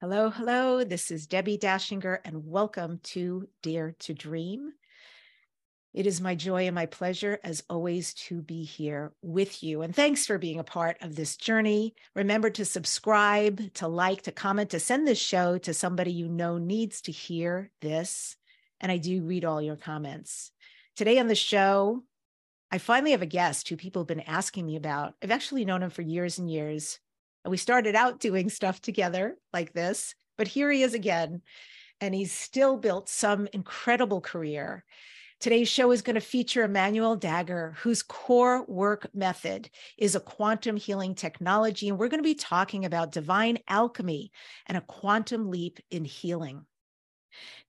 Hello, 0.00 0.30
hello. 0.30 0.84
This 0.84 1.10
is 1.10 1.26
Debbie 1.26 1.58
Dachinger, 1.58 2.18
and 2.24 2.46
welcome 2.46 3.00
to 3.02 3.48
Dare 3.64 3.96
to 3.98 4.14
Dream. 4.14 4.70
It 5.92 6.06
is 6.06 6.20
my 6.20 6.36
joy 6.36 6.66
and 6.66 6.74
my 6.76 6.86
pleasure, 6.86 7.40
as 7.42 7.64
always, 7.68 8.14
to 8.14 8.40
be 8.40 8.62
here 8.62 9.12
with 9.22 9.60
you. 9.60 9.82
And 9.82 9.92
thanks 9.92 10.24
for 10.24 10.38
being 10.38 10.60
a 10.60 10.64
part 10.64 10.98
of 11.00 11.16
this 11.16 11.36
journey. 11.36 11.96
Remember 12.14 12.48
to 12.48 12.64
subscribe, 12.64 13.74
to 13.74 13.88
like, 13.88 14.22
to 14.22 14.30
comment, 14.30 14.70
to 14.70 14.78
send 14.78 15.08
this 15.08 15.18
show 15.18 15.58
to 15.58 15.74
somebody 15.74 16.12
you 16.12 16.28
know 16.28 16.58
needs 16.58 17.00
to 17.00 17.10
hear 17.10 17.72
this. 17.80 18.36
And 18.80 18.92
I 18.92 18.98
do 18.98 19.24
read 19.24 19.44
all 19.44 19.60
your 19.60 19.74
comments. 19.74 20.52
Today 20.94 21.18
on 21.18 21.26
the 21.26 21.34
show, 21.34 22.04
I 22.70 22.78
finally 22.78 23.10
have 23.10 23.22
a 23.22 23.26
guest 23.26 23.68
who 23.68 23.76
people 23.76 24.02
have 24.02 24.06
been 24.06 24.20
asking 24.20 24.64
me 24.64 24.76
about. 24.76 25.14
I've 25.24 25.32
actually 25.32 25.64
known 25.64 25.82
him 25.82 25.90
for 25.90 26.02
years 26.02 26.38
and 26.38 26.48
years. 26.48 27.00
And 27.48 27.50
we 27.50 27.56
started 27.56 27.94
out 27.94 28.20
doing 28.20 28.50
stuff 28.50 28.78
together 28.78 29.38
like 29.54 29.72
this, 29.72 30.14
but 30.36 30.46
here 30.46 30.70
he 30.70 30.82
is 30.82 30.92
again. 30.92 31.40
And 31.98 32.14
he's 32.14 32.30
still 32.30 32.76
built 32.76 33.08
some 33.08 33.48
incredible 33.54 34.20
career. 34.20 34.84
Today's 35.40 35.70
show 35.70 35.90
is 35.90 36.02
going 36.02 36.16
to 36.16 36.20
feature 36.20 36.64
Emmanuel 36.64 37.18
Dagher, 37.18 37.74
whose 37.76 38.02
core 38.02 38.66
work 38.66 39.08
method 39.14 39.70
is 39.96 40.14
a 40.14 40.20
quantum 40.20 40.76
healing 40.76 41.14
technology. 41.14 41.88
And 41.88 41.98
we're 41.98 42.08
going 42.08 42.22
to 42.22 42.22
be 42.22 42.34
talking 42.34 42.84
about 42.84 43.12
divine 43.12 43.56
alchemy 43.66 44.30
and 44.66 44.76
a 44.76 44.82
quantum 44.82 45.48
leap 45.50 45.80
in 45.90 46.04
healing. 46.04 46.66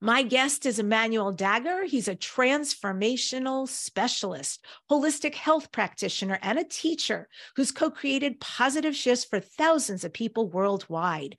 My 0.00 0.22
guest 0.22 0.66
is 0.66 0.78
Emmanuel 0.78 1.34
Dagher. 1.34 1.86
He's 1.86 2.08
a 2.08 2.16
transformational 2.16 3.66
specialist, 3.68 4.64
holistic 4.90 5.34
health 5.34 5.72
practitioner, 5.72 6.38
and 6.42 6.58
a 6.58 6.64
teacher 6.64 7.28
who's 7.56 7.72
co 7.72 7.90
created 7.90 8.40
positive 8.40 8.94
shifts 8.94 9.24
for 9.24 9.40
thousands 9.40 10.04
of 10.04 10.12
people 10.12 10.48
worldwide. 10.48 11.36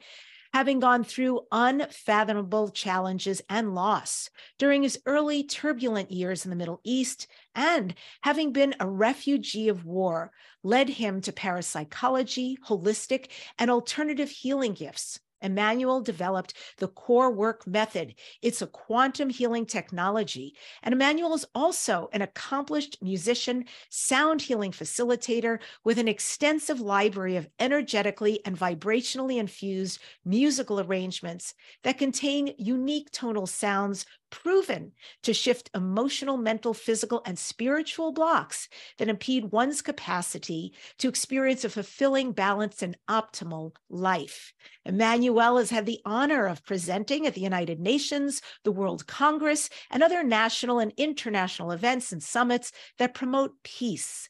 Having 0.54 0.80
gone 0.80 1.04
through 1.04 1.42
unfathomable 1.52 2.70
challenges 2.70 3.42
and 3.50 3.76
loss 3.76 4.30
during 4.58 4.82
his 4.82 5.00
early 5.06 5.44
turbulent 5.44 6.10
years 6.10 6.46
in 6.46 6.50
the 6.50 6.56
Middle 6.56 6.82
East, 6.84 7.28
and 7.54 7.94
having 8.22 8.54
been 8.54 8.74
a 8.80 8.90
refugee 8.90 9.68
of 9.68 9.86
war, 9.86 10.32
led 10.64 10.90
him 10.90 11.22
to 11.22 11.32
parapsychology, 11.32 12.58
holistic, 12.66 13.30
and 13.60 13.70
alternative 13.70 14.30
healing 14.30 14.74
gifts 14.74 15.20
Emmanuel 15.42 16.02
developed 16.02 16.54
the 16.78 16.88
core 16.88 17.32
work 17.32 17.66
method. 17.68 18.16
It's 18.42 18.62
a 18.62 18.68
quantum 18.68 19.30
healing 19.30 19.66
technology. 19.66 20.56
And 20.84 20.94
Emmanuel 20.94 21.34
is 21.34 21.46
also 21.54 22.10
an 22.14 22.22
accomplished 22.22 22.98
musician, 23.02 23.66
sound 23.90 24.42
healing 24.42 24.72
facilitator 24.72 25.60
with 25.84 25.98
an 26.00 26.08
extensive 26.08 26.80
library 26.80 27.36
of 27.36 27.50
energetically 27.60 28.40
and 28.46 28.58
vibrationally 28.58 29.38
infused 29.38 30.00
musical 30.26 30.80
arrangements 30.80 31.54
that 31.84 31.98
contain 31.98 32.54
unique 32.58 33.12
tonal 33.12 33.48
sounds 33.48 34.06
proven 34.30 34.92
to 35.24 35.34
shift 35.34 35.70
emotional, 35.74 36.38
mental, 36.38 36.74
physical, 36.74 37.22
and 37.26 37.38
spiritual 37.38 38.12
blocks 38.12 38.70
that 38.98 39.10
impede 39.10 39.52
one's 39.52 39.82
capacity 39.82 40.74
to 40.98 41.08
experience 41.08 41.64
a 41.64 41.70
fulfilling, 41.70 42.32
balanced, 42.32 42.82
and 42.82 42.98
optimal 43.10 43.74
life. 43.90 44.54
Emmanuel 44.86 45.58
has 45.58 45.70
had 45.70 45.86
the 45.86 46.00
honor 46.06 46.48
of 46.48 46.66
presenting 46.66 47.26
at 47.26 47.34
the 47.34 47.42
United 47.42 47.80
Nations, 47.80 48.42
the 48.64 48.72
World 48.72 49.08
Congress, 49.08 49.70
and 49.90 50.04
other 50.04 50.24
national 50.24 50.80
and 50.80 50.94
international 50.98 51.72
events 51.72 52.12
and 52.12 52.22
summits 52.22 52.72
that 52.98 53.14
promote 53.14 53.64
peace, 53.64 54.30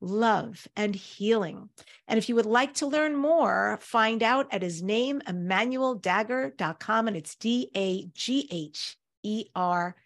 love, 0.00 0.68
and 0.76 0.94
healing. 0.94 1.68
And 2.06 2.18
if 2.18 2.28
you 2.28 2.34
would 2.34 2.46
like 2.46 2.74
to 2.74 2.86
learn 2.86 3.16
more, 3.16 3.78
find 3.80 4.22
out 4.22 4.46
at 4.52 4.62
his 4.62 4.82
name, 4.82 5.20
emmanueldagher.com, 5.26 7.08
and 7.08 7.16
it's 7.16 7.34
D 7.34 7.70
A 7.74 8.06
G 8.14 8.48
H 8.50 8.96
er.com. 9.56 9.98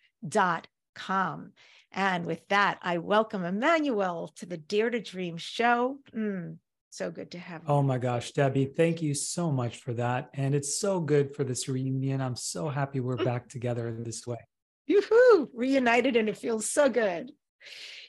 And 1.94 2.24
with 2.24 2.46
that, 2.48 2.78
I 2.82 2.98
welcome 2.98 3.44
Emmanuel 3.44 4.32
to 4.36 4.46
the 4.46 4.56
Dare 4.56 4.90
to 4.90 5.00
Dream 5.00 5.36
show. 5.36 5.98
Mm, 6.16 6.56
so 6.90 7.10
good 7.10 7.30
to 7.32 7.38
have 7.38 7.62
you. 7.62 7.68
Oh 7.68 7.82
my 7.82 7.98
gosh, 7.98 8.32
Debbie, 8.32 8.64
thank 8.64 9.02
you 9.02 9.14
so 9.14 9.52
much 9.52 9.78
for 9.78 9.92
that. 9.94 10.30
And 10.34 10.54
it's 10.54 10.78
so 10.78 11.00
good 11.00 11.34
for 11.34 11.44
this 11.44 11.68
reunion. 11.68 12.20
I'm 12.20 12.36
so 12.36 12.68
happy 12.68 13.00
we're 13.00 13.16
back 13.16 13.48
together 13.48 13.88
in 13.88 14.04
this 14.04 14.26
way. 14.26 14.38
Yoo-hoo, 14.86 15.50
reunited, 15.54 16.16
and 16.16 16.28
it 16.28 16.36
feels 16.36 16.68
so 16.68 16.88
good. 16.88 17.32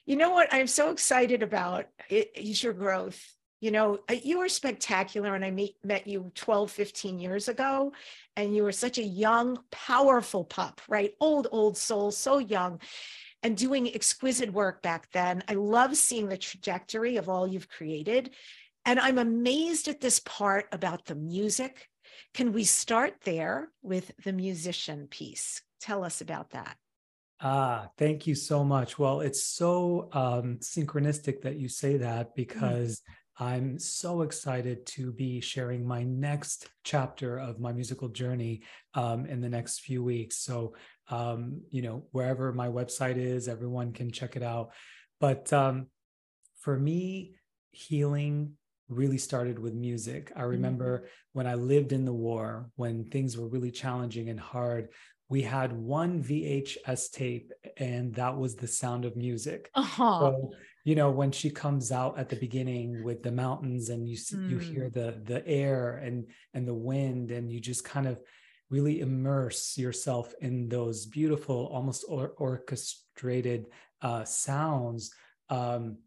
You 0.06 0.16
know 0.16 0.32
what 0.32 0.50
I'm 0.52 0.68
so 0.68 0.92
excited 0.92 1.44
about 1.44 1.86
is 2.10 2.64
your 2.64 2.74
growth. 2.74 3.22
You 3.64 3.72
know, 3.72 4.00
you 4.12 4.40
were 4.40 4.50
spectacular, 4.50 5.36
and 5.36 5.46
I 5.46 5.50
meet, 5.50 5.78
met 5.86 6.06
you 6.06 6.34
12, 6.36 6.70
15 6.70 7.18
years 7.18 7.48
ago 7.48 7.94
and 8.36 8.54
you 8.54 8.62
were 8.62 8.74
such 8.74 8.98
a 8.98 9.04
young, 9.04 9.58
powerful 9.72 10.44
pup, 10.44 10.82
right? 10.90 11.14
Old, 11.22 11.48
old 11.50 11.78
soul, 11.78 12.12
so 12.12 12.40
young, 12.40 12.82
and 13.42 13.56
doing 13.56 13.88
exquisite 13.88 14.52
work 14.52 14.82
back 14.82 15.10
then. 15.14 15.44
I 15.48 15.54
love 15.54 15.96
seeing 15.96 16.28
the 16.28 16.38
trajectory 16.38 17.16
of 17.16 17.30
all 17.30 17.48
you've 17.48 17.70
created. 17.70 18.32
And 18.84 19.00
I'm 19.00 19.18
amazed 19.18 19.88
at 19.88 20.02
this 20.02 20.20
part 20.20 20.66
about 20.74 21.06
the 21.06 21.16
music. 21.16 21.88
Can 22.34 22.52
we 22.52 22.66
start 22.66 23.14
there 23.24 23.70
with 23.82 24.12
the 24.26 24.34
musician 24.34 25.08
piece? 25.08 25.62
Tell 25.80 26.04
us 26.04 26.20
about 26.20 26.50
that. 26.50 26.76
Ah, 27.40 27.88
thank 27.98 28.28
you 28.28 28.36
so 28.36 28.64
much. 28.66 29.00
Well, 29.00 29.22
it's 29.22 29.46
so 29.46 30.10
um, 30.12 30.58
synchronistic 30.62 31.42
that 31.44 31.56
you 31.56 31.70
say 31.70 31.96
that 31.96 32.32
mm. 32.32 32.36
because 32.36 33.00
mm 33.00 33.14
I'm 33.40 33.80
so 33.80 34.22
excited 34.22 34.86
to 34.88 35.12
be 35.12 35.42
sharing 35.42 35.86
my 35.86 36.04
next 36.04 36.70
chapter 36.84 37.40
of 37.40 37.60
my 37.60 37.74
musical 37.74 38.10
journey 38.10 38.62
um, 38.94 39.26
in 39.26 39.42
the 39.42 39.50
next 39.50 39.80
few 39.80 40.04
weeks. 40.04 40.38
So, 40.38 40.76
um, 41.10 41.62
you 41.72 41.82
know, 41.82 42.06
wherever 42.12 42.54
my 42.54 42.68
website 42.68 43.18
is, 43.18 43.48
everyone 43.48 43.92
can 43.92 44.12
check 44.12 44.36
it 44.36 44.44
out. 44.44 44.72
But 45.20 45.52
um, 45.52 45.88
for 46.60 46.78
me, 46.78 47.36
healing 47.72 48.54
really 48.88 49.18
started 49.18 49.58
with 49.58 49.74
music. 49.74 50.32
I 50.36 50.44
remember 50.44 51.00
mm-hmm. 51.00 51.08
when 51.34 51.48
I 51.48 51.56
lived 51.56 51.92
in 51.92 52.06
the 52.06 52.14
war, 52.14 52.70
when 52.76 53.06
things 53.06 53.36
were 53.36 53.48
really 53.48 53.72
challenging 53.72 54.30
and 54.30 54.40
hard, 54.40 54.90
we 55.30 55.42
had 55.42 55.74
one 55.74 56.22
VHS 56.22 57.12
tape, 57.12 57.52
and 57.78 58.14
that 58.16 58.38
was 58.38 58.56
the 58.56 58.68
sound 58.68 59.06
of 59.06 59.16
music. 59.16 59.72
Uh-huh. 59.74 60.20
So 60.20 60.52
you 60.84 60.96
know 60.96 61.12
when 61.12 61.32
she 61.32 61.50
comes 61.50 61.92
out 61.92 62.18
at 62.18 62.30
the 62.30 62.36
beginning 62.36 63.04
with 63.04 63.24
the 63.24 63.32
mountains 63.32 63.90
and 63.90 64.08
you 64.08 64.16
see, 64.16 64.36
mm. 64.36 64.50
you 64.50 64.58
hear 64.58 64.90
mm. 64.90 64.94
the 64.94 65.22
the 65.24 65.48
air 65.48 66.02
and 66.04 66.26
and 66.54 66.68
the 66.68 66.74
wind 66.74 67.32
and 67.32 67.52
you 67.52 67.60
just 67.60 67.84
kind 67.84 68.08
of 68.08 68.20
really 68.70 69.02
immerse 69.02 69.78
yourself 69.78 70.34
in 70.42 70.68
those 70.68 71.06
beautiful 71.06 71.70
almost 71.72 72.06
or- 72.08 72.34
orchestrated 72.38 73.68
uh, 74.02 74.24
sounds 74.24 75.14
um, 75.50 75.98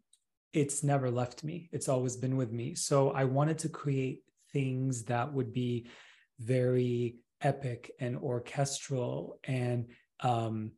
it's 0.53 0.83
never 0.83 1.09
left 1.09 1.43
me 1.43 1.69
it's 1.71 1.89
always 1.89 2.15
been 2.15 2.35
with 2.35 2.51
me 2.51 2.75
so 2.75 3.11
i 3.11 3.23
wanted 3.23 3.57
to 3.57 3.69
create 3.69 4.21
things 4.51 5.03
that 5.03 5.31
would 5.31 5.53
be 5.53 5.87
very 6.39 7.17
epic 7.41 7.91
and 7.99 8.17
orchestral 8.17 9.39
and 9.43 9.87
um, 10.21 10.71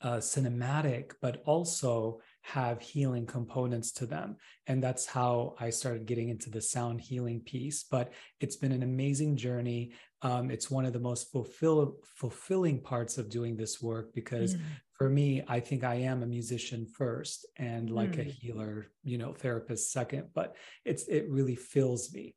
uh, 0.00 0.16
cinematic, 0.16 1.12
but 1.20 1.42
also 1.44 2.20
have 2.52 2.80
healing 2.80 3.26
components 3.26 3.92
to 3.92 4.06
them. 4.06 4.36
And 4.66 4.82
that's 4.82 5.04
how 5.06 5.54
I 5.60 5.68
started 5.68 6.06
getting 6.06 6.30
into 6.30 6.48
the 6.48 6.62
sound 6.62 7.00
healing 7.00 7.40
piece. 7.40 7.82
But 7.82 8.12
it's 8.40 8.56
been 8.56 8.72
an 8.72 8.82
amazing 8.82 9.36
journey. 9.36 9.92
Um, 10.22 10.50
it's 10.50 10.70
one 10.70 10.86
of 10.86 10.94
the 10.94 10.98
most 10.98 11.30
fulfill, 11.30 11.96
fulfilling 12.16 12.80
parts 12.80 13.18
of 13.18 13.28
doing 13.28 13.56
this 13.56 13.82
work 13.82 14.14
because 14.14 14.54
mm. 14.54 14.60
for 14.94 15.10
me, 15.10 15.42
I 15.46 15.60
think 15.60 15.84
I 15.84 15.96
am 15.96 16.22
a 16.22 16.26
musician 16.26 16.86
first 16.86 17.46
and 17.56 17.90
like 17.90 18.12
mm. 18.12 18.20
a 18.20 18.24
healer, 18.24 18.90
you 19.04 19.18
know, 19.18 19.34
therapist 19.34 19.92
second. 19.92 20.28
But 20.34 20.56
it's 20.86 21.06
it 21.06 21.28
really 21.28 21.56
fills 21.56 22.12
me. 22.14 22.34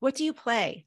What 0.00 0.14
do 0.14 0.24
you 0.24 0.32
play? 0.32 0.86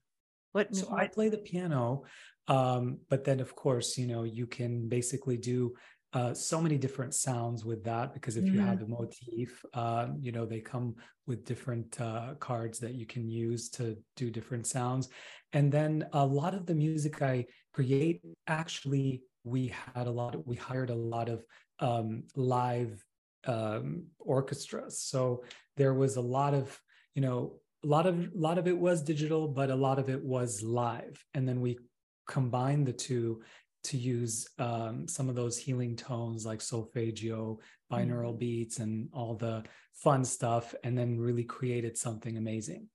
What 0.54 0.76
so 0.76 0.92
I 0.92 1.08
play 1.08 1.30
the 1.30 1.38
piano. 1.38 2.04
Um, 2.48 2.98
but 3.08 3.24
then, 3.24 3.40
of 3.40 3.56
course, 3.56 3.98
you 3.98 4.08
know, 4.08 4.24
you 4.24 4.48
can 4.48 4.90
basically 4.90 5.38
do 5.38 5.76
uh, 6.13 6.34
so 6.34 6.62
many 6.62 6.78
different 6.78 7.13
sounds 7.13 7.63
with 7.63 7.84
that 7.86 8.13
because 8.13 8.36
if 8.36 8.44
mm. 8.44 8.54
you 8.54 8.60
have 8.60 8.81
a 8.81 8.88
motif, 8.88 9.63
uh, 9.74 10.08
you 10.19 10.31
know, 10.31 10.46
they 10.46 10.60
come 10.60 10.96
with 11.25 11.46
different 11.46 12.00
uh, 12.02 12.34
cards 12.40 12.80
that 12.80 12.96
you 12.96 13.06
can 13.06 13.30
use 13.30 13.69
to 13.69 13.98
do 14.18 14.30
different 14.30 14.68
sounds. 14.68 15.08
And 15.54 15.72
then 15.72 16.06
a 16.12 16.25
lot 16.25 16.54
of 16.54 16.66
the 16.66 16.75
music 16.75 17.22
I 17.22 17.46
create, 17.74 18.22
actually, 18.48 19.22
we 19.44 19.74
had 19.96 20.08
a 20.08 20.12
lot, 20.12 20.36
of, 20.36 20.42
we 20.46 20.58
hired 20.58 20.90
a 20.90 20.96
lot 20.96 21.30
of 21.30 21.44
um, 21.80 22.24
live 22.36 23.04
um, 23.48 24.06
orchestras. 24.19 25.00
So 25.02 25.44
there 25.78 25.94
was 25.94 26.18
a 26.18 26.22
lot 26.22 26.54
of, 26.54 26.78
you 27.16 27.22
know, 27.22 27.54
a 27.84 27.88
lot 27.88 28.06
of 28.06 28.19
a 28.19 28.30
lot 28.36 28.60
of 28.60 28.68
it 28.68 28.78
was 28.78 29.02
digital 29.02 29.48
but 29.48 29.72
a 29.72 29.75
lot 29.75 29.98
of 29.98 30.08
it 30.08 30.24
was 30.24 30.62
live 30.62 31.25
and 31.34 31.48
then 31.48 31.62
we 31.62 31.80
combined 32.28 32.86
the 32.86 32.94
two 32.94 33.42
to 33.83 33.98
use 33.98 34.48
um, 34.60 35.07
some 35.07 35.30
of 35.30 35.36
those 35.36 35.57
healing 35.57 35.95
tones 35.95 36.45
like 36.45 36.62
solfeggio, 36.62 37.60
binaural 37.92 38.30
mm-hmm. 38.30 38.38
beats, 38.38 38.80
and 38.80 39.10
all 39.13 39.36
the 39.36 39.63
fun 39.94 40.24
stuff, 40.24 40.75
and 40.83 40.98
then 40.98 41.19
really 41.19 41.44
created 41.44 41.98
something 41.98 42.38
amazing. 42.38 42.88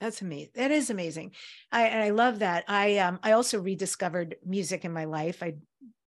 That's 0.00 0.22
amazing. 0.22 0.52
That 0.54 0.70
is 0.70 0.90
amazing. 0.90 1.32
I 1.70 1.86
and 1.88 2.02
I 2.02 2.10
love 2.10 2.38
that. 2.38 2.64
I 2.68 2.98
um 2.98 3.18
I 3.22 3.32
also 3.32 3.60
rediscovered 3.60 4.36
music 4.44 4.84
in 4.84 4.92
my 4.92 5.04
life. 5.04 5.42
I've 5.42 5.58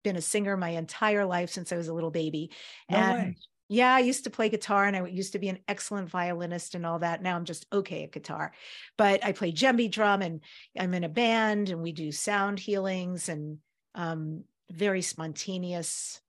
been 0.05 0.17
a 0.17 0.21
singer 0.21 0.57
my 0.57 0.71
entire 0.71 1.25
life 1.25 1.51
since 1.51 1.73
I 1.73 1.77
was 1.77 1.89
a 1.89 1.95
little 1.95 2.11
baby. 2.11 2.51
No 2.91 2.99
and 2.99 3.19
way. 3.19 3.37
Yeah, 3.71 3.95
I 3.95 4.01
used 4.01 4.25
to 4.25 4.31
play 4.31 4.49
guitar 4.49 4.87
and 4.87 4.97
I 4.97 5.07
used 5.07 5.33
to 5.33 5.39
be 5.39 5.51
an 5.51 5.59
excellent 5.69 6.09
violinist 6.09 6.75
and 6.75 6.87
all 6.87 7.01
that. 7.01 7.23
Now 7.23 7.37
I'm 7.37 7.45
just 7.45 7.67
okay 7.71 8.05
at 8.05 8.13
guitar. 8.13 8.53
But 8.97 9.23
I 9.25 9.33
play 9.33 9.53
djembe 9.53 9.91
drum 9.91 10.23
and 10.23 10.41
I'm 10.79 10.95
in 10.95 11.05
a 11.05 11.09
band 11.09 11.69
and 11.69 11.83
we 11.83 11.93
do 11.93 12.11
sound 12.11 12.59
healings 12.59 13.29
and 13.29 13.59
um, 13.99 14.45
very 14.71 15.03
spontaneous 15.03 16.21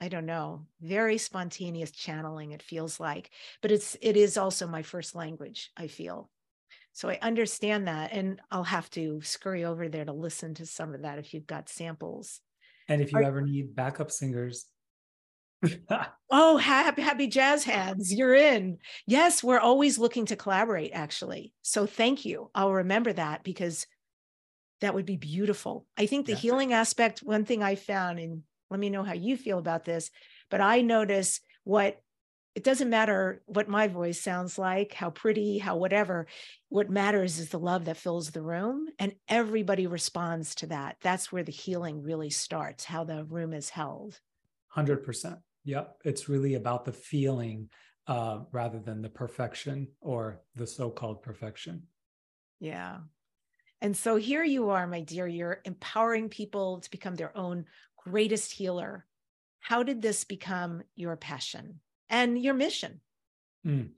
i 0.00 0.08
don't 0.08 0.26
know 0.26 0.64
very 0.80 1.18
spontaneous 1.18 1.90
channeling 1.90 2.52
it 2.52 2.62
feels 2.62 3.00
like 3.00 3.30
but 3.60 3.72
it's 3.72 3.96
it 4.00 4.16
is 4.16 4.36
also 4.36 4.66
my 4.66 4.82
first 4.82 5.16
language 5.16 5.70
i 5.76 5.88
feel 5.88 6.30
so 6.92 7.08
i 7.08 7.18
understand 7.20 7.88
that 7.88 8.12
and 8.12 8.40
i'll 8.52 8.62
have 8.62 8.88
to 8.88 9.20
scurry 9.22 9.64
over 9.64 9.88
there 9.88 10.04
to 10.04 10.12
listen 10.12 10.54
to 10.54 10.64
some 10.64 10.94
of 10.94 11.02
that 11.02 11.18
if 11.18 11.34
you've 11.34 11.46
got 11.46 11.68
samples 11.68 12.40
and 12.88 13.02
if 13.02 13.12
you 13.12 13.18
Are, 13.18 13.24
ever 13.24 13.42
need 13.42 13.74
backup 13.74 14.12
singers 14.12 14.66
oh, 16.30 16.56
happy, 16.56 17.02
happy 17.02 17.26
jazz 17.26 17.64
hands. 17.64 18.14
You're 18.14 18.34
in. 18.34 18.78
Yes, 19.06 19.42
we're 19.42 19.58
always 19.58 19.98
looking 19.98 20.26
to 20.26 20.36
collaborate, 20.36 20.92
actually. 20.94 21.52
So 21.62 21.84
thank 21.84 22.24
you. 22.24 22.48
I'll 22.54 22.72
remember 22.72 23.12
that 23.12 23.42
because 23.42 23.84
that 24.80 24.94
would 24.94 25.06
be 25.06 25.16
beautiful. 25.16 25.86
I 25.96 26.06
think 26.06 26.26
the 26.26 26.34
healing 26.34 26.72
aspect, 26.72 27.20
one 27.20 27.44
thing 27.44 27.62
I 27.62 27.74
found, 27.74 28.18
and 28.18 28.42
let 28.70 28.80
me 28.80 28.90
know 28.90 29.02
how 29.02 29.14
you 29.14 29.36
feel 29.36 29.58
about 29.58 29.84
this, 29.84 30.10
but 30.50 30.60
I 30.60 30.82
notice 30.82 31.40
what 31.64 32.00
it 32.54 32.64
doesn't 32.64 32.90
matter 32.90 33.40
what 33.46 33.68
my 33.68 33.86
voice 33.86 34.20
sounds 34.20 34.58
like, 34.58 34.92
how 34.92 35.10
pretty, 35.10 35.58
how 35.58 35.76
whatever. 35.76 36.26
What 36.70 36.90
matters 36.90 37.38
is 37.38 37.50
the 37.50 37.58
love 37.58 37.84
that 37.84 37.96
fills 37.96 38.30
the 38.30 38.42
room, 38.42 38.88
and 38.98 39.14
everybody 39.28 39.86
responds 39.86 40.56
to 40.56 40.66
that. 40.66 40.96
That's 41.00 41.30
where 41.30 41.44
the 41.44 41.52
healing 41.52 42.02
really 42.02 42.30
starts, 42.30 42.84
how 42.84 43.04
the 43.04 43.24
room 43.24 43.52
is 43.52 43.70
held. 43.70 44.18
100%. 44.76 45.38
Yep. 45.64 45.98
It's 46.04 46.28
really 46.28 46.54
about 46.54 46.84
the 46.84 46.92
feeling 46.92 47.68
uh, 48.08 48.40
rather 48.50 48.80
than 48.80 49.02
the 49.02 49.08
perfection 49.08 49.86
or 50.00 50.40
the 50.56 50.66
so 50.66 50.90
called 50.90 51.22
perfection. 51.22 51.84
Yeah. 52.58 52.98
And 53.80 53.96
so 53.96 54.16
here 54.16 54.44
you 54.44 54.70
are, 54.70 54.86
my 54.86 55.00
dear, 55.00 55.26
you're 55.26 55.60
empowering 55.64 56.28
people 56.28 56.80
to 56.80 56.90
become 56.90 57.14
their 57.14 57.36
own 57.36 57.66
greatest 57.96 58.52
healer. 58.52 59.06
How 59.60 59.82
did 59.82 60.02
this 60.02 60.24
become 60.24 60.82
your 60.96 61.16
passion 61.16 61.80
and 62.08 62.40
your 62.42 62.54
mission? 62.54 63.00
Mm. 63.66 63.90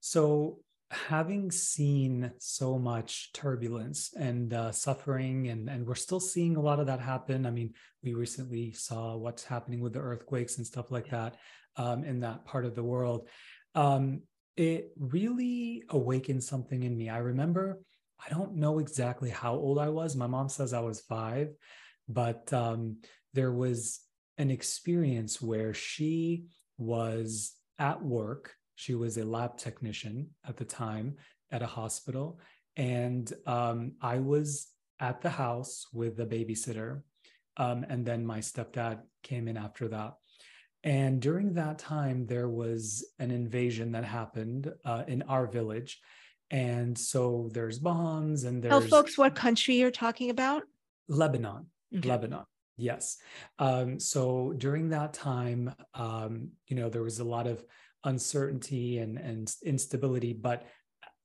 So, 0.00 0.60
having 0.90 1.50
seen 1.50 2.32
so 2.38 2.78
much 2.78 3.30
turbulence 3.34 4.14
and 4.18 4.54
uh, 4.54 4.72
suffering, 4.72 5.48
and, 5.48 5.68
and 5.68 5.86
we're 5.86 5.94
still 5.94 6.20
seeing 6.20 6.56
a 6.56 6.60
lot 6.62 6.80
of 6.80 6.86
that 6.86 7.00
happen. 7.00 7.44
I 7.44 7.50
mean, 7.50 7.74
we 8.02 8.14
recently 8.14 8.72
saw 8.72 9.14
what's 9.16 9.44
happening 9.44 9.80
with 9.80 9.92
the 9.92 9.98
earthquakes 9.98 10.56
and 10.56 10.66
stuff 10.66 10.90
like 10.90 11.10
that 11.10 11.36
um, 11.76 12.04
in 12.04 12.20
that 12.20 12.46
part 12.46 12.64
of 12.64 12.74
the 12.74 12.82
world. 12.82 13.28
Um, 13.74 14.22
it 14.56 14.90
really 14.98 15.82
awakened 15.90 16.42
something 16.42 16.82
in 16.82 16.96
me. 16.96 17.10
I 17.10 17.18
remember 17.18 17.80
I 18.24 18.30
don't 18.30 18.56
know 18.56 18.78
exactly 18.78 19.30
how 19.30 19.54
old 19.54 19.78
I 19.78 19.88
was. 19.88 20.16
My 20.16 20.26
mom 20.26 20.48
says 20.48 20.72
I 20.72 20.80
was 20.80 21.00
five, 21.00 21.48
but 22.08 22.52
um, 22.52 22.98
there 23.34 23.52
was 23.52 24.00
an 24.38 24.50
experience 24.50 25.40
where 25.40 25.74
she 25.74 26.46
was 26.78 27.54
at 27.78 28.02
work. 28.02 28.54
She 28.74 28.94
was 28.94 29.16
a 29.16 29.24
lab 29.24 29.56
technician 29.56 30.30
at 30.46 30.56
the 30.56 30.64
time 30.64 31.16
at 31.50 31.62
a 31.62 31.66
hospital. 31.66 32.40
And 32.76 33.32
um, 33.46 33.92
I 34.00 34.18
was 34.18 34.68
at 35.00 35.20
the 35.20 35.30
house 35.30 35.86
with 35.92 36.18
a 36.20 36.26
babysitter. 36.26 37.02
Um, 37.56 37.84
and 37.88 38.06
then 38.06 38.24
my 38.24 38.38
stepdad 38.38 39.00
came 39.22 39.48
in 39.48 39.56
after 39.56 39.88
that. 39.88 40.14
And 40.84 41.20
during 41.20 41.54
that 41.54 41.78
time, 41.78 42.26
there 42.26 42.48
was 42.48 43.04
an 43.18 43.32
invasion 43.32 43.92
that 43.92 44.04
happened 44.04 44.72
uh, 44.84 45.02
in 45.08 45.22
our 45.22 45.46
village 45.48 46.00
and 46.50 46.96
so 46.96 47.50
there's 47.52 47.78
bombs 47.78 48.44
and 48.44 48.62
there's. 48.62 48.70
Tell 48.70 48.80
folks 48.80 49.18
what 49.18 49.34
country 49.34 49.76
you're 49.76 49.90
talking 49.90 50.30
about. 50.30 50.62
Lebanon. 51.08 51.66
Okay. 51.96 52.08
Lebanon. 52.08 52.44
Yes. 52.76 53.18
Um, 53.58 53.98
so 53.98 54.54
during 54.56 54.90
that 54.90 55.12
time, 55.12 55.74
um, 55.94 56.50
you 56.68 56.76
know, 56.76 56.88
there 56.88 57.02
was 57.02 57.18
a 57.18 57.24
lot 57.24 57.46
of 57.46 57.64
uncertainty 58.04 58.98
and, 58.98 59.18
and 59.18 59.52
instability, 59.64 60.32
but 60.32 60.66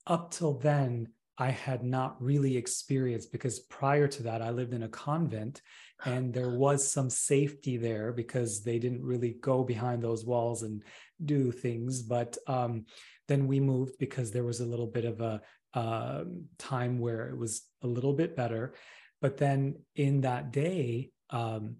up 0.06 0.32
till 0.32 0.54
then, 0.54 1.08
I 1.38 1.50
had 1.50 1.84
not 1.84 2.20
really 2.22 2.56
experienced 2.56 3.32
because 3.32 3.60
prior 3.60 4.06
to 4.08 4.22
that, 4.24 4.42
I 4.42 4.50
lived 4.50 4.72
in 4.72 4.84
a 4.84 4.88
convent 4.88 5.62
and 6.04 6.32
there 6.32 6.50
was 6.50 6.90
some 6.90 7.08
safety 7.08 7.76
there 7.76 8.12
because 8.12 8.62
they 8.62 8.78
didn't 8.78 9.02
really 9.02 9.36
go 9.40 9.64
behind 9.64 10.02
those 10.02 10.24
walls 10.24 10.62
and 10.62 10.82
do 11.24 11.50
things. 11.50 12.02
But 12.02 12.36
um, 12.46 12.86
then 13.28 13.46
we 13.46 13.60
moved 13.60 13.98
because 13.98 14.30
there 14.30 14.44
was 14.44 14.60
a 14.60 14.66
little 14.66 14.86
bit 14.86 15.04
of 15.04 15.20
a 15.20 15.40
uh, 15.72 16.24
time 16.58 16.98
where 16.98 17.28
it 17.28 17.36
was 17.36 17.62
a 17.82 17.86
little 17.86 18.12
bit 18.12 18.36
better. 18.36 18.74
But 19.20 19.38
then 19.38 19.76
in 19.96 20.20
that 20.22 20.52
day, 20.52 21.10
um, 21.30 21.76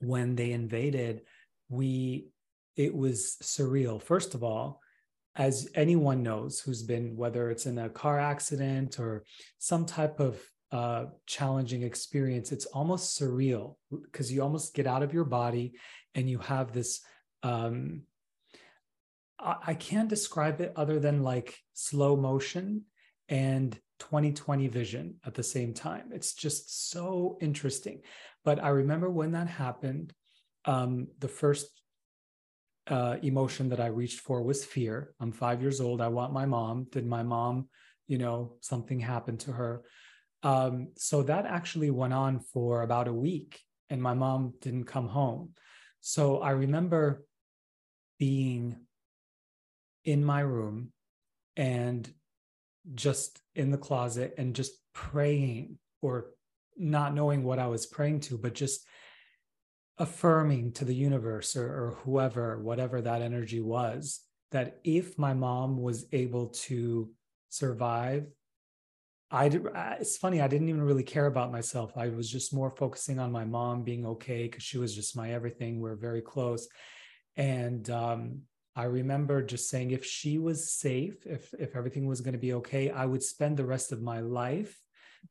when 0.00 0.36
they 0.36 0.52
invaded, 0.52 1.22
we 1.68 2.28
it 2.76 2.94
was 2.94 3.36
surreal. 3.42 4.00
First 4.00 4.34
of 4.34 4.44
all, 4.44 4.80
as 5.34 5.68
anyone 5.74 6.22
knows 6.22 6.60
who's 6.60 6.82
been 6.82 7.16
whether 7.16 7.50
it's 7.50 7.66
in 7.66 7.78
a 7.78 7.88
car 7.88 8.18
accident 8.18 8.98
or 8.98 9.24
some 9.58 9.84
type 9.84 10.20
of 10.20 10.40
uh, 10.72 11.06
challenging 11.26 11.82
experience, 11.82 12.52
it's 12.52 12.66
almost 12.66 13.18
surreal 13.18 13.76
because 13.90 14.32
you 14.32 14.42
almost 14.42 14.74
get 14.74 14.86
out 14.86 15.02
of 15.02 15.14
your 15.14 15.24
body 15.24 15.74
and 16.14 16.28
you 16.28 16.38
have 16.38 16.72
this 16.72 17.00
um, 17.42 18.02
I 19.38 19.74
can't 19.74 20.08
describe 20.08 20.60
it 20.60 20.72
other 20.76 20.98
than 20.98 21.22
like 21.22 21.58
slow 21.74 22.16
motion 22.16 22.84
and 23.28 23.78
2020 23.98 24.68
vision 24.68 25.16
at 25.26 25.34
the 25.34 25.42
same 25.42 25.74
time. 25.74 26.10
It's 26.12 26.34
just 26.34 26.90
so 26.90 27.36
interesting. 27.40 28.00
But 28.44 28.62
I 28.62 28.70
remember 28.70 29.10
when 29.10 29.32
that 29.32 29.48
happened, 29.48 30.14
um, 30.64 31.08
the 31.18 31.28
first 31.28 31.68
uh, 32.86 33.16
emotion 33.22 33.68
that 33.70 33.80
I 33.80 33.86
reached 33.86 34.20
for 34.20 34.42
was 34.42 34.64
fear. 34.64 35.12
I'm 35.20 35.32
five 35.32 35.60
years 35.60 35.80
old. 35.80 36.00
I 36.00 36.08
want 36.08 36.32
my 36.32 36.46
mom. 36.46 36.86
Did 36.90 37.06
my 37.06 37.22
mom, 37.22 37.68
you 38.06 38.16
know, 38.16 38.54
something 38.60 39.00
happen 39.00 39.36
to 39.38 39.52
her? 39.52 39.82
Um, 40.46 40.90
so 40.96 41.24
that 41.24 41.44
actually 41.44 41.90
went 41.90 42.12
on 42.12 42.38
for 42.38 42.82
about 42.82 43.08
a 43.08 43.12
week, 43.12 43.60
and 43.90 44.00
my 44.00 44.14
mom 44.14 44.54
didn't 44.60 44.84
come 44.84 45.08
home. 45.08 45.54
So 46.00 46.38
I 46.38 46.50
remember 46.50 47.24
being 48.20 48.76
in 50.04 50.24
my 50.24 50.38
room 50.38 50.92
and 51.56 52.08
just 52.94 53.40
in 53.56 53.72
the 53.72 53.76
closet 53.88 54.34
and 54.38 54.54
just 54.54 54.74
praying 54.94 55.78
or 56.00 56.26
not 56.76 57.12
knowing 57.12 57.42
what 57.42 57.58
I 57.58 57.66
was 57.66 57.84
praying 57.84 58.20
to, 58.20 58.38
but 58.38 58.54
just 58.54 58.86
affirming 59.98 60.74
to 60.74 60.84
the 60.84 60.94
universe 60.94 61.56
or, 61.56 61.66
or 61.66 61.98
whoever, 62.04 62.62
whatever 62.62 63.02
that 63.02 63.20
energy 63.20 63.60
was, 63.60 64.20
that 64.52 64.78
if 64.84 65.18
my 65.18 65.34
mom 65.34 65.82
was 65.82 66.06
able 66.12 66.50
to 66.68 67.10
survive, 67.48 68.26
I 69.30 69.46
it's 70.00 70.16
funny, 70.16 70.40
I 70.40 70.46
didn't 70.46 70.68
even 70.68 70.82
really 70.82 71.02
care 71.02 71.26
about 71.26 71.50
myself. 71.50 71.96
I 71.96 72.08
was 72.08 72.30
just 72.30 72.54
more 72.54 72.70
focusing 72.70 73.18
on 73.18 73.32
my 73.32 73.44
mom 73.44 73.82
being 73.82 74.06
okay 74.06 74.44
because 74.44 74.62
she 74.62 74.78
was 74.78 74.94
just 74.94 75.16
my 75.16 75.32
everything. 75.32 75.80
We're 75.80 75.96
very 75.96 76.22
close. 76.22 76.68
And 77.36 77.88
um, 77.90 78.42
I 78.76 78.84
remember 78.84 79.42
just 79.42 79.68
saying 79.68 79.90
if 79.90 80.04
she 80.04 80.38
was 80.38 80.70
safe, 80.72 81.26
if 81.26 81.52
if 81.58 81.74
everything 81.74 82.06
was 82.06 82.20
going 82.20 82.34
to 82.34 82.38
be 82.38 82.54
okay, 82.54 82.90
I 82.90 83.04
would 83.04 83.22
spend 83.22 83.56
the 83.56 83.66
rest 83.66 83.90
of 83.90 84.00
my 84.00 84.20
life 84.20 84.78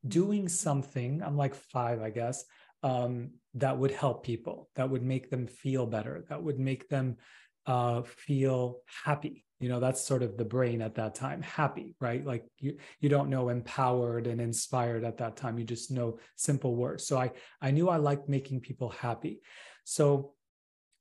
doing 0.06 0.48
something. 0.48 1.22
I'm 1.22 1.36
like 1.38 1.54
five, 1.54 2.02
I 2.02 2.10
guess, 2.10 2.44
um, 2.82 3.30
that 3.54 3.78
would 3.78 3.92
help 3.92 4.24
people, 4.24 4.68
that 4.74 4.90
would 4.90 5.02
make 5.02 5.30
them 5.30 5.46
feel 5.46 5.86
better, 5.86 6.24
that 6.28 6.42
would 6.42 6.58
make 6.58 6.88
them 6.90 7.16
uh, 7.64 8.02
feel 8.02 8.80
happy. 9.04 9.45
You 9.58 9.70
know, 9.70 9.80
that's 9.80 10.02
sort 10.02 10.22
of 10.22 10.36
the 10.36 10.44
brain 10.44 10.82
at 10.82 10.96
that 10.96 11.14
time, 11.14 11.40
happy, 11.40 11.94
right? 12.00 12.24
Like 12.24 12.44
you 12.58 12.76
you 13.00 13.08
don't 13.08 13.30
know 13.30 13.48
empowered 13.48 14.26
and 14.26 14.40
inspired 14.40 15.04
at 15.04 15.16
that 15.18 15.36
time. 15.36 15.58
You 15.58 15.64
just 15.64 15.90
know 15.90 16.18
simple 16.36 16.74
words. 16.74 17.06
So 17.06 17.18
I 17.18 17.32
I 17.60 17.70
knew 17.70 17.88
I 17.88 17.96
liked 17.96 18.28
making 18.28 18.60
people 18.60 18.90
happy. 18.90 19.40
So 19.84 20.34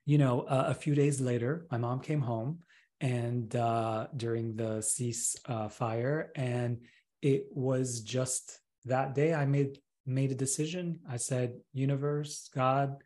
you 0.06 0.18
know, 0.18 0.42
uh, 0.42 0.66
a 0.68 0.74
few 0.74 0.96
days 0.96 1.20
later, 1.20 1.66
my 1.72 1.78
mom 1.78 2.00
came 2.00 2.22
home 2.22 2.60
and 3.02 3.54
uh, 3.56 4.08
during 4.16 4.56
the 4.56 4.82
cease 4.82 5.36
uh, 5.48 5.68
fire, 5.68 6.32
and 6.36 6.80
it 7.22 7.48
was 7.52 8.02
just 8.02 8.60
that 8.86 9.16
day 9.16 9.34
I 9.34 9.46
made 9.46 9.80
made 10.06 10.32
a 10.32 10.36
decision. 10.36 11.00
I 11.10 11.18
said, 11.18 11.56
"Universe, 11.74 12.50
God, 12.54 12.98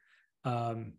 um, 0.44 0.94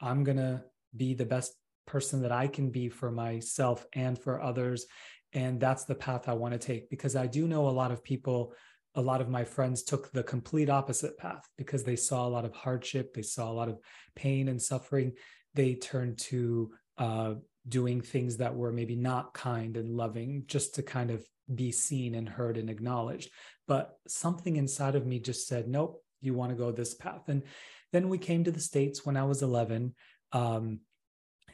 I'm 0.00 0.24
gonna 0.24 0.64
be 0.94 1.14
the 1.14 1.26
best 1.26 1.56
person 1.90 2.22
that 2.22 2.32
I 2.32 2.46
can 2.46 2.70
be 2.70 2.88
for 2.88 3.10
myself 3.10 3.84
and 3.92 4.18
for 4.18 4.40
others." 4.40 4.86
And 5.32 5.60
that's 5.60 5.84
the 5.84 5.94
path 5.94 6.28
I 6.28 6.34
want 6.34 6.52
to 6.54 6.58
take 6.58 6.90
because 6.90 7.14
I 7.14 7.26
do 7.26 7.46
know 7.46 7.68
a 7.68 7.78
lot 7.82 7.92
of 7.92 8.02
people 8.02 8.54
a 8.94 9.00
lot 9.00 9.20
of 9.20 9.28
my 9.28 9.44
friends 9.44 9.82
took 9.82 10.10
the 10.10 10.22
complete 10.22 10.68
opposite 10.68 11.16
path 11.16 11.48
because 11.56 11.84
they 11.84 11.96
saw 11.96 12.26
a 12.26 12.34
lot 12.36 12.44
of 12.44 12.52
hardship, 12.52 13.14
they 13.14 13.22
saw 13.22 13.50
a 13.50 13.54
lot 13.60 13.68
of 13.68 13.78
pain 14.16 14.48
and 14.48 14.60
suffering. 14.60 15.12
They 15.54 15.74
turned 15.74 16.18
to 16.30 16.72
uh, 16.98 17.34
doing 17.68 18.00
things 18.00 18.38
that 18.38 18.54
were 18.54 18.72
maybe 18.72 18.96
not 18.96 19.32
kind 19.32 19.76
and 19.76 19.96
loving 19.96 20.44
just 20.46 20.74
to 20.76 20.82
kind 20.82 21.10
of 21.10 21.24
be 21.54 21.70
seen 21.72 22.14
and 22.14 22.28
heard 22.28 22.56
and 22.56 22.68
acknowledged. 22.68 23.30
But 23.68 23.92
something 24.08 24.56
inside 24.56 24.96
of 24.96 25.06
me 25.06 25.20
just 25.20 25.46
said, 25.46 25.68
nope, 25.68 26.02
you 26.20 26.34
want 26.34 26.50
to 26.50 26.56
go 26.56 26.72
this 26.72 26.94
path. 26.94 27.28
And 27.28 27.44
then 27.92 28.08
we 28.08 28.18
came 28.18 28.44
to 28.44 28.50
the 28.50 28.60
States 28.60 29.04
when 29.04 29.16
I 29.16 29.24
was 29.24 29.42
11. 29.42 29.94
Um, 30.32 30.80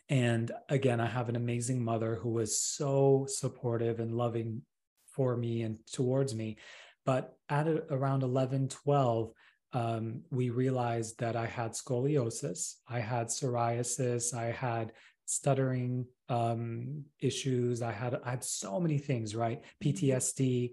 and 0.08 0.52
again, 0.68 1.00
I 1.00 1.06
have 1.06 1.28
an 1.28 1.36
amazing 1.36 1.84
mother 1.84 2.14
who 2.14 2.30
was 2.30 2.60
so 2.60 3.26
supportive 3.28 3.98
and 3.98 4.14
loving 4.14 4.62
for 5.08 5.36
me 5.36 5.62
and 5.62 5.78
towards 5.92 6.34
me. 6.34 6.58
But 7.04 7.36
at 7.48 7.66
around 7.90 8.22
11, 8.22 8.68
12, 8.68 9.32
um, 9.72 10.22
we 10.30 10.50
realized 10.50 11.18
that 11.18 11.34
I 11.36 11.46
had 11.46 11.72
scoliosis, 11.72 12.74
I 12.88 13.00
had 13.00 13.28
psoriasis, 13.28 14.34
I 14.34 14.46
had 14.52 14.92
stuttering 15.26 16.06
um, 16.28 17.04
issues, 17.20 17.82
I 17.82 17.92
had 17.92 18.18
I 18.24 18.30
had 18.30 18.44
so 18.44 18.80
many 18.80 18.98
things, 18.98 19.34
right? 19.34 19.62
Mm-hmm. 19.82 20.06
PTSD, 20.06 20.70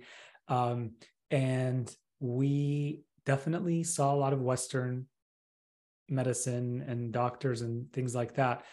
um, 0.47 0.91
and 1.31 1.93
we 2.19 3.01
definitely 3.25 3.83
saw 3.83 4.13
a 4.13 4.17
lot 4.17 4.33
of 4.33 4.41
Western 4.41 5.07
medicine 6.07 6.83
and 6.87 7.11
doctors 7.11 7.61
and 7.61 7.91
things 7.91 8.13
like 8.13 8.35
that 8.35 8.63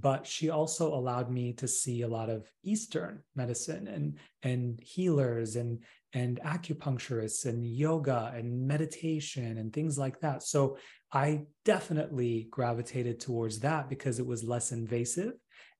but 0.00 0.26
she 0.26 0.48
also 0.50 0.94
allowed 0.94 1.30
me 1.30 1.52
to 1.52 1.66
see 1.66 2.02
a 2.02 2.08
lot 2.08 2.30
of 2.30 2.50
eastern 2.62 3.20
medicine 3.34 3.88
and 3.88 4.18
and 4.42 4.80
healers 4.80 5.56
and 5.56 5.82
and 6.12 6.40
acupuncturists 6.44 7.46
and 7.46 7.66
yoga 7.66 8.32
and 8.34 8.66
meditation 8.66 9.58
and 9.58 9.72
things 9.72 9.98
like 9.98 10.20
that. 10.20 10.42
So 10.42 10.78
i 11.12 11.42
definitely 11.64 12.48
gravitated 12.50 13.18
towards 13.18 13.60
that 13.60 13.88
because 13.88 14.18
it 14.18 14.26
was 14.26 14.44
less 14.44 14.72
invasive 14.72 15.32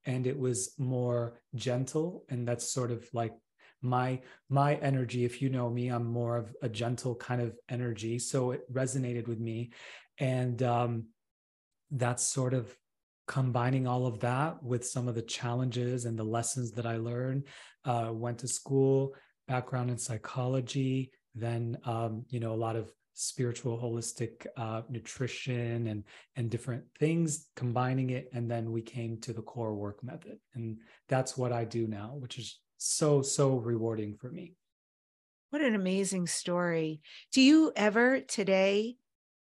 and 0.04 0.26
it 0.26 0.38
was 0.38 0.74
more 0.78 1.40
gentle. 1.54 2.24
And 2.30 2.48
that's 2.48 2.72
sort 2.72 2.90
of 2.90 3.06
like 3.12 3.34
my 3.82 4.20
my 4.48 4.74
energy. 4.76 5.24
If 5.24 5.40
you 5.40 5.48
know 5.50 5.70
me 5.70 5.88
i'm 5.88 6.06
more 6.06 6.36
of 6.36 6.54
a 6.62 6.68
gentle 6.68 7.14
kind 7.14 7.40
of 7.40 7.56
energy. 7.68 8.18
So 8.18 8.50
it 8.52 8.72
resonated 8.72 9.28
with 9.28 9.38
me. 9.38 9.70
And 10.18 10.60
um 10.62 11.04
that's 11.90 12.24
sort 12.24 12.52
of 12.52 12.76
combining 13.28 13.86
all 13.86 14.06
of 14.06 14.18
that 14.20 14.60
with 14.62 14.84
some 14.84 15.06
of 15.06 15.14
the 15.14 15.22
challenges 15.22 16.06
and 16.06 16.18
the 16.18 16.24
lessons 16.24 16.72
that 16.72 16.86
I 16.86 16.96
learned. 16.96 17.44
Uh, 17.84 18.10
went 18.12 18.38
to 18.38 18.48
school, 18.48 19.14
background 19.46 19.90
in 19.90 19.98
psychology, 19.98 21.12
then 21.34 21.78
um, 21.84 22.24
you 22.28 22.40
know 22.40 22.52
a 22.52 22.56
lot 22.56 22.74
of 22.74 22.90
spiritual, 23.14 23.78
holistic 23.78 24.46
uh, 24.56 24.82
nutrition 24.88 25.86
and 25.86 26.04
and 26.36 26.50
different 26.50 26.84
things, 26.98 27.48
combining 27.54 28.10
it, 28.10 28.28
and 28.32 28.50
then 28.50 28.72
we 28.72 28.82
came 28.82 29.20
to 29.20 29.32
the 29.32 29.42
core 29.42 29.74
work 29.74 30.02
method, 30.02 30.38
and 30.54 30.78
that's 31.08 31.36
what 31.36 31.52
I 31.52 31.64
do 31.64 31.86
now, 31.86 32.16
which 32.18 32.38
is 32.38 32.58
so 32.78 33.22
so 33.22 33.56
rewarding 33.56 34.16
for 34.20 34.30
me. 34.30 34.54
What 35.50 35.62
an 35.62 35.74
amazing 35.74 36.26
story! 36.26 37.00
Do 37.32 37.40
you 37.40 37.72
ever 37.76 38.20
today 38.20 38.96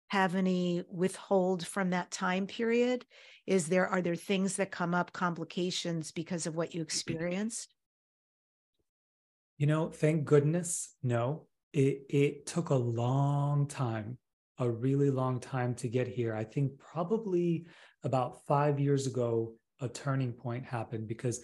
have 0.10 0.36
any 0.36 0.84
withhold 0.90 1.66
from 1.66 1.92
that 1.92 2.12
time 2.12 2.48
period? 2.48 3.06
Is 3.48 3.70
there 3.70 3.88
are 3.88 4.02
there 4.02 4.16
things 4.16 4.58
that 4.58 4.72
come 4.72 4.94
up, 4.94 5.14
complications 5.14 6.12
because 6.12 6.46
of 6.46 6.56
what 6.56 6.76
you 6.76 6.82
mm-hmm. 6.82 6.88
experienced? 6.88 7.74
You 9.58 9.68
know, 9.68 9.90
thank 9.90 10.26
goodness, 10.26 10.94
no. 11.02 11.48
It 11.74 12.06
it 12.10 12.46
took 12.46 12.70
a 12.70 12.76
long 12.76 13.68
time, 13.68 14.18
a 14.60 14.70
really 14.70 15.10
long 15.10 15.40
time 15.40 15.74
to 15.76 15.88
get 15.88 16.08
here. 16.08 16.36
I 16.36 16.44
think 16.44 16.78
probably 16.78 17.66
about 18.04 18.46
5 18.46 18.80
years 18.80 19.08
ago 19.08 19.54
a 19.80 19.88
turning 19.88 20.34
point 20.34 20.66
happened 20.66 21.08
because 21.08 21.42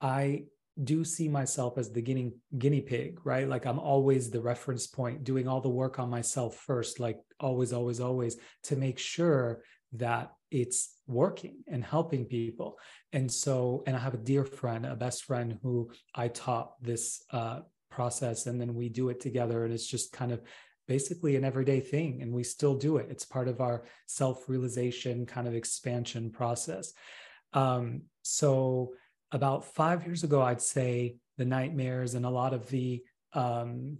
I 0.00 0.44
do 0.82 1.04
see 1.04 1.28
myself 1.28 1.78
as 1.78 1.92
the 1.92 2.02
guinea 2.02 2.32
guinea 2.58 2.80
pig 2.80 3.20
right 3.24 3.48
like 3.48 3.64
i'm 3.64 3.78
always 3.78 4.28
the 4.28 4.40
reference 4.40 4.88
point 4.88 5.22
doing 5.22 5.46
all 5.46 5.60
the 5.60 5.68
work 5.68 6.00
on 6.00 6.10
myself 6.10 6.56
first 6.56 6.98
like 6.98 7.20
always 7.38 7.72
always 7.72 8.00
always 8.00 8.38
to 8.64 8.74
make 8.74 8.98
sure 8.98 9.62
that 9.94 10.32
it's 10.50 11.00
working 11.06 11.64
and 11.66 11.84
helping 11.84 12.24
people. 12.24 12.78
And 13.12 13.30
so 13.30 13.82
and 13.86 13.96
i 13.96 13.98
have 13.98 14.14
a 14.14 14.18
dear 14.18 14.44
friend 14.44 14.86
a 14.86 14.94
best 14.94 15.24
friend 15.24 15.58
who 15.62 15.90
i 16.14 16.28
taught 16.28 16.72
this 16.82 17.24
uh, 17.30 17.60
process 17.90 18.46
and 18.46 18.60
then 18.60 18.74
we 18.74 18.88
do 18.88 19.08
it 19.08 19.20
together 19.20 19.64
and 19.64 19.72
it's 19.72 19.86
just 19.86 20.12
kind 20.12 20.32
of 20.32 20.42
basically 20.86 21.36
an 21.36 21.44
everyday 21.44 21.80
thing 21.80 22.20
and 22.22 22.32
we 22.32 22.44
still 22.44 22.74
do 22.74 22.98
it. 22.98 23.06
It's 23.10 23.24
part 23.24 23.48
of 23.48 23.60
our 23.60 23.84
self-realization 24.06 25.26
kind 25.26 25.48
of 25.48 25.54
expansion 25.54 26.30
process. 26.30 26.92
Um, 27.52 28.02
so 28.22 28.92
about 29.32 29.64
five 29.64 30.04
years 30.04 30.24
ago, 30.24 30.42
I'd 30.42 30.60
say 30.60 31.16
the 31.38 31.44
nightmares 31.44 32.14
and 32.14 32.26
a 32.26 32.30
lot 32.30 32.52
of 32.52 32.68
the 32.68 33.02
um, 33.32 33.98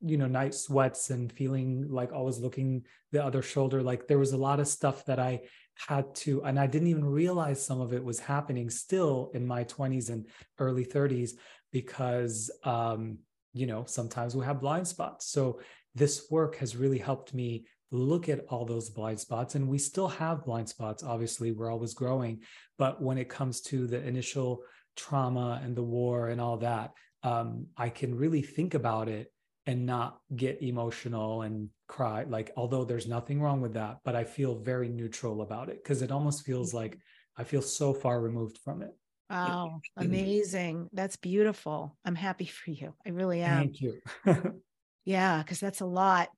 you 0.00 0.16
know 0.16 0.26
night 0.26 0.54
sweats 0.54 1.10
and 1.10 1.32
feeling 1.32 1.86
like 1.88 2.12
always 2.12 2.38
looking 2.38 2.82
the 3.12 3.24
other 3.24 3.42
shoulder 3.42 3.82
like 3.82 4.06
there 4.06 4.18
was 4.18 4.32
a 4.32 4.36
lot 4.36 4.60
of 4.60 4.68
stuff 4.68 5.04
that 5.06 5.18
i 5.18 5.40
had 5.88 6.14
to 6.14 6.42
and 6.44 6.58
i 6.58 6.66
didn't 6.66 6.88
even 6.88 7.04
realize 7.04 7.64
some 7.64 7.80
of 7.80 7.92
it 7.92 8.02
was 8.02 8.18
happening 8.18 8.68
still 8.70 9.30
in 9.34 9.46
my 9.46 9.64
20s 9.64 10.10
and 10.10 10.26
early 10.58 10.84
30s 10.84 11.32
because 11.72 12.50
um 12.64 13.18
you 13.58 13.66
know 13.66 13.84
sometimes 13.86 14.36
we 14.36 14.44
have 14.44 14.60
blind 14.60 14.86
spots. 14.86 15.26
So 15.26 15.60
this 15.94 16.28
work 16.30 16.56
has 16.56 16.76
really 16.76 16.98
helped 16.98 17.34
me 17.34 17.64
look 17.90 18.28
at 18.28 18.44
all 18.48 18.64
those 18.64 18.90
blind 18.90 19.18
spots 19.18 19.54
and 19.54 19.66
we 19.66 19.78
still 19.78 20.08
have 20.08 20.44
blind 20.44 20.68
spots 20.68 21.02
obviously 21.02 21.52
we're 21.52 21.72
always 21.72 21.94
growing 21.94 22.38
but 22.76 23.00
when 23.00 23.16
it 23.16 23.30
comes 23.30 23.62
to 23.62 23.86
the 23.86 24.06
initial 24.06 24.60
trauma 24.94 25.58
and 25.64 25.74
the 25.74 25.82
war 25.82 26.28
and 26.28 26.38
all 26.38 26.58
that 26.58 26.92
um, 27.22 27.66
i 27.78 27.88
can 27.88 28.14
really 28.14 28.42
think 28.42 28.74
about 28.74 29.08
it 29.08 29.32
and 29.68 29.86
not 29.86 30.18
get 30.34 30.60
emotional 30.62 31.42
and 31.42 31.68
cry 31.86 32.24
like 32.24 32.50
although 32.56 32.84
there's 32.84 33.06
nothing 33.06 33.40
wrong 33.40 33.60
with 33.60 33.74
that 33.74 33.98
but 34.04 34.16
i 34.16 34.24
feel 34.24 34.54
very 34.56 34.88
neutral 34.88 35.42
about 35.42 35.68
it 35.68 35.82
because 35.82 36.02
it 36.02 36.10
almost 36.10 36.44
feels 36.44 36.74
like 36.74 36.92
mm-hmm. 36.92 37.00
I 37.38 37.44
feel 37.44 37.62
so 37.62 37.94
far 37.94 38.20
removed 38.20 38.58
from 38.58 38.82
it. 38.82 38.90
Wow, 39.30 39.80
amazing. 39.96 40.88
That's 40.92 41.16
beautiful. 41.16 41.96
I'm 42.04 42.16
happy 42.16 42.46
for 42.64 42.70
you. 42.70 42.94
I 43.06 43.10
really 43.10 43.42
am. 43.42 43.58
Thank 43.58 43.80
you. 43.80 44.00
yeah, 45.04 45.38
because 45.38 45.60
that's 45.60 45.80
a 45.80 45.86
lot 45.86 46.28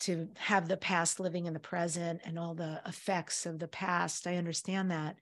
to 0.00 0.28
have 0.36 0.68
the 0.68 0.76
past 0.76 1.20
living 1.20 1.46
in 1.46 1.52
the 1.52 1.60
present 1.60 2.20
and 2.24 2.38
all 2.38 2.54
the 2.54 2.80
effects 2.86 3.46
of 3.46 3.58
the 3.58 3.68
past. 3.68 4.26
I 4.26 4.36
understand 4.36 4.90
that. 4.90 5.16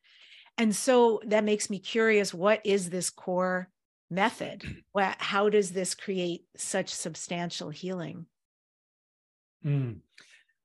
And 0.56 0.74
so 0.74 1.20
that 1.26 1.44
makes 1.44 1.70
me 1.70 1.78
curious 1.78 2.34
what 2.34 2.60
is 2.64 2.90
this 2.90 3.10
core 3.10 3.68
method? 4.10 4.82
How 4.96 5.48
does 5.48 5.72
this 5.72 5.94
create 5.94 6.44
such 6.56 6.90
substantial 6.90 7.70
healing? 7.70 8.26
Mm. 9.64 9.98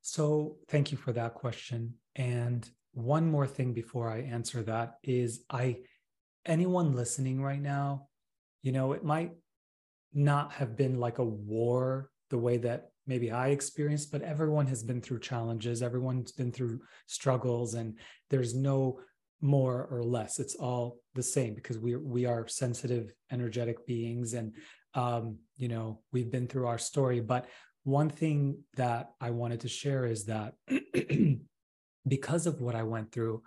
So, 0.01 0.57
thank 0.67 0.91
you 0.91 0.97
for 0.97 1.13
that 1.13 1.33
question. 1.33 1.95
And 2.15 2.69
one 2.93 3.29
more 3.29 3.47
thing 3.47 3.73
before 3.73 4.09
I 4.09 4.19
answer 4.19 4.61
that 4.63 4.95
is 5.03 5.43
I 5.49 5.79
anyone 6.45 6.93
listening 6.93 7.41
right 7.41 7.61
now, 7.61 8.07
you 8.61 8.71
know, 8.71 8.93
it 8.93 9.03
might 9.03 9.31
not 10.13 10.51
have 10.53 10.75
been 10.75 10.99
like 10.99 11.17
a 11.17 11.23
war 11.23 12.09
the 12.29 12.37
way 12.37 12.57
that 12.57 12.89
maybe 13.07 13.31
I 13.31 13.49
experienced, 13.49 14.11
but 14.11 14.21
everyone 14.21 14.67
has 14.67 14.83
been 14.83 15.01
through 15.01 15.19
challenges, 15.19 15.81
everyone's 15.81 16.31
been 16.31 16.51
through 16.51 16.81
struggles, 17.07 17.73
and 17.73 17.97
there's 18.29 18.53
no 18.53 18.99
more 19.41 19.87
or 19.91 20.03
less. 20.03 20.39
It's 20.39 20.55
all 20.55 20.99
the 21.15 21.23
same 21.23 21.53
because 21.53 21.77
we 21.79 21.95
we 21.95 22.25
are 22.25 22.47
sensitive, 22.47 23.13
energetic 23.31 23.85
beings, 23.85 24.33
and 24.33 24.53
um, 24.93 25.37
you 25.57 25.67
know 25.67 26.01
we've 26.11 26.31
been 26.31 26.47
through 26.47 26.67
our 26.67 26.77
story. 26.77 27.19
But 27.19 27.47
one 27.83 28.09
thing 28.09 28.59
that 28.75 29.11
I 29.19 29.31
wanted 29.31 29.61
to 29.61 29.67
share 29.67 30.05
is 30.05 30.25
that 30.25 30.53
because 32.07 32.47
of 32.47 32.61
what 32.61 32.75
I 32.75 32.83
went 32.83 33.11
through, 33.11 33.43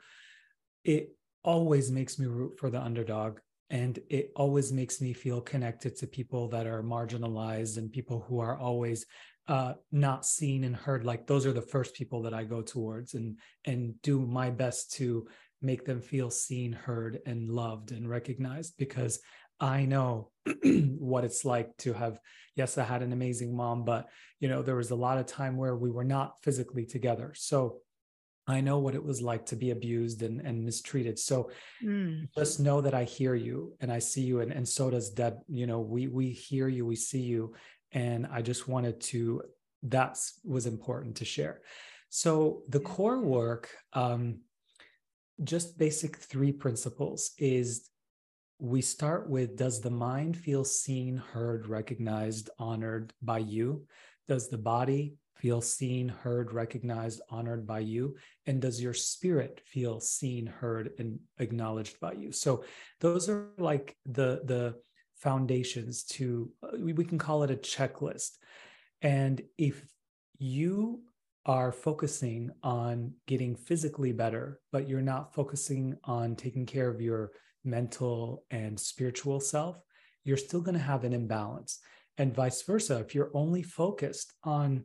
it 0.84 1.10
always 1.42 1.90
makes 1.90 2.18
me 2.18 2.26
root 2.26 2.58
for 2.58 2.70
the 2.70 2.80
underdog 2.80 3.38
and 3.70 3.98
it 4.08 4.30
always 4.36 4.72
makes 4.72 5.00
me 5.00 5.12
feel 5.12 5.40
connected 5.40 5.96
to 5.96 6.06
people 6.06 6.48
that 6.48 6.66
are 6.66 6.82
marginalized 6.82 7.78
and 7.78 7.90
people 7.90 8.24
who 8.28 8.38
are 8.40 8.56
always 8.58 9.06
uh, 9.48 9.74
not 9.92 10.26
seen 10.26 10.64
and 10.64 10.74
heard 10.74 11.04
like 11.04 11.26
those 11.26 11.46
are 11.46 11.52
the 11.52 11.62
first 11.62 11.94
people 11.94 12.20
that 12.22 12.34
i 12.34 12.42
go 12.42 12.62
towards 12.62 13.14
and 13.14 13.38
and 13.64 13.94
do 14.02 14.26
my 14.26 14.50
best 14.50 14.92
to 14.92 15.26
make 15.66 15.84
them 15.84 16.00
feel 16.00 16.30
seen 16.30 16.72
heard 16.72 17.20
and 17.26 17.48
loved 17.48 17.92
and 17.92 18.08
recognized 18.08 18.74
because 18.78 19.20
i 19.60 19.84
know 19.84 20.30
what 20.98 21.24
it's 21.24 21.44
like 21.44 21.76
to 21.76 21.92
have 21.92 22.18
yes 22.54 22.78
i 22.78 22.84
had 22.84 23.02
an 23.02 23.12
amazing 23.12 23.54
mom 23.54 23.84
but 23.84 24.08
you 24.40 24.48
know 24.48 24.62
there 24.62 24.76
was 24.76 24.90
a 24.90 24.96
lot 24.96 25.18
of 25.18 25.26
time 25.26 25.56
where 25.56 25.76
we 25.76 25.90
were 25.90 26.04
not 26.04 26.40
physically 26.42 26.86
together 26.86 27.32
so 27.34 27.78
I 28.48 28.60
know 28.60 28.78
what 28.78 28.94
it 28.94 29.02
was 29.02 29.20
like 29.20 29.44
to 29.46 29.56
be 29.56 29.70
abused 29.70 30.22
and, 30.22 30.40
and 30.40 30.64
mistreated. 30.64 31.18
So 31.18 31.50
mm. 31.84 32.28
just 32.36 32.60
know 32.60 32.80
that 32.80 32.94
I 32.94 33.02
hear 33.02 33.34
you 33.34 33.74
and 33.80 33.90
I 33.90 33.98
see 33.98 34.22
you 34.22 34.40
and, 34.40 34.52
and 34.52 34.68
so 34.68 34.88
does 34.88 35.10
Deb. 35.10 35.38
You 35.48 35.66
know, 35.66 35.80
we 35.80 36.06
we 36.06 36.30
hear 36.30 36.68
you, 36.68 36.86
we 36.86 36.94
see 36.94 37.22
you. 37.22 37.54
And 37.92 38.26
I 38.30 38.42
just 38.42 38.68
wanted 38.68 39.00
to, 39.00 39.42
that 39.84 40.18
was 40.44 40.66
important 40.66 41.16
to 41.16 41.24
share. 41.24 41.62
So 42.08 42.62
the 42.68 42.80
core 42.80 43.20
work, 43.20 43.70
um, 43.92 44.40
just 45.44 45.78
basic 45.78 46.16
three 46.16 46.52
principles 46.52 47.32
is 47.38 47.90
we 48.58 48.80
start 48.80 49.28
with 49.28 49.56
does 49.56 49.80
the 49.80 49.90
mind 49.90 50.36
feel 50.36 50.64
seen, 50.64 51.16
heard, 51.16 51.66
recognized, 51.66 52.48
honored 52.58 53.12
by 53.22 53.38
you? 53.38 53.86
Does 54.28 54.48
the 54.48 54.58
body 54.58 55.16
feel 55.36 55.60
seen, 55.60 56.08
heard, 56.08 56.52
recognized, 56.52 57.20
honored 57.28 57.66
by 57.66 57.80
you? 57.80 58.16
And 58.46 58.60
does 58.60 58.80
your 58.80 58.94
spirit 58.94 59.60
feel 59.66 60.00
seen, 60.00 60.46
heard, 60.46 60.92
and 60.98 61.18
acknowledged 61.38 62.00
by 62.00 62.12
you? 62.12 62.32
So 62.32 62.64
those 63.00 63.28
are 63.28 63.50
like 63.58 63.96
the 64.06 64.40
the 64.44 64.76
foundations 65.16 66.04
to 66.04 66.50
uh, 66.62 66.78
we 66.78 67.04
can 67.04 67.18
call 67.18 67.42
it 67.42 67.50
a 67.50 67.56
checklist. 67.56 68.38
And 69.02 69.42
if 69.58 69.84
you 70.38 71.02
are 71.46 71.72
focusing 71.72 72.50
on 72.62 73.14
getting 73.26 73.54
physically 73.54 74.12
better, 74.12 74.60
but 74.72 74.88
you're 74.88 75.00
not 75.00 75.32
focusing 75.32 75.96
on 76.04 76.36
taking 76.36 76.66
care 76.66 76.88
of 76.88 77.00
your 77.00 77.30
mental 77.64 78.44
and 78.50 78.78
spiritual 78.78 79.40
self, 79.40 79.78
you're 80.24 80.36
still 80.36 80.60
going 80.60 80.76
to 80.76 80.80
have 80.80 81.04
an 81.04 81.12
imbalance. 81.12 81.78
And 82.18 82.34
vice 82.34 82.62
versa. 82.62 82.98
If 82.98 83.14
you're 83.14 83.30
only 83.32 83.62
focused 83.62 84.32
on 84.42 84.84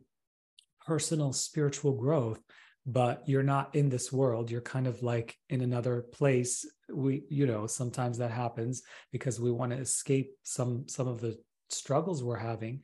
personal 0.86 1.32
spiritual 1.32 1.92
growth 1.92 2.40
but 2.84 3.22
you're 3.28 3.42
not 3.42 3.74
in 3.74 3.88
this 3.88 4.12
world 4.12 4.50
you're 4.50 4.60
kind 4.60 4.86
of 4.86 5.02
like 5.02 5.36
in 5.50 5.60
another 5.60 6.02
place 6.12 6.66
we 6.92 7.22
you 7.28 7.46
know 7.46 7.66
sometimes 7.66 8.18
that 8.18 8.30
happens 8.30 8.82
because 9.12 9.40
we 9.40 9.52
want 9.52 9.70
to 9.70 9.78
escape 9.78 10.32
some 10.42 10.84
some 10.88 11.06
of 11.06 11.20
the 11.20 11.36
struggles 11.70 12.22
we're 12.22 12.36
having 12.36 12.82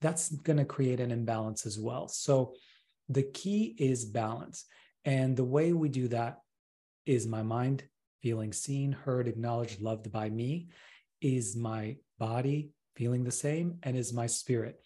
that's 0.00 0.30
going 0.30 0.58
to 0.58 0.64
create 0.64 1.00
an 1.00 1.10
imbalance 1.10 1.64
as 1.64 1.78
well 1.78 2.08
so 2.08 2.52
the 3.08 3.22
key 3.22 3.74
is 3.78 4.04
balance. 4.04 4.64
And 5.04 5.36
the 5.36 5.44
way 5.44 5.72
we 5.72 5.88
do 5.88 6.08
that 6.08 6.40
is 7.06 7.26
my 7.26 7.42
mind 7.42 7.84
feeling 8.22 8.52
seen 8.52 8.92
heard 8.92 9.28
acknowledged 9.28 9.80
loved 9.80 10.10
by 10.12 10.28
me 10.28 10.68
is 11.20 11.56
my 11.56 11.96
body 12.18 12.70
feeling 12.96 13.24
the 13.24 13.30
same 13.30 13.78
and 13.82 13.96
is 13.96 14.12
my 14.12 14.26
spirit. 14.26 14.80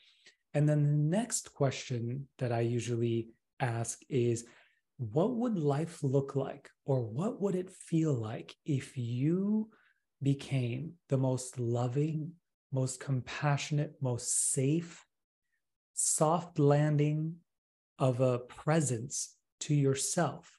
And 0.55 0.69
then 0.69 0.83
the 0.83 1.17
next 1.19 1.55
question 1.55 2.29
that 2.39 2.53
I 2.53 2.61
usually 2.61 3.29
ask 3.59 3.99
is 4.09 4.45
what 4.99 5.35
would 5.35 5.59
life 5.59 6.03
look 6.03 6.37
like 6.37 6.71
or 6.85 7.01
what 7.01 7.41
would 7.41 7.55
it 7.55 7.71
feel 7.71 8.13
like 8.13 8.55
if 8.65 8.97
you 8.97 9.71
became 10.23 10.93
the 11.09 11.17
most 11.17 11.59
loving, 11.59 12.33
most 12.71 13.01
compassionate, 13.01 13.95
most 14.01 14.53
safe, 14.53 15.05
soft 15.95 16.59
landing 16.59 17.37
of 17.99 18.21
a 18.21 18.39
presence 18.39 19.35
to 19.61 19.75
yourself? 19.75 20.59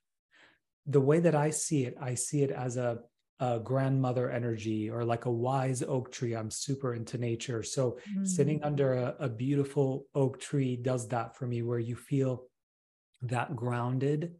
The 0.85 1.01
way 1.01 1.19
that 1.19 1.35
I 1.35 1.49
see 1.49 1.85
it, 1.85 1.95
I 1.99 2.15
see 2.15 2.43
it 2.43 2.51
as 2.51 2.77
a 2.77 2.99
a 3.39 3.59
grandmother 3.59 4.29
energy 4.29 4.89
or 4.89 5.03
like 5.03 5.25
a 5.25 5.31
wise 5.31 5.83
oak 5.83 6.11
tree. 6.11 6.33
I'm 6.33 6.51
super 6.51 6.93
into 6.93 7.17
nature. 7.17 7.63
So 7.63 7.97
mm-hmm. 8.09 8.25
sitting 8.25 8.63
under 8.63 8.93
a, 8.93 9.15
a 9.19 9.29
beautiful 9.29 10.05
oak 10.15 10.39
tree 10.39 10.77
does 10.77 11.09
that 11.09 11.35
for 11.35 11.45
me, 11.45 11.61
where 11.61 11.79
you 11.79 11.95
feel 11.95 12.45
that 13.23 13.55
grounded, 13.55 14.35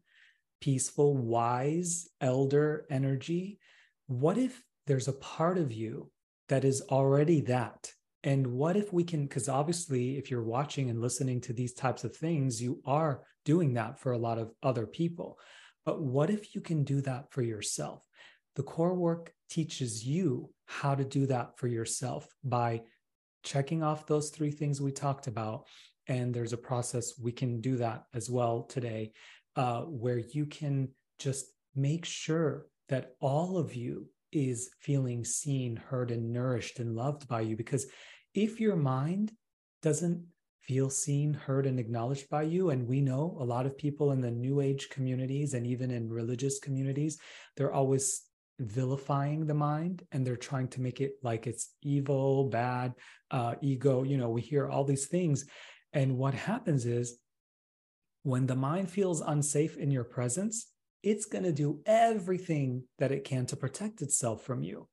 peaceful, 0.61 1.17
wise 1.17 2.07
elder 2.21 2.85
energy. 2.89 3.59
What 4.07 4.37
if 4.37 4.63
there's 4.87 5.07
a 5.07 5.13
part 5.13 5.57
of 5.57 5.73
you 5.73 6.11
that 6.49 6.63
is 6.63 6.81
already 6.89 7.41
that? 7.41 7.91
And 8.23 8.47
what 8.47 8.77
if 8.77 8.93
we 8.93 9.03
can, 9.03 9.23
because 9.23 9.49
obviously, 9.49 10.17
if 10.17 10.31
you're 10.31 10.43
watching 10.43 10.89
and 10.89 11.01
listening 11.01 11.41
to 11.41 11.53
these 11.53 11.73
types 11.73 12.03
of 12.03 12.15
things, 12.15 12.61
you 12.61 12.81
are 12.85 13.23
doing 13.43 13.73
that 13.73 13.99
for 13.99 14.13
a 14.13 14.17
lot 14.17 14.37
of 14.37 14.51
other 14.61 14.87
people. 14.87 15.37
But 15.85 16.01
what 16.01 16.29
if 16.29 16.55
you 16.55 16.61
can 16.61 16.83
do 16.83 17.01
that 17.01 17.31
for 17.31 17.41
yourself? 17.41 18.05
The 18.55 18.63
core 18.63 18.93
work 18.93 19.33
teaches 19.49 20.05
you 20.05 20.49
how 20.65 20.95
to 20.95 21.03
do 21.03 21.25
that 21.27 21.57
for 21.57 21.67
yourself 21.67 22.27
by 22.43 22.83
checking 23.43 23.83
off 23.83 24.07
those 24.07 24.29
three 24.29 24.51
things 24.51 24.79
we 24.79 24.91
talked 24.91 25.27
about. 25.27 25.65
And 26.07 26.33
there's 26.33 26.53
a 26.53 26.57
process 26.57 27.19
we 27.19 27.31
can 27.31 27.59
do 27.59 27.77
that 27.77 28.03
as 28.13 28.29
well 28.29 28.63
today, 28.63 29.11
uh, 29.55 29.81
where 29.81 30.19
you 30.19 30.45
can 30.45 30.89
just 31.19 31.47
make 31.75 32.05
sure 32.05 32.67
that 32.89 33.11
all 33.19 33.57
of 33.57 33.75
you 33.75 34.07
is 34.31 34.69
feeling 34.79 35.23
seen, 35.23 35.75
heard, 35.75 36.11
and 36.11 36.31
nourished 36.31 36.79
and 36.79 36.95
loved 36.95 37.27
by 37.27 37.41
you. 37.41 37.55
Because 37.55 37.85
if 38.33 38.59
your 38.59 38.75
mind 38.75 39.31
doesn't 39.81 40.25
feel 40.63 40.89
seen, 40.89 41.33
heard, 41.33 41.65
and 41.65 41.79
acknowledged 41.79 42.29
by 42.29 42.43
you. 42.43 42.69
And 42.69 42.87
we 42.87 43.01
know 43.01 43.35
a 43.39 43.43
lot 43.43 43.65
of 43.65 43.77
people 43.77 44.11
in 44.11 44.21
the 44.21 44.31
new 44.31 44.61
age 44.61 44.89
communities 44.89 45.53
and 45.53 45.67
even 45.67 45.91
in 45.91 46.09
religious 46.09 46.59
communities, 46.59 47.17
they're 47.57 47.73
always 47.73 48.23
vilifying 48.59 49.45
the 49.45 49.53
mind 49.53 50.03
and 50.11 50.25
they're 50.25 50.35
trying 50.37 50.69
to 50.69 50.81
make 50.81 51.01
it 51.01 51.13
like 51.21 51.47
it's 51.47 51.71
evil, 51.81 52.49
bad, 52.49 52.93
uh, 53.31 53.55
ego. 53.61 54.03
You 54.03 54.17
know, 54.17 54.29
we 54.29 54.41
hear 54.41 54.69
all 54.69 54.85
these 54.85 55.07
things. 55.07 55.45
And 55.91 56.17
what 56.17 56.33
happens 56.33 56.85
is 56.85 57.17
when 58.23 58.45
the 58.45 58.55
mind 58.55 58.89
feels 58.89 59.21
unsafe 59.21 59.75
in 59.75 59.91
your 59.91 60.05
presence, 60.05 60.67
it's 61.01 61.25
going 61.25 61.43
to 61.43 61.51
do 61.51 61.81
everything 61.85 62.83
that 62.99 63.11
it 63.11 63.25
can 63.25 63.45
to 63.47 63.57
protect 63.57 64.01
itself 64.01 64.43
from 64.43 64.63
you. 64.63 64.87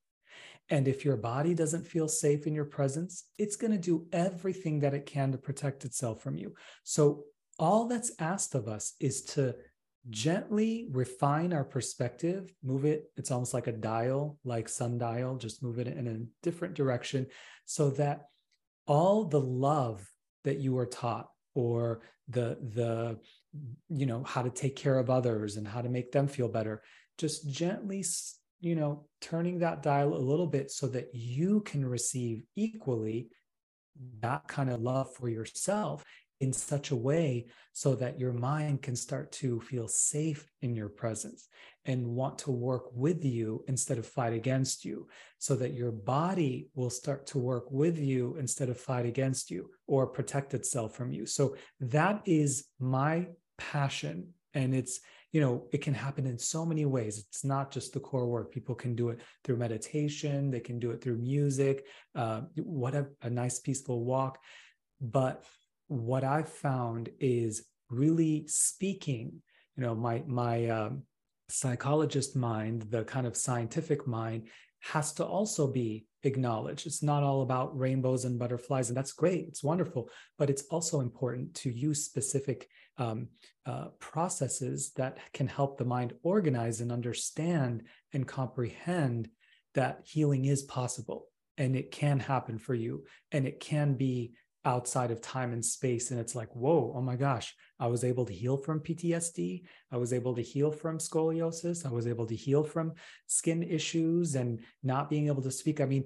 And 0.70 0.86
if 0.86 1.04
your 1.04 1.16
body 1.16 1.52
doesn't 1.52 1.86
feel 1.86 2.08
safe 2.08 2.46
in 2.46 2.54
your 2.54 2.64
presence, 2.64 3.24
it's 3.38 3.56
going 3.56 3.72
to 3.72 3.78
do 3.78 4.06
everything 4.12 4.80
that 4.80 4.94
it 4.94 5.04
can 5.04 5.32
to 5.32 5.38
protect 5.38 5.84
itself 5.84 6.22
from 6.22 6.36
you. 6.36 6.54
So, 6.84 7.24
all 7.58 7.88
that's 7.88 8.12
asked 8.18 8.54
of 8.54 8.68
us 8.68 8.94
is 9.00 9.22
to 9.22 9.54
gently 10.08 10.88
refine 10.92 11.52
our 11.52 11.64
perspective, 11.64 12.54
move 12.62 12.86
it. 12.86 13.10
It's 13.18 13.30
almost 13.30 13.52
like 13.52 13.66
a 13.66 13.72
dial, 13.72 14.38
like 14.44 14.66
sundial, 14.66 15.36
just 15.36 15.62
move 15.62 15.78
it 15.78 15.86
in 15.86 16.06
a 16.06 16.42
different 16.42 16.72
direction 16.72 17.26
so 17.66 17.90
that 17.90 18.22
all 18.86 19.24
the 19.24 19.40
love 19.40 20.08
that 20.44 20.58
you 20.58 20.72
were 20.72 20.86
taught 20.86 21.28
or 21.54 22.00
the 22.28 22.56
the 22.74 23.18
you 23.88 24.06
know 24.06 24.22
how 24.24 24.40
to 24.40 24.50
take 24.50 24.76
care 24.76 24.98
of 24.98 25.10
others 25.10 25.56
and 25.56 25.66
how 25.66 25.82
to 25.82 25.88
make 25.88 26.12
them 26.12 26.28
feel 26.28 26.48
better 26.48 26.82
just 27.20 27.50
gently, 27.50 28.02
you 28.60 28.74
know, 28.74 29.06
turning 29.20 29.58
that 29.58 29.82
dial 29.82 30.14
a 30.14 30.18
little 30.18 30.46
bit 30.46 30.70
so 30.70 30.86
that 30.88 31.14
you 31.14 31.60
can 31.62 31.84
receive 31.84 32.42
equally 32.56 33.28
that 34.20 34.46
kind 34.48 34.70
of 34.70 34.80
love 34.80 35.12
for 35.14 35.28
yourself 35.28 36.04
in 36.40 36.52
such 36.52 36.90
a 36.90 36.96
way 36.96 37.46
so 37.72 37.94
that 37.94 38.18
your 38.18 38.32
mind 38.32 38.80
can 38.80 38.96
start 38.96 39.30
to 39.30 39.60
feel 39.60 39.86
safe 39.86 40.48
in 40.62 40.74
your 40.74 40.88
presence 40.88 41.48
and 41.84 42.06
want 42.06 42.38
to 42.38 42.50
work 42.50 42.84
with 42.94 43.24
you 43.24 43.62
instead 43.68 43.98
of 43.98 44.06
fight 44.06 44.32
against 44.32 44.84
you 44.84 45.06
so 45.38 45.54
that 45.54 45.74
your 45.74 45.92
body 45.92 46.68
will 46.74 46.90
start 46.90 47.26
to 47.26 47.38
work 47.38 47.70
with 47.70 47.98
you 47.98 48.36
instead 48.38 48.70
of 48.70 48.80
fight 48.80 49.04
against 49.04 49.50
you 49.50 49.68
or 49.86 50.06
protect 50.06 50.54
itself 50.54 50.94
from 50.94 51.12
you. 51.12 51.26
So 51.26 51.56
that 51.80 52.22
is 52.24 52.66
my 52.78 53.28
passion 53.58 54.28
and 54.54 54.74
it's 54.74 55.00
you 55.32 55.40
know 55.40 55.66
it 55.72 55.82
can 55.82 55.94
happen 55.94 56.26
in 56.26 56.38
so 56.38 56.66
many 56.66 56.84
ways. 56.84 57.18
It's 57.18 57.44
not 57.44 57.70
just 57.70 57.92
the 57.92 58.00
core 58.00 58.26
work. 58.26 58.52
People 58.52 58.74
can 58.74 58.94
do 58.94 59.10
it 59.10 59.20
through 59.44 59.56
meditation. 59.56 60.50
They 60.50 60.60
can 60.60 60.78
do 60.78 60.90
it 60.90 61.00
through 61.00 61.18
music 61.18 61.86
uh, 62.14 62.42
what 62.56 62.94
a, 62.94 63.06
a 63.22 63.30
nice 63.30 63.58
peaceful 63.60 64.04
walk. 64.04 64.38
But 65.00 65.44
what 65.90 66.22
i've 66.22 66.48
found 66.48 67.08
is 67.18 67.64
really 67.90 68.44
speaking 68.46 69.32
you 69.76 69.82
know 69.82 69.92
my 69.92 70.22
my 70.28 70.68
um, 70.68 71.02
psychologist 71.48 72.36
mind 72.36 72.82
the 72.90 73.02
kind 73.02 73.26
of 73.26 73.36
scientific 73.36 74.06
mind 74.06 74.46
has 74.82 75.12
to 75.12 75.24
also 75.24 75.66
be 75.66 76.06
acknowledged. 76.22 76.86
It's 76.86 77.02
not 77.02 77.22
all 77.22 77.42
about 77.42 77.78
rainbows 77.78 78.24
and 78.24 78.38
butterflies, 78.38 78.88
and 78.88 78.96
that's 78.96 79.12
great. 79.12 79.46
It's 79.46 79.62
wonderful, 79.62 80.08
but 80.38 80.48
it's 80.48 80.62
also 80.70 81.00
important 81.00 81.54
to 81.56 81.70
use 81.70 82.04
specific 82.04 82.68
um, 83.00 83.28
uh, 83.66 83.86
processes 83.98 84.92
that 84.96 85.18
can 85.32 85.48
help 85.48 85.78
the 85.78 85.84
mind 85.84 86.12
organize 86.22 86.80
and 86.80 86.92
understand 86.92 87.82
and 88.12 88.28
comprehend 88.28 89.28
that 89.74 90.02
healing 90.04 90.44
is 90.44 90.62
possible 90.62 91.26
and 91.56 91.74
it 91.74 91.90
can 91.90 92.20
happen 92.20 92.58
for 92.58 92.74
you 92.74 93.04
and 93.32 93.46
it 93.46 93.58
can 93.58 93.94
be 93.94 94.32
outside 94.66 95.10
of 95.10 95.22
time 95.22 95.52
and 95.54 95.64
space. 95.64 96.10
And 96.10 96.20
it's 96.20 96.34
like 96.34 96.54
whoa 96.54 96.92
oh 96.94 97.00
my 97.00 97.16
gosh 97.16 97.54
i 97.78 97.86
was 97.86 98.04
able 98.04 98.26
to 98.26 98.32
heal 98.34 98.58
from 98.58 98.80
ptsd 98.80 99.62
i 99.90 99.96
was 99.96 100.12
able 100.12 100.34
to 100.34 100.42
heal 100.42 100.70
from 100.70 100.98
scoliosis. 100.98 101.86
I 101.86 101.90
was 101.90 102.06
able 102.06 102.26
to 102.26 102.36
heal 102.36 102.62
from 102.62 102.92
skin 103.26 103.62
issues 103.62 104.34
and 104.34 104.60
not 104.82 105.08
being 105.08 105.28
able 105.28 105.42
to 105.42 105.50
speak. 105.50 105.80
I 105.80 105.86
mean 105.86 106.04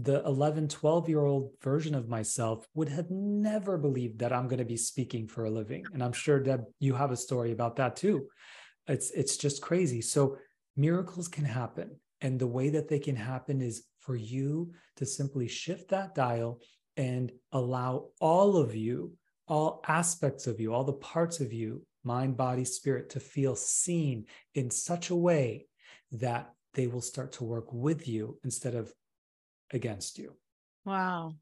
the 0.00 0.22
11 0.24 0.68
12 0.68 1.08
year 1.08 1.24
old 1.24 1.50
version 1.60 1.94
of 1.94 2.08
myself 2.08 2.64
would 2.74 2.88
have 2.88 3.10
never 3.10 3.76
believed 3.76 4.20
that 4.20 4.32
i'm 4.32 4.46
going 4.46 4.58
to 4.58 4.64
be 4.64 4.76
speaking 4.76 5.26
for 5.26 5.44
a 5.44 5.50
living. 5.50 5.84
And 5.92 6.02
i'm 6.02 6.12
sure 6.12 6.38
deb 6.40 6.64
you 6.78 6.94
have 6.94 7.10
a 7.10 7.16
story 7.16 7.50
about 7.52 7.76
that 7.76 7.96
too. 7.96 8.28
It's 8.86 9.10
it's 9.10 9.36
just 9.36 9.60
crazy. 9.60 10.00
So 10.00 10.36
miracles 10.76 11.26
can 11.26 11.44
happen. 11.44 11.96
And 12.20 12.38
the 12.38 12.46
way 12.46 12.70
that 12.70 12.88
they 12.88 12.98
can 12.98 13.16
happen 13.16 13.60
is 13.60 13.84
for 13.98 14.16
you 14.16 14.72
to 14.96 15.06
simply 15.06 15.48
shift 15.48 15.90
that 15.90 16.14
dial 16.14 16.60
and 16.96 17.30
allow 17.52 18.08
all 18.20 18.56
of 18.56 18.74
you, 18.74 19.12
all 19.46 19.82
aspects 19.86 20.46
of 20.46 20.58
you, 20.58 20.72
all 20.72 20.84
the 20.84 20.92
parts 20.92 21.40
of 21.40 21.52
you, 21.52 21.82
mind, 22.04 22.36
body, 22.36 22.64
spirit, 22.64 23.10
to 23.10 23.20
feel 23.20 23.54
seen 23.54 24.26
in 24.54 24.70
such 24.70 25.10
a 25.10 25.16
way 25.16 25.66
that 26.12 26.52
they 26.74 26.86
will 26.86 27.00
start 27.00 27.32
to 27.32 27.44
work 27.44 27.72
with 27.72 28.08
you 28.08 28.38
instead 28.44 28.74
of 28.74 28.92
against 29.72 30.18
you. 30.18 30.34
Wow. 30.84 31.34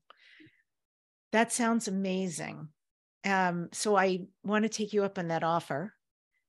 That 1.33 1.53
sounds 1.53 1.89
amazing. 1.89 2.69
Um, 3.25 3.69
so 3.73 3.97
I 3.97 4.27
want 4.45 4.62
to 4.65 4.69
take 4.69 4.93
you 4.93 5.05
up 5.05 5.19
on 5.19 5.29
that 5.29 5.43
offer 5.43 5.93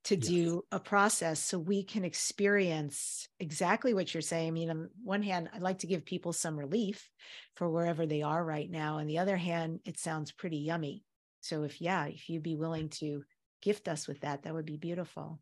to 0.05 0.15
yes. 0.15 0.27
do 0.27 0.63
a 0.71 0.79
process 0.79 1.39
so 1.39 1.59
we 1.59 1.83
can 1.83 2.05
experience 2.05 3.27
exactly 3.39 3.93
what 3.93 4.13
you're 4.13 4.21
saying. 4.21 4.47
I 4.47 4.51
mean, 4.51 4.69
on 4.69 4.89
one 5.03 5.21
hand, 5.21 5.49
I'd 5.53 5.61
like 5.61 5.79
to 5.79 5.87
give 5.87 6.05
people 6.05 6.31
some 6.31 6.57
relief 6.57 7.09
for 7.55 7.69
wherever 7.69 8.05
they 8.05 8.21
are 8.21 8.43
right 8.43 8.69
now. 8.69 8.99
On 8.99 9.07
the 9.07 9.17
other 9.17 9.35
hand, 9.35 9.81
it 9.85 9.99
sounds 9.99 10.31
pretty 10.31 10.57
yummy. 10.57 11.03
So 11.41 11.63
if 11.63 11.81
yeah, 11.81 12.05
if 12.05 12.29
you'd 12.29 12.43
be 12.43 12.55
willing 12.55 12.89
to 13.01 13.23
gift 13.61 13.87
us 13.87 14.07
with 14.07 14.21
that, 14.21 14.43
that 14.43 14.53
would 14.53 14.65
be 14.65 14.77
beautiful. 14.77 15.41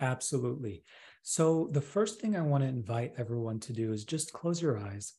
Absolutely. 0.00 0.84
So 1.22 1.68
the 1.72 1.80
first 1.80 2.20
thing 2.20 2.36
I 2.36 2.42
want 2.42 2.62
to 2.62 2.68
invite 2.68 3.14
everyone 3.18 3.58
to 3.60 3.72
do 3.72 3.92
is 3.92 4.04
just 4.04 4.32
close 4.32 4.62
your 4.62 4.78
eyes 4.78 5.14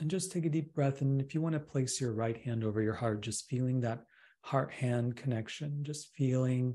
and 0.00 0.10
just 0.10 0.32
take 0.32 0.46
a 0.46 0.50
deep 0.50 0.74
breath. 0.74 1.00
And 1.00 1.20
if 1.20 1.34
you 1.34 1.40
want 1.40 1.52
to 1.54 1.60
place 1.60 2.00
your 2.00 2.12
right 2.12 2.36
hand 2.36 2.64
over 2.64 2.80
your 2.80 2.94
heart, 2.94 3.20
just 3.20 3.48
feeling 3.48 3.80
that 3.80 4.04
heart 4.42 4.72
hand 4.72 5.16
connection, 5.16 5.84
just 5.84 6.08
feeling 6.14 6.74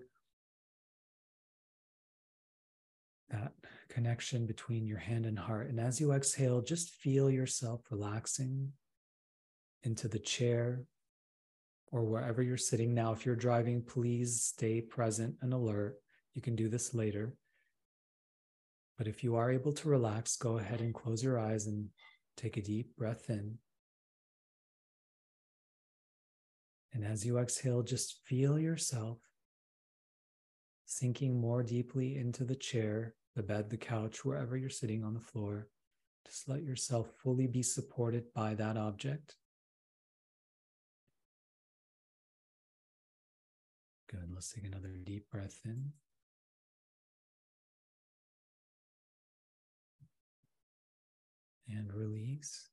that 3.29 3.53
connection 3.89 4.45
between 4.45 4.85
your 4.85 4.99
hand 4.99 5.25
and 5.25 5.37
heart. 5.37 5.69
And 5.69 5.79
as 5.79 5.99
you 5.99 6.11
exhale, 6.11 6.61
just 6.61 6.89
feel 6.89 7.29
yourself 7.29 7.81
relaxing 7.89 8.71
into 9.83 10.07
the 10.07 10.19
chair 10.19 10.83
or 11.91 12.03
wherever 12.03 12.41
you're 12.41 12.57
sitting. 12.57 12.93
Now, 12.93 13.11
if 13.13 13.25
you're 13.25 13.35
driving, 13.35 13.81
please 13.81 14.43
stay 14.43 14.81
present 14.81 15.35
and 15.41 15.53
alert. 15.53 15.95
You 16.33 16.41
can 16.41 16.55
do 16.55 16.69
this 16.69 16.93
later. 16.93 17.33
But 18.97 19.07
if 19.07 19.23
you 19.23 19.35
are 19.35 19.51
able 19.51 19.73
to 19.73 19.89
relax, 19.89 20.37
go 20.37 20.57
ahead 20.57 20.81
and 20.81 20.93
close 20.93 21.23
your 21.23 21.39
eyes 21.39 21.67
and 21.67 21.89
take 22.35 22.57
a 22.57 22.61
deep 22.61 22.95
breath 22.97 23.29
in. 23.29 23.57
And 26.93 27.03
as 27.03 27.25
you 27.25 27.37
exhale, 27.37 27.83
just 27.83 28.19
feel 28.25 28.57
yourself 28.57 29.19
sinking 30.85 31.39
more 31.39 31.63
deeply 31.63 32.15
into 32.15 32.43
the 32.43 32.55
chair, 32.55 33.15
the 33.35 33.43
bed, 33.43 33.69
the 33.69 33.77
couch, 33.77 34.23
wherever 34.23 34.55
you're 34.55 34.69
sitting 34.69 35.03
on 35.03 35.13
the 35.13 35.19
floor. 35.19 35.67
Just 36.25 36.47
let 36.47 36.63
yourself 36.63 37.09
fully 37.21 37.47
be 37.47 37.61
supported 37.61 38.33
by 38.33 38.55
that 38.55 38.77
object. 38.77 39.35
Good. 44.09 44.29
Let's 44.33 44.53
take 44.53 44.65
another 44.65 44.95
deep 45.03 45.29
breath 45.29 45.59
in. 45.65 45.91
And 51.67 51.91
release. 51.93 52.69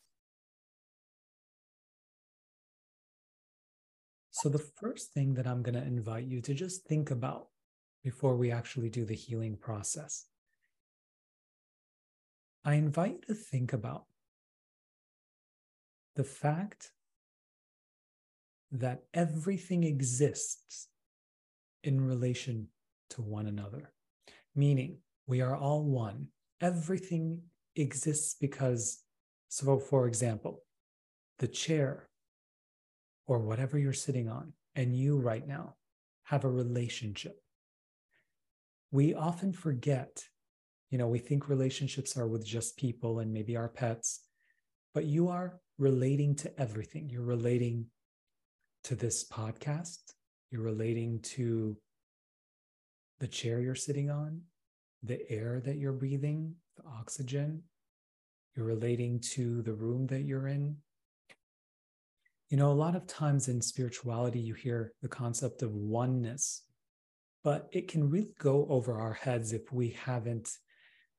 So, 4.31 4.49
the 4.49 4.59
first 4.59 5.13
thing 5.13 5.35
that 5.35 5.47
I'm 5.47 5.63
going 5.63 5.75
to 5.75 5.87
invite 5.87 6.25
you 6.25 6.41
to 6.43 6.53
just 6.53 6.85
think 6.85 7.11
about 7.11 7.49
before 8.03 8.37
we 8.37 8.51
actually 8.51 8.91
do 8.91 9.05
the 9.05 9.15
healing 9.15 9.57
process. 9.57 10.27
I 12.65 12.75
invite 12.75 13.13
you 13.13 13.35
to 13.35 13.35
think 13.35 13.73
about 13.73 14.05
the 16.17 16.25
fact 16.25 16.93
that 18.71 19.05
everything 19.15 19.85
exists 19.85 20.89
in 21.85 22.01
relation 22.01 22.69
to 23.11 23.23
one 23.23 23.47
another, 23.47 23.93
meaning 24.55 24.99
we 25.27 25.41
are 25.41 25.57
all 25.57 25.85
one. 25.85 26.29
Everything 26.61 27.43
exists 27.77 28.37
because, 28.41 29.03
so 29.49 29.79
for 29.79 30.07
example, 30.07 30.63
the 31.39 31.49
chair 31.49 32.09
or 33.27 33.39
whatever 33.39 33.79
you're 33.79 33.93
sitting 33.93 34.29
on 34.29 34.53
and 34.75 34.97
you 34.97 35.19
right 35.19 35.47
now 35.47 35.75
have 36.25 36.45
a 36.45 36.51
relationship. 36.51 37.37
We 38.91 39.15
often 39.15 39.53
forget, 39.53 40.25
you 40.91 40.99
know, 40.99 41.09
we 41.09 41.19
think 41.19 41.49
relationships 41.49 42.17
are 42.17 42.29
with 42.29 42.45
just 42.45 42.77
people 42.77 43.21
and 43.21 43.33
maybe 43.33 43.57
our 43.57 43.69
pets, 43.69 44.21
but 44.95 45.05
you 45.05 45.29
are 45.29 45.61
relating 45.79 46.35
to 46.37 46.61
everything. 46.61 47.09
You're 47.09 47.23
relating 47.23 47.87
to 48.85 48.95
this 48.95 49.27
podcast, 49.29 50.01
you're 50.51 50.63
relating 50.63 51.21
to 51.21 51.77
the 53.21 53.29
chair 53.29 53.61
you're 53.61 53.75
sitting 53.75 54.11
on, 54.11 54.43
the 55.03 55.31
air 55.31 55.61
that 55.65 55.79
you're 55.79 55.93
breathing, 55.93 56.55
oxygen. 56.87 57.63
You're 58.55 58.67
relating 58.67 59.21
to 59.35 59.63
the 59.63 59.75
room 59.75 60.07
that 60.09 60.23
you're 60.23 60.49
in. 60.49 60.77
You 62.51 62.59
know, 62.59 62.71
a 62.71 62.75
lot 62.75 62.95
of 62.95 63.07
times 63.07 63.49
in 63.49 63.63
spirituality, 63.63 64.39
you 64.41 64.55
hear 64.55 64.93
the 65.01 65.09
concept 65.09 65.63
of 65.63 65.73
oneness, 65.73 66.65
but 67.43 67.69
it 67.73 67.89
can 67.89 68.11
really 68.11 68.35
go 68.39 68.67
over 68.69 69.01
our 69.01 69.15
heads 69.15 69.53
if 69.53 69.73
we 69.73 69.91
haven't 69.91 70.51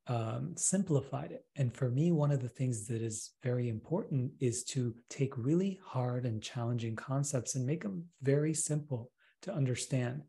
um, 0.08 0.54
simplified 0.56 1.32
it. 1.32 1.46
And 1.56 1.76
for 1.76 1.90
me, 1.90 2.12
one 2.12 2.32
of 2.32 2.42
the 2.42 2.50
things 2.50 2.88
that 2.88 3.02
is 3.02 3.32
very 3.42 3.70
important 3.70 4.32
is 4.40 4.64
to 4.66 4.94
take 5.10 5.38
really 5.38 5.80
hard 5.84 6.26
and 6.26 6.44
challenging 6.44 6.96
concepts 6.96 7.56
and 7.56 7.66
make 7.66 7.84
them 7.84 8.06
very 8.22 8.54
simple 8.54 9.12
to 9.44 9.54
understand. 9.54 10.24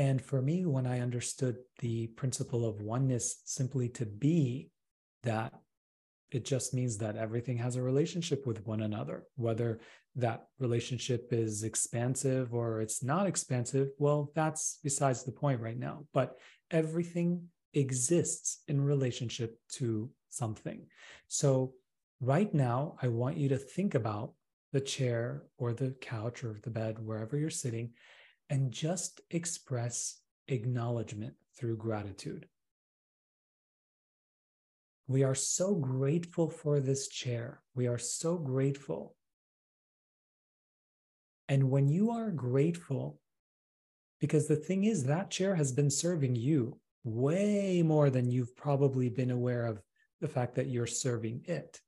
And 0.00 0.22
for 0.22 0.40
me, 0.40 0.64
when 0.64 0.86
I 0.86 1.00
understood 1.00 1.58
the 1.80 2.06
principle 2.06 2.66
of 2.66 2.80
oneness 2.80 3.42
simply 3.44 3.90
to 3.90 4.06
be 4.06 4.70
that 5.24 5.52
it 6.30 6.46
just 6.46 6.72
means 6.72 6.96
that 6.98 7.16
everything 7.16 7.58
has 7.58 7.76
a 7.76 7.82
relationship 7.82 8.46
with 8.46 8.66
one 8.66 8.80
another, 8.80 9.24
whether 9.36 9.80
that 10.16 10.46
relationship 10.58 11.28
is 11.32 11.64
expansive 11.64 12.54
or 12.54 12.80
it's 12.80 13.02
not 13.02 13.26
expansive. 13.26 13.88
Well, 13.98 14.32
that's 14.34 14.78
besides 14.82 15.22
the 15.22 15.32
point 15.32 15.60
right 15.60 15.78
now. 15.78 16.06
But 16.14 16.38
everything 16.70 17.48
exists 17.74 18.62
in 18.68 18.80
relationship 18.80 19.58
to 19.72 20.08
something. 20.30 20.86
So, 21.28 21.74
right 22.22 22.54
now, 22.54 22.96
I 23.02 23.08
want 23.08 23.36
you 23.36 23.50
to 23.50 23.58
think 23.58 23.94
about 23.94 24.32
the 24.72 24.80
chair 24.80 25.42
or 25.58 25.74
the 25.74 25.90
couch 26.00 26.42
or 26.42 26.58
the 26.62 26.70
bed, 26.70 26.98
wherever 27.04 27.36
you're 27.36 27.50
sitting, 27.50 27.90
and 28.50 28.72
just 28.72 29.20
express 29.30 30.20
acknowledgement 30.48 31.34
through 31.56 31.76
gratitude. 31.76 32.46
We 35.06 35.22
are 35.22 35.34
so 35.34 35.74
grateful 35.74 36.50
for 36.50 36.80
this 36.80 37.08
chair. 37.08 37.62
We 37.74 37.86
are 37.86 37.98
so 37.98 38.36
grateful. 38.36 39.16
And 41.48 41.70
when 41.70 41.88
you 41.88 42.10
are 42.10 42.30
grateful, 42.30 43.20
because 44.20 44.46
the 44.46 44.56
thing 44.56 44.84
is, 44.84 45.04
that 45.04 45.30
chair 45.30 45.54
has 45.54 45.72
been 45.72 45.90
serving 45.90 46.36
you 46.36 46.78
way 47.02 47.82
more 47.82 48.10
than 48.10 48.30
you've 48.30 48.54
probably 48.56 49.08
been 49.08 49.30
aware 49.30 49.66
of 49.66 49.80
the 50.20 50.28
fact 50.28 50.54
that 50.56 50.68
you're 50.68 50.86
serving 50.86 51.42
it. 51.46 51.80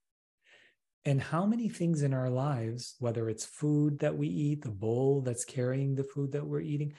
And 1.04 1.20
how 1.20 1.46
many 1.46 1.68
things 1.68 2.02
in 2.02 2.14
our 2.14 2.30
lives, 2.30 2.94
whether 3.00 3.28
it's 3.28 3.44
food 3.44 3.98
that 4.00 4.16
we 4.16 4.28
eat, 4.28 4.62
the 4.62 4.70
bowl 4.70 5.20
that's 5.20 5.44
carrying 5.44 5.94
the 5.94 6.04
food 6.04 6.32
that 6.32 6.46
we're 6.46 6.60
eating, 6.60 6.94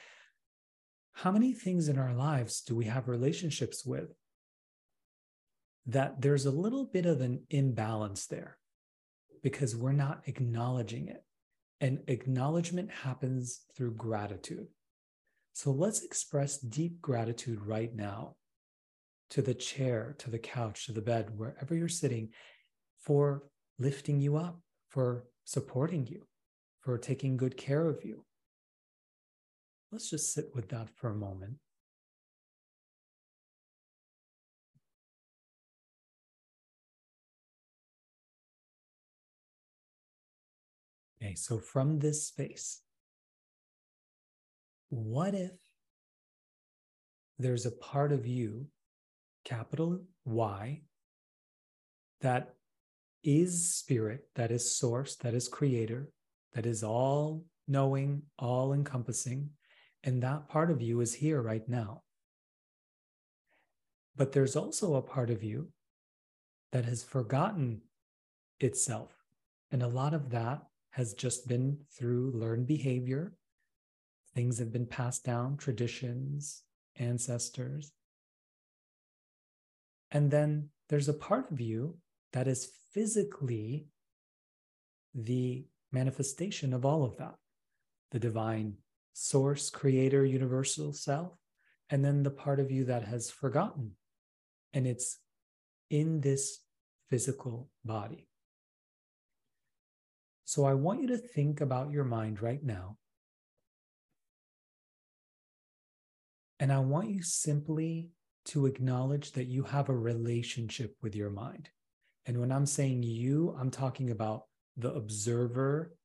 how 1.14 1.32
many 1.32 1.54
things 1.54 1.88
in 1.88 1.98
our 1.98 2.14
lives 2.14 2.62
do 2.62 2.76
we 2.76 2.86
have 2.86 3.08
relationships 3.08 3.86
with 3.86 4.14
that 5.86 6.22
there's 6.22 6.46
a 6.46 6.52
little 6.52 6.86
bit 6.86 7.06
of 7.06 7.22
an 7.22 7.44
imbalance 7.50 8.26
there 8.26 8.58
because 9.42 9.76
we're 9.76 9.94
not 9.94 10.24
acknowledging 10.26 11.08
it? 11.08 11.24
And 11.80 12.00
acknowledgement 12.08 12.92
happens 12.92 13.62
through 13.76 13.96
gratitude. 13.96 14.68
So 15.54 15.72
let's 15.72 16.04
express 16.04 16.58
deep 16.58 17.00
gratitude 17.02 17.62
right 17.66 17.94
now 17.94 18.36
to 19.30 19.42
the 19.42 19.54
chair, 19.54 20.16
to 20.20 20.30
the 20.30 20.40
couch, 20.40 20.88
to 20.88 20.92
the 20.92 21.02
bed, 21.02 21.38
wherever 21.38 21.76
you're 21.76 21.88
sitting, 21.88 22.30
for 23.00 23.44
lifting 23.84 24.22
you 24.22 24.38
up, 24.38 24.60
for 24.90 25.26
supporting 25.44 26.08
you, 26.08 26.26
for 26.82 26.98
taking 26.98 27.36
good 27.38 27.58
care 27.58 27.88
of 27.88 28.04
you. 28.04 28.24
Let's 29.92 30.10
just 30.10 30.34
sit 30.34 30.46
with 30.56 30.70
that 30.70 30.90
for 30.96 31.10
a 31.10 31.16
moment. 31.16 31.58
Okay, 41.22 41.36
so 41.36 41.58
from 41.58 42.00
this 42.00 42.28
space, 42.28 42.82
what 44.90 45.34
if 45.34 45.52
there's 47.40 47.66
a 47.66 47.72
part 47.72 48.12
of 48.12 48.28
you, 48.28 48.68
capital 49.46 50.02
Y, 50.26 50.82
that 52.22 52.56
is 53.24 53.74
spirit, 53.74 54.28
that 54.36 54.52
is 54.52 54.76
source, 54.76 55.16
that 55.18 55.34
is 55.34 55.48
creator, 55.48 56.10
that 56.54 56.66
is 56.66 56.84
all 56.84 57.44
knowing, 57.68 58.24
all 58.38 58.74
encompassing. 58.74 59.50
And 60.04 60.22
that 60.22 60.50
part 60.50 60.70
of 60.70 60.82
you 60.82 61.02
is 61.02 61.14
here 61.14 61.42
right 61.42 61.68
now. 61.68 62.04
But 64.16 64.34
there's 64.34 64.56
also 64.56 64.96
a 64.96 65.02
part 65.02 65.30
of 65.30 65.44
you 65.44 65.70
that 66.72 66.86
has 66.86 67.04
forgotten 67.04 67.82
itself. 68.60 69.12
And 69.72 69.82
a 69.82 69.88
lot 69.88 70.14
of 70.14 70.30
that 70.32 70.64
has 70.92 71.14
just 71.14 71.48
been 71.48 71.78
through 71.98 72.32
learned 72.36 72.68
behavior. 72.68 73.34
Things 74.36 74.60
have 74.60 74.72
been 74.72 74.86
passed 74.86 75.24
down, 75.24 75.58
traditions, 75.58 76.64
ancestors. 76.98 77.92
And 80.12 80.30
then 80.30 80.70
there's 80.90 81.10
a 81.10 81.14
part 81.14 81.52
of 81.52 81.60
you 81.60 81.98
that 82.34 82.48
is 82.48 82.70
physically 82.92 83.88
the 85.16 85.66
manifestation 85.92 86.74
of 86.74 86.86
all 86.86 87.04
of 87.04 87.18
that 87.18 87.36
the 88.12 88.20
divine 88.20 88.76
source, 89.14 89.72
creator, 89.72 90.24
universal 90.24 90.94
self, 90.94 91.34
and 91.90 92.06
then 92.06 92.22
the 92.22 92.30
part 92.30 92.60
of 92.60 92.70
you 92.70 92.86
that 92.86 93.04
has 93.04 93.32
forgotten. 93.32 93.92
And 94.72 94.86
it's 94.86 95.18
in 95.90 96.22
this 96.22 96.60
physical 97.10 97.70
body. 97.84 98.28
So 100.46 100.66
I 100.66 100.76
want 100.76 101.02
you 101.02 101.08
to 101.08 101.18
think 101.18 101.62
about 101.62 101.92
your 101.92 102.04
mind 102.04 102.40
right 102.42 102.64
now. 102.64 102.98
And 106.60 106.72
I 106.72 106.80
want 106.80 107.10
you 107.10 107.24
simply 107.24 108.10
to 108.46 108.68
acknowledge 108.68 109.32
that 109.32 109.48
you 109.48 109.64
have 109.64 109.90
a 109.90 109.98
relationship 109.98 110.96
with 111.02 111.16
your 111.16 111.30
mind. 111.30 111.70
And 112.26 112.40
when 112.40 112.52
I'm 112.52 112.66
saying 112.66 113.04
you, 113.04 113.56
I'm 113.60 113.72
talking 113.72 114.10
about 114.12 114.44
the 114.78 114.94
observer 114.94 115.96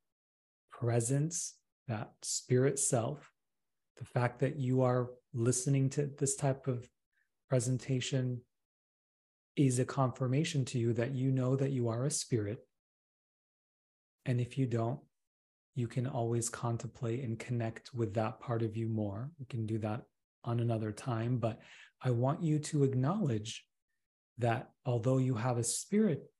presence, 0.70 1.54
that 1.86 2.12
spirit 2.22 2.78
self, 2.78 3.32
the 3.96 4.04
fact 4.04 4.40
that 4.40 4.56
you 4.56 4.82
are 4.82 5.10
listening 5.32 5.90
to 5.90 6.10
this 6.18 6.36
type 6.36 6.66
of 6.66 6.88
presentation 7.48 8.40
is 9.56 9.78
a 9.78 9.84
confirmation 9.84 10.64
to 10.64 10.78
you 10.78 10.92
that 10.92 11.14
you 11.14 11.30
know 11.30 11.56
that 11.56 11.72
you 11.72 11.88
are 11.88 12.06
a 12.06 12.10
spirit. 12.10 12.58
And 14.24 14.40
if 14.40 14.58
you 14.58 14.66
don't, 14.66 15.00
you 15.74 15.88
can 15.88 16.06
always 16.06 16.48
contemplate 16.48 17.24
and 17.24 17.38
connect 17.38 17.94
with 17.94 18.14
that 18.14 18.40
part 18.40 18.62
of 18.62 18.76
you 18.76 18.88
more. 18.88 19.30
We 19.38 19.46
can 19.46 19.66
do 19.66 19.78
that 19.78 20.02
on 20.44 20.60
another 20.60 20.92
time, 20.92 21.38
but 21.38 21.60
I 22.02 22.10
want 22.10 22.42
you 22.42 22.58
to 22.58 22.84
acknowledge 22.84 23.64
that 24.38 24.70
although 24.86 25.18
you 25.18 25.34
have 25.34 25.58
a 25.58 25.64
spirit, 25.64 26.30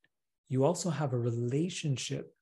you 0.49 0.65
also 0.65 0.91
have 0.91 1.13
a 1.13 1.19
relationship 1.19 2.35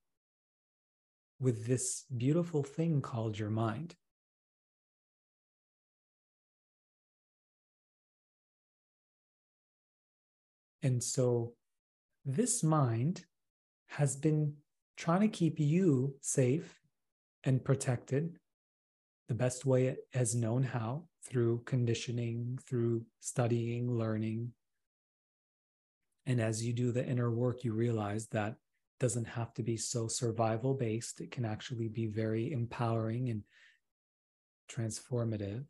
with 1.39 1.67
this 1.67 2.05
beautiful 2.15 2.63
thing 2.63 3.01
called 3.01 3.37
your 3.37 3.49
mind. 3.49 3.95
And 10.83 11.03
so 11.03 11.53
this 12.25 12.63
mind 12.63 13.25
has 13.87 14.15
been 14.15 14.53
trying 14.95 15.21
to 15.21 15.27
keep 15.27 15.59
you 15.59 16.15
safe 16.21 16.79
and 17.43 17.63
protected 17.63 18.37
the 19.27 19.33
best 19.33 19.65
way 19.65 19.87
it 19.87 19.99
has 20.13 20.33
known 20.33 20.63
how 20.63 21.03
through 21.25 21.61
conditioning, 21.65 22.57
through 22.67 23.05
studying, 23.19 23.91
learning, 23.91 24.53
and 26.27 26.41
as 26.41 26.63
you 26.63 26.73
do 26.73 26.91
the 26.91 27.05
inner 27.05 27.31
work, 27.31 27.63
you 27.63 27.71
realize 27.73 28.27
that 28.27 28.57
doesn't 28.99 29.25
have 29.25 29.53
to 29.53 29.63
be 29.63 29.77
so 29.77 30.09
survival 30.09 30.73
based. 30.73 31.21
It 31.21 31.31
can 31.31 31.45
actually 31.45 31.87
be 31.87 32.05
very 32.05 32.51
empowering 32.51 33.29
and 33.29 33.43
transformative. 34.69 35.63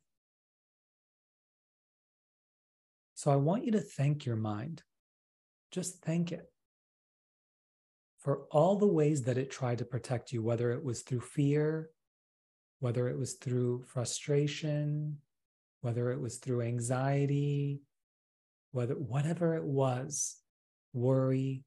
So 3.14 3.32
I 3.32 3.36
want 3.36 3.66
you 3.66 3.72
to 3.74 3.80
thank 3.80 4.26
your 4.26 4.36
mind. 4.36 4.82
Just 5.72 6.02
thank 6.02 6.32
it 6.32 6.52
for 8.18 8.46
all 8.52 8.78
the 8.78 8.88
ways 8.88 9.24
that 9.24 9.38
it 9.38 9.52
tried 9.52 9.78
to 9.78 9.86
protect 9.86 10.32
you, 10.32 10.42
whether 10.42 10.72
it 10.72 10.84
was 10.84 11.04
through 11.04 11.22
fear, 11.22 11.92
whether 12.80 13.08
it 13.08 13.18
was 13.18 13.34
through 13.36 13.84
frustration, 13.84 15.18
whether 15.82 16.12
it 16.12 16.20
was 16.20 16.38
through 16.38 16.64
anxiety, 16.64 17.82
whether 18.72 18.96
whatever 18.96 19.56
it 19.56 19.64
was 19.64 20.38
worry. 20.94 21.64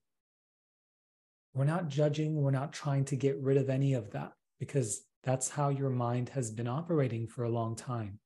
We're 1.55 1.65
not 1.65 1.89
judging, 1.89 2.37
we're 2.37 2.51
not 2.51 2.73
trying 2.73 3.05
to 3.07 3.17
get 3.17 3.41
rid 3.41 3.57
of 3.57 3.69
any 3.69 3.95
of 3.95 4.11
that 4.13 4.33
because 4.59 5.03
that's 5.23 5.49
how 5.49 5.69
your 5.69 5.91
mind 5.91 6.31
has 6.31 6.51
been 6.51 6.69
operating 6.69 7.27
for 7.27 7.45
a 7.45 7.51
long 7.51 7.77
time. 7.77 8.21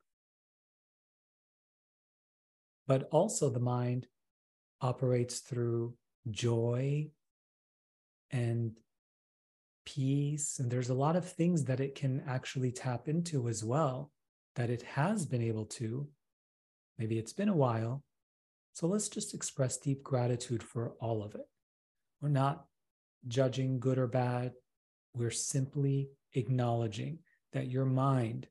But 2.87 3.09
also, 3.11 3.49
the 3.49 3.61
mind 3.61 4.07
operates 4.81 5.39
through 5.39 5.95
joy 6.31 7.09
and 8.31 8.73
peace. 9.87 10.59
And 10.59 10.71
there's 10.71 10.91
a 10.91 10.95
lot 10.95 11.17
of 11.17 11.31
things 11.31 11.65
that 11.65 11.81
it 11.81 11.95
can 11.95 12.23
actually 12.27 12.73
tap 12.73 13.09
into 13.09 13.49
as 13.49 13.65
well 13.65 14.11
that 14.57 14.71
it 14.71 14.83
has 14.83 15.27
been 15.27 15.43
able 15.43 15.65
to. 15.65 16.07
Maybe 16.99 17.19
it's 17.19 17.33
been 17.33 17.49
a 17.49 17.57
while, 17.57 18.03
so 18.75 18.89
let's 18.89 19.09
just 19.09 19.35
express 19.35 19.77
deep 19.77 20.03
gratitude 20.03 20.63
for 20.63 20.95
all 21.01 21.23
of 21.23 21.37
it. 21.37 21.47
We're 22.21 22.29
not 22.29 22.67
judging 23.29 23.79
good 23.79 23.99
or 23.99 24.09
bad. 24.09 24.53
We're 25.15 25.31
simply 25.31 26.11
acknowledging 26.33 27.21
that 27.53 27.69
your 27.69 27.85
mind 27.85 28.49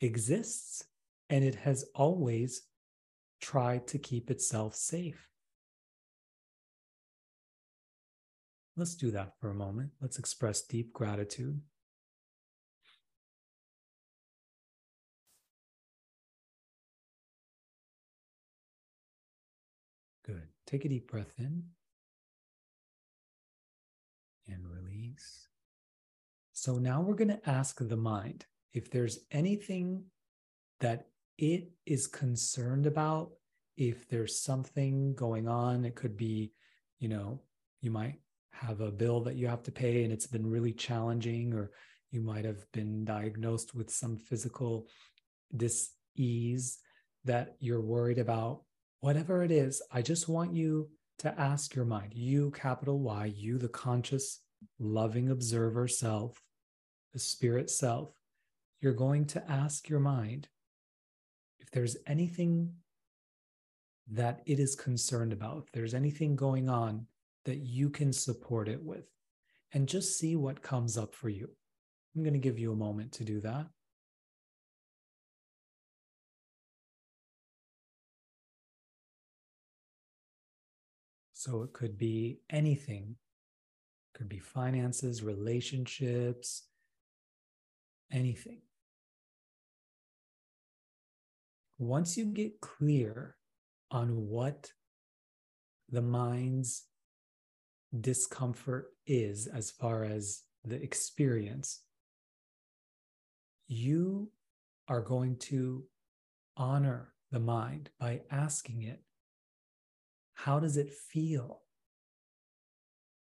exists 0.00 0.84
and 1.28 1.44
it 1.44 1.54
has 1.54 1.84
always 1.94 2.62
tried 3.42 3.86
to 3.88 3.98
keep 3.98 4.30
itself 4.30 4.74
safe. 4.74 5.28
Let's 8.74 8.94
do 8.94 9.10
that 9.10 9.34
for 9.38 9.50
a 9.50 9.54
moment. 9.54 9.90
Let's 10.00 10.18
express 10.18 10.62
deep 10.62 10.94
gratitude. 10.94 11.60
Take 20.72 20.84
a 20.86 20.88
deep 20.88 21.10
breath 21.10 21.34
in 21.38 21.62
and 24.48 24.66
release. 24.66 25.48
So 26.54 26.78
now 26.78 27.02
we're 27.02 27.14
going 27.14 27.28
to 27.28 27.48
ask 27.48 27.76
the 27.78 27.96
mind 27.96 28.46
if 28.72 28.90
there's 28.90 29.18
anything 29.30 30.04
that 30.80 31.08
it 31.36 31.70
is 31.84 32.06
concerned 32.06 32.86
about, 32.86 33.32
if 33.76 34.08
there's 34.08 34.40
something 34.40 35.14
going 35.14 35.46
on, 35.46 35.84
it 35.84 35.94
could 35.94 36.16
be, 36.16 36.52
you 37.00 37.08
know, 37.08 37.42
you 37.82 37.90
might 37.90 38.20
have 38.52 38.80
a 38.80 38.90
bill 38.90 39.20
that 39.20 39.36
you 39.36 39.48
have 39.48 39.62
to 39.64 39.72
pay 39.72 40.04
and 40.04 40.12
it's 40.12 40.26
been 40.26 40.48
really 40.48 40.72
challenging, 40.72 41.52
or 41.52 41.70
you 42.10 42.22
might 42.22 42.46
have 42.46 42.64
been 42.72 43.04
diagnosed 43.04 43.74
with 43.74 43.90
some 43.90 44.16
physical 44.16 44.86
dis-ease 45.54 46.78
that 47.24 47.56
you're 47.60 47.80
worried 47.80 48.18
about. 48.18 48.62
Whatever 49.02 49.42
it 49.42 49.50
is, 49.50 49.82
I 49.90 50.00
just 50.00 50.28
want 50.28 50.54
you 50.54 50.88
to 51.18 51.40
ask 51.40 51.74
your 51.74 51.84
mind, 51.84 52.12
you, 52.14 52.52
capital 52.52 53.00
Y, 53.00 53.32
you, 53.36 53.58
the 53.58 53.68
conscious, 53.68 54.38
loving 54.78 55.28
observer 55.28 55.88
self, 55.88 56.40
the 57.12 57.18
spirit 57.18 57.68
self, 57.68 58.12
you're 58.80 58.92
going 58.92 59.24
to 59.26 59.50
ask 59.50 59.88
your 59.88 59.98
mind 59.98 60.46
if 61.58 61.68
there's 61.72 61.96
anything 62.06 62.74
that 64.08 64.40
it 64.46 64.60
is 64.60 64.76
concerned 64.76 65.32
about, 65.32 65.64
if 65.66 65.72
there's 65.72 65.94
anything 65.94 66.36
going 66.36 66.68
on 66.68 67.04
that 67.44 67.58
you 67.58 67.90
can 67.90 68.12
support 68.12 68.68
it 68.68 68.84
with, 68.84 69.10
and 69.72 69.88
just 69.88 70.16
see 70.16 70.36
what 70.36 70.62
comes 70.62 70.96
up 70.96 71.12
for 71.12 71.28
you. 71.28 71.50
I'm 72.14 72.22
going 72.22 72.34
to 72.34 72.38
give 72.38 72.56
you 72.56 72.70
a 72.70 72.76
moment 72.76 73.10
to 73.14 73.24
do 73.24 73.40
that. 73.40 73.66
So 81.44 81.64
it 81.64 81.72
could 81.72 81.98
be 81.98 82.38
anything. 82.50 83.16
It 84.14 84.16
could 84.16 84.28
be 84.28 84.38
finances, 84.38 85.24
relationships, 85.24 86.68
anything. 88.12 88.60
Once 91.80 92.16
you 92.16 92.26
get 92.26 92.60
clear 92.60 93.34
on 93.90 94.28
what 94.28 94.70
the 95.90 96.00
mind's 96.00 96.84
discomfort 98.00 98.92
is 99.04 99.48
as 99.48 99.68
far 99.68 100.04
as 100.04 100.42
the 100.64 100.80
experience, 100.80 101.80
you 103.66 104.30
are 104.86 105.02
going 105.02 105.34
to 105.38 105.82
honor 106.56 107.14
the 107.32 107.40
mind 107.40 107.90
by 107.98 108.20
asking 108.30 108.82
it 108.82 109.02
how 110.44 110.58
does 110.58 110.76
it 110.76 110.90
feel 110.90 111.60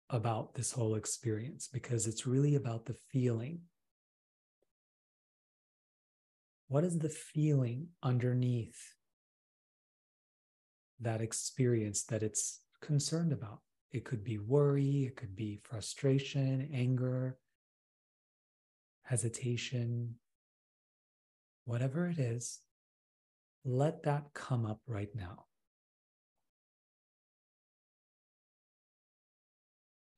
about 0.10 0.56
this 0.56 0.72
whole 0.72 0.96
experience? 0.96 1.70
Because 1.72 2.08
it's 2.08 2.26
really 2.26 2.56
about 2.56 2.88
the 2.88 2.96
feeling. 3.12 3.60
What 6.68 6.84
is 6.84 6.98
the 6.98 7.10
feeling 7.10 7.90
underneath 8.02 8.96
that 11.00 11.22
experience 11.22 12.02
that 12.06 12.24
it's 12.24 12.62
concerned 12.82 13.32
about? 13.32 13.60
It 13.92 14.04
could 14.04 14.24
be 14.24 14.40
worry, 14.40 15.04
it 15.06 15.16
could 15.16 15.36
be 15.36 15.60
frustration, 15.64 16.72
anger, 16.74 17.38
hesitation, 19.04 20.16
whatever 21.66 22.08
it 22.08 22.18
is, 22.18 22.62
let 23.64 24.02
that 24.04 24.34
come 24.34 24.66
up 24.66 24.80
right 24.88 25.14
now. 25.14 25.46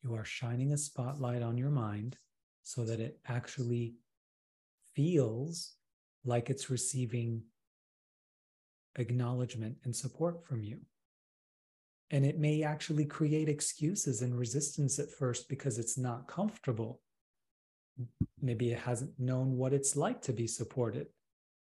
You 0.03 0.15
are 0.15 0.25
shining 0.25 0.73
a 0.73 0.77
spotlight 0.77 1.41
on 1.41 1.57
your 1.57 1.69
mind 1.69 2.17
so 2.61 2.83
that 2.85 2.99
it 2.99 3.19
actually 3.27 3.95
feels 4.93 5.75
like 6.25 6.49
it's 6.49 6.69
receiving 6.69 7.41
acknowledgement 8.97 9.77
and 9.83 9.95
support 9.95 10.45
from 10.45 10.63
you. 10.63 10.79
And 12.11 12.25
it 12.25 12.37
may 12.37 12.63
actually 12.63 13.05
create 13.05 13.49
excuses 13.49 14.21
and 14.21 14.37
resistance 14.37 14.99
at 14.99 15.09
first 15.09 15.49
because 15.49 15.79
it's 15.79 15.97
not 15.97 16.27
comfortable. 16.27 17.01
Maybe 18.41 18.71
it 18.71 18.79
hasn't 18.79 19.19
known 19.19 19.57
what 19.57 19.73
it's 19.73 19.95
like 19.95 20.21
to 20.23 20.33
be 20.33 20.47
supported 20.47 21.07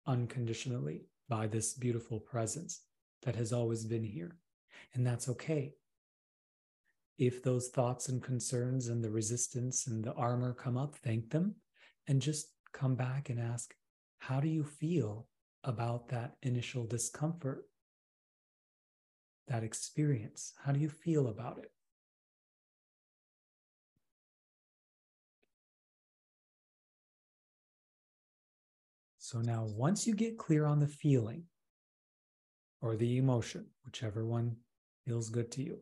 unconditionally 0.07 1.07
by 1.29 1.49
this 1.49 1.75
beautiful 1.75 2.19
presence 2.19 2.83
that 3.23 3.37
has 3.37 3.53
always 3.53 3.85
been 3.85 4.05
here. 4.05 4.37
And 4.95 5.07
that's 5.07 5.29
okay 5.29 5.75
if 7.19 7.43
those 7.43 7.69
thoughts 7.69 8.09
and 8.09 8.23
concerns 8.23 8.89
and 8.89 9.03
the 9.03 9.11
resistance 9.11 9.89
and 9.89 10.05
the 10.05 10.15
armor 10.15 10.55
come 10.55 10.77
up, 10.79 10.95
thank 10.97 11.31
them 11.31 11.57
and 12.07 12.23
just 12.23 12.53
come 12.73 12.95
back 12.95 13.29
and 13.29 13.41
ask, 13.41 13.75
how 14.19 14.41
do 14.41 14.49
you 14.49 14.63
feel 14.63 15.27
about 15.65 16.09
that 16.09 16.37
initial 16.43 16.87
discomfort, 16.87 17.65
that 19.49 19.65
experience? 19.65 20.55
How 20.65 20.73
do 20.73 20.79
you 20.79 20.89
feel 20.89 21.27
about 21.27 21.59
it? 21.59 21.73
So 29.19 29.41
now, 29.41 29.67
once 29.67 30.07
you 30.07 30.15
get 30.15 30.39
clear 30.39 30.65
on 30.65 30.79
the 30.79 30.87
feeling 30.87 31.43
or 32.81 32.97
the 32.97 33.19
emotion, 33.19 33.67
whichever 33.85 34.25
one 34.25 34.57
feels 35.05 35.29
good 35.29 35.51
to 35.53 35.63
you, 35.63 35.81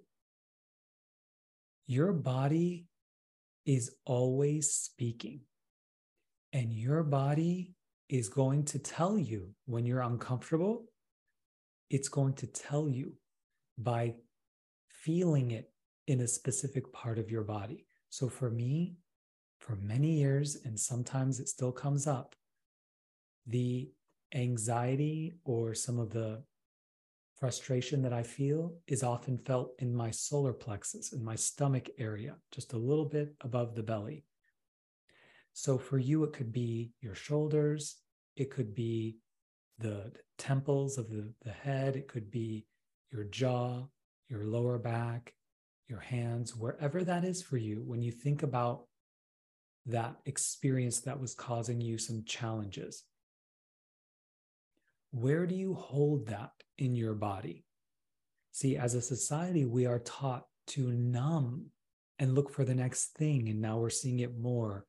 your 1.86 2.12
body 2.12 2.86
is 3.64 3.96
always 4.04 4.70
speaking, 4.70 5.40
and 6.52 6.72
your 6.72 7.02
body 7.02 7.74
is 8.08 8.28
going 8.28 8.64
to 8.64 8.78
tell 8.78 9.18
you 9.18 9.50
when 9.64 9.84
you're 9.84 10.02
uncomfortable. 10.02 10.86
It's 11.90 12.08
going 12.08 12.34
to 12.34 12.46
tell 12.46 12.88
you 12.88 13.14
by 13.78 14.14
feeling 14.88 15.52
it 15.52 15.70
in 16.06 16.20
a 16.20 16.28
specific 16.28 16.92
part 16.92 17.18
of 17.18 17.30
your 17.30 17.42
body. 17.42 17.86
So 18.10 18.28
for 18.28 18.50
me, 18.50 18.96
for 19.58 19.76
many 19.76 20.18
years, 20.18 20.58
and 20.64 20.78
sometimes 20.78 21.40
it 21.40 21.48
still 21.48 21.72
comes 21.72 22.06
up, 22.06 22.34
the 23.46 23.90
anxiety 24.34 25.38
or 25.44 25.74
some 25.74 25.98
of 25.98 26.10
the 26.10 26.42
frustration 27.36 28.02
that 28.02 28.12
I 28.12 28.22
feel 28.22 28.74
is 28.86 29.02
often 29.02 29.38
felt 29.38 29.72
in 29.78 29.94
my 29.94 30.10
solar 30.10 30.52
plexus, 30.52 31.12
in 31.12 31.22
my 31.22 31.34
stomach 31.34 31.88
area, 31.98 32.36
just 32.50 32.72
a 32.72 32.78
little 32.78 33.04
bit 33.04 33.34
above 33.42 33.74
the 33.74 33.82
belly. 33.82 34.24
So 35.52 35.78
for 35.78 35.98
you, 35.98 36.24
it 36.24 36.32
could 36.32 36.52
be 36.52 36.92
your 37.00 37.14
shoulders, 37.14 37.96
it 38.36 38.50
could 38.50 38.74
be 38.74 39.18
the 39.78 40.12
temples 40.38 40.98
of 40.98 41.10
the, 41.10 41.32
the 41.42 41.52
head, 41.52 41.96
it 41.96 42.08
could 42.08 42.30
be 42.30 42.66
your 43.12 43.24
jaw, 43.24 43.84
your 44.28 44.44
lower 44.44 44.78
back, 44.78 45.34
your 45.88 46.00
hands, 46.00 46.56
wherever 46.56 47.04
that 47.04 47.24
is 47.24 47.42
for 47.42 47.56
you. 47.56 47.82
When 47.84 48.02
you 48.02 48.12
think 48.12 48.42
about 48.42 48.84
that 49.86 50.16
experience 50.24 51.00
that 51.00 51.20
was 51.20 51.34
causing 51.34 51.80
you 51.80 51.98
some 51.98 52.24
challenges, 52.24 53.04
where 55.10 55.46
do 55.46 55.54
you 55.54 55.74
hold 55.74 56.26
that 56.26 56.50
in 56.78 56.94
your 56.94 57.14
body? 57.14 57.64
See, 58.52 58.76
as 58.76 58.94
a 58.94 59.02
society, 59.02 59.64
we 59.64 59.86
are 59.86 59.98
taught 60.00 60.44
to 60.68 60.92
numb 60.92 61.66
and 62.18 62.34
look 62.34 62.50
for 62.50 62.64
the 62.64 62.74
next 62.74 63.16
thing. 63.16 63.48
And 63.48 63.60
now 63.60 63.78
we're 63.78 63.90
seeing 63.90 64.20
it 64.20 64.38
more. 64.38 64.86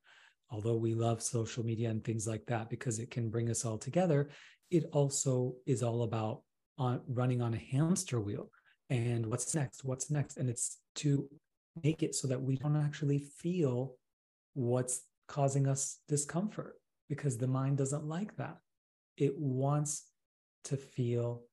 Although 0.50 0.78
we 0.78 0.94
love 0.94 1.22
social 1.22 1.66
media 1.66 1.90
and 1.90 2.04
things 2.04 2.26
like 2.26 2.46
that 2.46 2.70
because 2.70 3.00
it 3.00 3.12
can 3.12 3.30
bring 3.30 3.50
us 3.50 3.66
all 3.66 3.78
together, 3.78 4.30
it 4.72 4.86
also 4.94 5.56
is 5.66 5.84
all 5.84 6.04
about 6.04 6.44
on 6.78 7.02
running 7.08 7.42
on 7.42 7.54
a 7.54 7.58
hamster 7.58 8.22
wheel. 8.22 8.50
And 8.90 9.26
what's 9.26 9.54
next? 9.54 9.84
What's 9.84 10.10
next? 10.10 10.38
And 10.38 10.50
it's 10.50 10.78
to 10.96 11.28
make 11.84 12.04
it 12.04 12.16
so 12.16 12.28
that 12.30 12.42
we 12.42 12.56
don't 12.56 12.78
actually 12.78 13.20
feel 13.20 13.96
what's 14.54 15.02
causing 15.28 15.68
us 15.68 16.00
discomfort 16.08 16.76
because 17.10 17.38
the 17.38 17.48
mind 17.48 17.78
doesn't 17.78 18.06
like 18.06 18.36
that. 18.38 18.58
It 19.18 19.38
wants 19.38 20.06
to 20.66 20.78
feel 20.78 21.44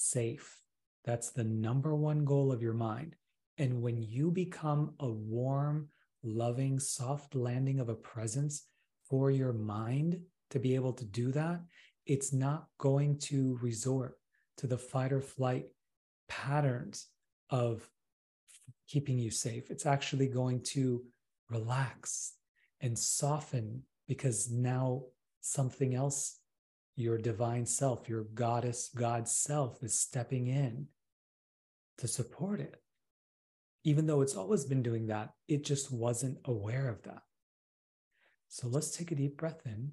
safe. 0.00 0.58
That's 1.04 1.30
the 1.30 1.44
number 1.44 1.94
one 1.94 2.24
goal 2.24 2.52
of 2.52 2.62
your 2.62 2.74
mind. 2.74 3.16
And 3.58 3.82
when 3.82 4.02
you 4.02 4.30
become 4.30 4.94
a 5.00 5.08
warm, 5.08 5.88
loving, 6.22 6.78
soft 6.78 7.34
landing 7.34 7.80
of 7.80 7.88
a 7.88 7.94
presence 7.94 8.66
for 9.08 9.30
your 9.30 9.52
mind 9.52 10.20
to 10.50 10.58
be 10.58 10.74
able 10.74 10.92
to 10.94 11.04
do 11.04 11.32
that, 11.32 11.60
it's 12.06 12.32
not 12.32 12.66
going 12.78 13.18
to 13.18 13.58
resort 13.62 14.16
to 14.56 14.66
the 14.66 14.78
fight 14.78 15.12
or 15.12 15.20
flight 15.20 15.66
patterns 16.28 17.06
of 17.50 17.88
keeping 18.88 19.18
you 19.18 19.30
safe. 19.30 19.70
It's 19.70 19.86
actually 19.86 20.28
going 20.28 20.62
to 20.74 21.04
relax 21.48 22.34
and 22.80 22.98
soften 22.98 23.82
because 24.08 24.50
now 24.50 25.02
something 25.40 25.94
else 25.94 26.39
your 26.96 27.18
divine 27.18 27.66
self, 27.66 28.08
your 28.08 28.24
goddess, 28.34 28.90
God 28.94 29.28
self 29.28 29.82
is 29.82 29.98
stepping 29.98 30.46
in 30.48 30.88
to 31.98 32.08
support 32.08 32.60
it. 32.60 32.76
even 33.84 34.06
though 34.06 34.20
it's 34.20 34.36
always 34.36 34.64
been 34.64 34.82
doing 34.82 35.06
that, 35.06 35.30
it 35.48 35.64
just 35.64 35.90
wasn't 35.92 36.38
aware 36.44 36.88
of 36.88 37.02
that. 37.02 37.22
So 38.48 38.68
let's 38.68 38.90
take 38.96 39.10
a 39.10 39.14
deep 39.14 39.36
breath 39.38 39.62
in 39.64 39.92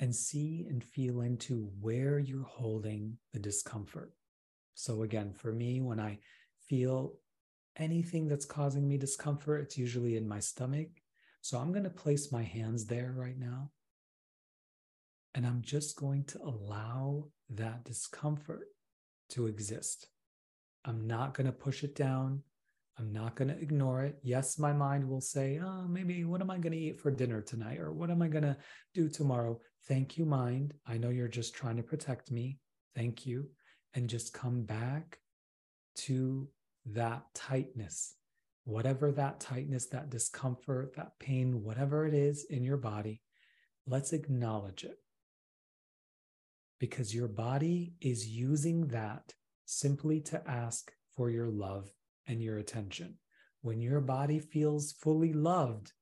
and 0.00 0.14
see 0.14 0.66
and 0.68 0.82
feel 0.82 1.20
into 1.20 1.70
where 1.80 2.18
you're 2.18 2.42
holding 2.44 3.18
the 3.32 3.38
discomfort. 3.38 4.12
So, 4.74 5.02
again, 5.02 5.34
for 5.34 5.52
me, 5.52 5.80
when 5.82 6.00
I 6.00 6.18
feel 6.68 7.18
anything 7.76 8.26
that's 8.26 8.46
causing 8.46 8.88
me 8.88 8.96
discomfort, 8.96 9.60
it's 9.62 9.76
usually 9.76 10.16
in 10.16 10.26
my 10.26 10.40
stomach. 10.40 10.88
So, 11.42 11.58
I'm 11.58 11.70
going 11.70 11.84
to 11.84 11.90
place 11.90 12.32
my 12.32 12.42
hands 12.42 12.86
there 12.86 13.12
right 13.14 13.38
now. 13.38 13.70
And 15.34 15.46
I'm 15.46 15.62
just 15.62 15.96
going 15.96 16.24
to 16.24 16.40
allow 16.42 17.28
that 17.50 17.84
discomfort 17.84 18.66
to 19.30 19.46
exist. 19.46 20.08
I'm 20.84 21.06
not 21.06 21.34
going 21.34 21.46
to 21.46 21.52
push 21.52 21.84
it 21.84 21.94
down. 21.94 22.42
I'm 22.98 23.12
not 23.12 23.36
going 23.36 23.48
to 23.48 23.58
ignore 23.58 24.02
it. 24.02 24.18
Yes, 24.22 24.58
my 24.58 24.72
mind 24.72 25.08
will 25.08 25.20
say, 25.20 25.60
oh, 25.62 25.86
maybe 25.88 26.24
what 26.24 26.40
am 26.40 26.50
I 26.50 26.58
going 26.58 26.72
to 26.72 26.78
eat 26.78 27.00
for 27.00 27.10
dinner 27.10 27.40
tonight? 27.40 27.78
Or 27.78 27.92
what 27.92 28.10
am 28.10 28.22
I 28.22 28.28
going 28.28 28.44
to 28.44 28.56
do 28.92 29.08
tomorrow? 29.08 29.58
Thank 29.88 30.18
you, 30.18 30.26
mind. 30.26 30.74
I 30.86 30.98
know 30.98 31.08
you're 31.08 31.28
just 31.28 31.54
trying 31.54 31.76
to 31.76 31.82
protect 31.82 32.30
me. 32.30 32.58
Thank 32.94 33.24
you. 33.24 33.48
And 33.94 34.08
just 34.08 34.34
come 34.34 34.62
back 34.64 35.18
to 35.96 36.48
that 36.86 37.22
tightness, 37.34 38.14
whatever 38.64 39.12
that 39.12 39.40
tightness, 39.40 39.86
that 39.86 40.10
discomfort, 40.10 40.94
that 40.96 41.18
pain, 41.18 41.62
whatever 41.62 42.06
it 42.06 42.14
is 42.14 42.44
in 42.50 42.64
your 42.64 42.76
body, 42.76 43.22
let's 43.86 44.12
acknowledge 44.12 44.84
it. 44.84 44.98
Because 46.80 47.14
your 47.14 47.28
body 47.28 47.92
is 48.00 48.26
using 48.26 48.88
that 48.88 49.34
simply 49.66 50.20
to 50.22 50.42
ask 50.50 50.90
for 51.14 51.30
your 51.30 51.48
love 51.48 51.90
and 52.26 52.42
your 52.42 52.58
attention. 52.58 53.18
When 53.60 53.80
your 53.80 54.00
body 54.00 54.40
feels 54.40 54.90
fully 54.90 55.32
loved 55.32 55.92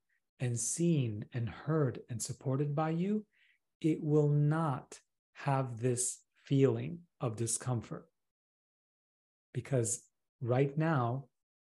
and 0.41 0.59
seen 0.59 1.26
and 1.35 1.49
heard 1.49 2.01
and 2.09 2.22
supported 2.22 2.74
by 2.74 2.91
you, 2.91 3.26
it 3.81 3.99
will 4.03 4.29
not 4.29 5.01
have 5.33 5.81
this 5.81 6.20
feeling 6.45 7.01
of 7.20 7.37
discomfort. 7.37 8.07
Because 9.53 10.03
right 10.41 10.76
now, 10.79 11.24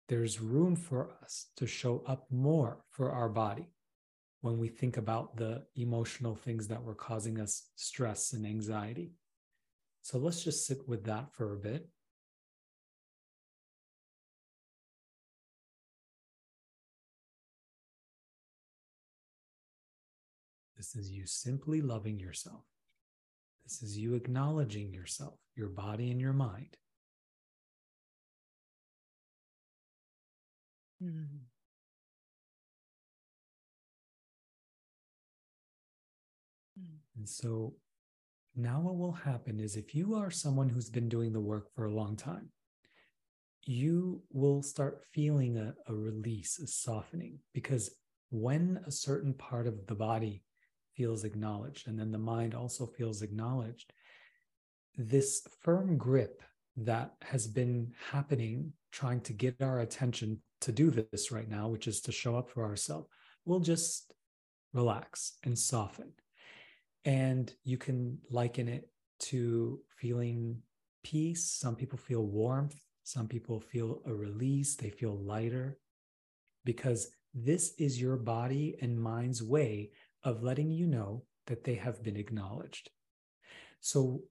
there's 0.09 0.41
room 0.41 0.77
for 0.77 1.11
us 1.23 1.49
to 1.57 1.67
show 1.67 2.03
up 2.07 2.27
more 2.31 2.85
for 2.91 3.11
our 3.11 3.29
body 3.29 3.69
when 4.41 4.59
we 4.59 4.69
think 4.69 4.97
about 4.97 5.37
the 5.37 5.63
emotional 5.77 6.35
things 6.35 6.69
that 6.69 6.83
were 6.83 6.95
causing 6.95 7.41
us 7.41 7.71
stress 7.77 8.33
and 8.33 8.47
anxiety. 8.47 9.13
So 10.03 10.19
let's 10.19 10.43
just 10.43 10.67
sit 10.67 10.89
with 10.89 11.05
that 11.05 11.33
for 11.33 11.53
a 11.53 11.59
bit. 11.59 11.89
This 20.77 20.97
is 20.97 21.11
you 21.11 21.27
simply 21.27 21.83
loving 21.83 22.19
yourself. 22.19 22.65
This 23.65 23.83
is 23.83 23.99
you 23.99 24.15
acknowledging 24.15 24.95
yourself, 24.95 25.35
your 25.55 25.69
body 25.69 26.11
and 26.11 26.19
your 26.19 26.33
mind. 26.33 26.79
Mm. 31.03 31.41
And 37.21 37.29
so 37.29 37.75
now 38.57 38.81
what 38.81 38.97
will 38.97 39.13
happen 39.13 39.61
is 39.61 39.77
if 39.77 39.95
you 39.95 40.15
are 40.15 40.31
someone 40.31 40.71
who's 40.71 40.89
been 40.89 41.11
doing 41.11 41.35
the 41.35 41.41
work 41.41 41.69
for 41.75 41.85
a 41.85 41.93
long 41.93 42.17
time, 42.17 42.49
you 43.67 44.23
will 44.33 44.63
start 44.63 45.05
feeling 45.13 45.59
a, 45.59 45.75
a 45.87 45.95
release, 45.95 46.59
a 46.59 46.67
softening, 46.67 47.39
because 47.53 47.95
when 48.31 48.81
a 48.87 48.91
certain 48.91 49.35
part 49.35 49.67
of 49.67 49.87
the 49.87 49.95
body 49.95 50.43
feels 50.97 51.25
acknowledged, 51.25 51.89
and 51.89 51.99
then 52.01 52.11
the 52.11 52.17
mind 52.17 52.55
also 52.55 52.87
feels 52.87 53.21
acknowledged. 53.21 53.93
This 54.97 55.47
firm 55.61 55.99
grip 55.99 56.43
that 56.79 57.13
has 57.21 57.47
been 57.47 57.93
happening, 58.11 58.73
trying 58.93 59.21
to 59.23 59.35
get 59.35 59.61
our 59.61 59.81
attention 59.81 60.41
to 60.63 60.73
do 60.73 60.91
this 60.91 61.31
right 61.31 61.51
now, 61.51 61.69
which 61.69 61.87
is 61.87 62.01
to 62.01 62.13
show 62.13 62.35
up 62.35 62.49
for 62.49 62.65
ourselves, 62.65 63.09
will 63.45 63.61
just 63.61 64.15
relax 64.73 65.35
and 65.45 65.59
soften. 65.59 66.13
And 67.05 67.53
you 67.65 67.79
can 67.79 68.19
liken 68.31 68.69
it 68.69 68.91
to 69.21 69.81
feeling 69.97 70.63
peace. 71.03 71.51
Some 71.51 71.77
people 71.77 71.99
feel 71.99 72.25
warmth, 72.25 72.79
some 73.05 73.29
people 73.29 73.61
feel 73.61 74.03
a 74.07 74.15
release, 74.15 74.77
they 74.77 74.91
feel 74.91 75.17
lighter, 75.17 75.79
because 76.65 77.09
this 77.35 77.75
is 77.79 78.01
your 78.01 78.17
body 78.17 78.77
and 78.81 79.01
mind's 79.01 79.43
way 79.43 79.91
of 80.25 80.43
letting 80.43 80.71
you 80.71 80.87
know 80.87 81.25
that 81.47 81.65
they 81.65 81.75
have 81.75 82.03
been 82.03 82.17
acknowledged. 82.17 82.91
So, 83.81 84.23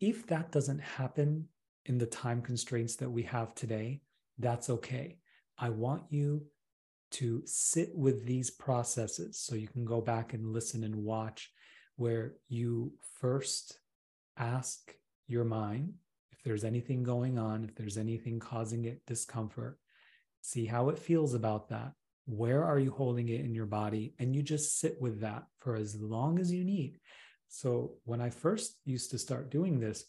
if 0.00 0.26
that 0.28 0.52
doesn't 0.52 0.80
happen 0.80 1.48
in 1.86 1.98
the 1.98 2.06
time 2.06 2.40
constraints 2.40 2.96
that 2.96 3.10
we 3.10 3.24
have 3.24 3.54
today, 3.54 4.00
that's 4.38 4.70
okay. 4.70 5.18
I 5.58 5.70
want 5.70 6.04
you 6.10 6.46
to 7.10 7.42
sit 7.46 7.90
with 7.94 8.24
these 8.24 8.50
processes 8.50 9.40
so 9.40 9.56
you 9.56 9.66
can 9.66 9.84
go 9.84 10.00
back 10.00 10.34
and 10.34 10.52
listen 10.52 10.84
and 10.84 10.94
watch 10.94 11.50
where 11.98 12.34
you 12.48 12.92
first 13.20 13.80
ask 14.38 14.94
your 15.26 15.44
mind 15.44 15.94
if 16.30 16.42
there's 16.44 16.64
anything 16.64 17.02
going 17.02 17.38
on, 17.38 17.64
if 17.64 17.74
there's 17.74 17.98
anything 17.98 18.38
causing 18.38 18.84
it 18.84 19.04
discomfort, 19.04 19.78
see 20.40 20.64
how 20.64 20.88
it 20.90 20.98
feels 20.98 21.34
about 21.34 21.68
that. 21.68 21.92
Where 22.26 22.64
are 22.64 22.78
you 22.78 22.92
holding 22.92 23.28
it 23.28 23.40
in 23.40 23.52
your 23.52 23.66
body? 23.66 24.14
And 24.20 24.34
you 24.34 24.42
just 24.42 24.78
sit 24.78 24.96
with 25.00 25.20
that 25.20 25.44
for 25.58 25.74
as 25.74 26.00
long 26.00 26.38
as 26.38 26.52
you 26.52 26.64
need. 26.64 26.98
So, 27.48 27.94
when 28.04 28.20
I 28.20 28.30
first 28.30 28.76
used 28.84 29.10
to 29.10 29.18
start 29.18 29.50
doing 29.50 29.80
this, 29.80 30.04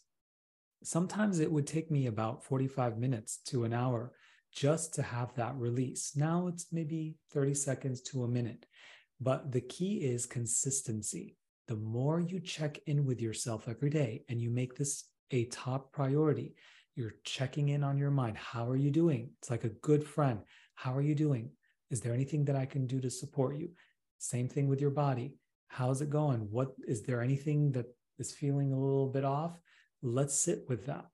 sometimes 0.84 1.40
it 1.40 1.50
would 1.50 1.66
take 1.66 1.90
me 1.90 2.06
about 2.06 2.44
45 2.44 2.98
minutes 2.98 3.38
to 3.46 3.64
an 3.64 3.72
hour 3.72 4.12
just 4.52 4.94
to 4.94 5.02
have 5.02 5.34
that 5.34 5.56
release. 5.56 6.12
Now 6.14 6.46
it's 6.46 6.66
maybe 6.70 7.16
30 7.32 7.54
seconds 7.54 8.00
to 8.02 8.24
a 8.24 8.28
minute. 8.28 8.66
But 9.20 9.50
the 9.50 9.60
key 9.60 9.96
is 9.96 10.26
consistency. 10.26 11.36
The 11.70 11.76
more 11.76 12.18
you 12.18 12.40
check 12.40 12.80
in 12.86 13.06
with 13.06 13.20
yourself 13.20 13.68
every 13.68 13.90
day 13.90 14.24
and 14.28 14.42
you 14.42 14.50
make 14.50 14.74
this 14.74 15.04
a 15.30 15.44
top 15.44 15.92
priority, 15.92 16.56
you're 16.96 17.14
checking 17.22 17.68
in 17.68 17.84
on 17.84 17.96
your 17.96 18.10
mind. 18.10 18.36
How 18.36 18.68
are 18.68 18.74
you 18.74 18.90
doing? 18.90 19.30
It's 19.38 19.50
like 19.50 19.62
a 19.62 19.68
good 19.68 20.02
friend. 20.02 20.40
How 20.74 20.92
are 20.96 21.00
you 21.00 21.14
doing? 21.14 21.52
Is 21.88 22.00
there 22.00 22.12
anything 22.12 22.44
that 22.46 22.56
I 22.56 22.66
can 22.66 22.88
do 22.88 23.00
to 23.00 23.08
support 23.08 23.56
you? 23.56 23.68
Same 24.18 24.48
thing 24.48 24.66
with 24.66 24.80
your 24.80 24.90
body. 24.90 25.36
How's 25.68 26.02
it 26.02 26.10
going? 26.10 26.40
What 26.50 26.72
is 26.88 27.02
there 27.04 27.22
anything 27.22 27.70
that 27.70 27.86
is 28.18 28.32
feeling 28.32 28.72
a 28.72 28.80
little 28.80 29.06
bit 29.06 29.24
off? 29.24 29.56
Let's 30.02 30.34
sit 30.34 30.64
with 30.68 30.86
that. 30.86 31.06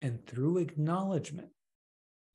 And 0.00 0.24
through 0.28 0.58
acknowledgement, 0.58 1.48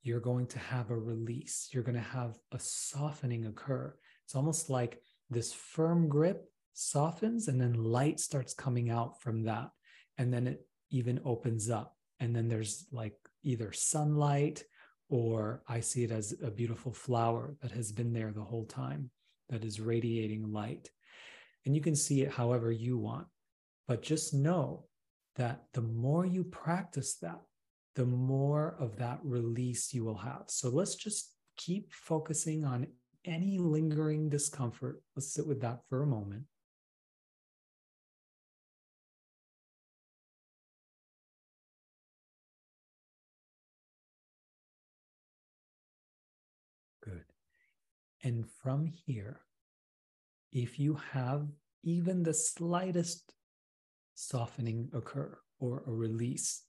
you're 0.03 0.19
going 0.19 0.47
to 0.47 0.59
have 0.59 0.89
a 0.89 0.99
release. 0.99 1.69
You're 1.71 1.83
going 1.83 1.95
to 1.95 2.01
have 2.01 2.37
a 2.51 2.59
softening 2.59 3.45
occur. 3.45 3.95
It's 4.25 4.35
almost 4.35 4.69
like 4.69 5.01
this 5.29 5.53
firm 5.53 6.09
grip 6.09 6.43
softens 6.79 7.47
and 7.47 7.59
then 7.59 7.73
light 7.73 8.19
starts 8.19 8.53
coming 8.53 8.89
out 8.89 9.21
from 9.21 9.43
that. 9.43 9.69
And 10.17 10.33
then 10.33 10.47
it 10.47 10.65
even 10.89 11.19
opens 11.25 11.69
up. 11.69 11.95
And 12.19 12.35
then 12.35 12.47
there's 12.47 12.85
like 12.91 13.15
either 13.43 13.71
sunlight 13.71 14.63
or 15.09 15.63
I 15.67 15.79
see 15.79 16.03
it 16.03 16.11
as 16.11 16.35
a 16.43 16.51
beautiful 16.51 16.93
flower 16.93 17.55
that 17.61 17.71
has 17.71 17.91
been 17.91 18.13
there 18.13 18.31
the 18.31 18.43
whole 18.43 18.65
time, 18.65 19.09
that 19.49 19.63
is 19.63 19.79
radiating 19.79 20.51
light. 20.51 20.89
And 21.65 21.75
you 21.75 21.81
can 21.81 21.95
see 21.95 22.21
it 22.21 22.31
however 22.31 22.71
you 22.71 22.97
want. 22.97 23.27
But 23.87 24.01
just 24.01 24.33
know 24.33 24.85
that 25.35 25.63
the 25.73 25.81
more 25.81 26.25
you 26.25 26.43
practice 26.43 27.15
that, 27.21 27.41
the 27.95 28.05
more 28.05 28.75
of 28.79 28.97
that 28.97 29.19
release 29.23 29.93
you 29.93 30.05
will 30.05 30.17
have. 30.17 30.43
So 30.47 30.69
let's 30.69 30.95
just 30.95 31.33
keep 31.57 31.91
focusing 31.91 32.63
on 32.63 32.87
any 33.25 33.57
lingering 33.57 34.29
discomfort. 34.29 35.01
Let's 35.15 35.33
sit 35.33 35.47
with 35.47 35.61
that 35.61 35.79
for 35.89 36.03
a 36.03 36.07
moment. 36.07 36.43
And 48.23 48.45
from 48.61 48.85
here, 48.85 49.41
if 50.51 50.79
you 50.79 50.99
have 51.13 51.47
even 51.83 52.23
the 52.23 52.33
slightest 52.33 53.33
softening 54.15 54.89
occur 54.93 55.37
or 55.59 55.83
a 55.87 55.91
release, 55.91 56.63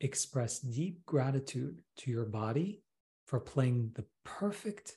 express 0.00 0.58
deep 0.60 1.04
gratitude 1.04 1.82
to 1.98 2.10
your 2.10 2.24
body 2.24 2.82
for 3.26 3.38
playing 3.40 3.92
the 3.94 4.04
perfect 4.24 4.96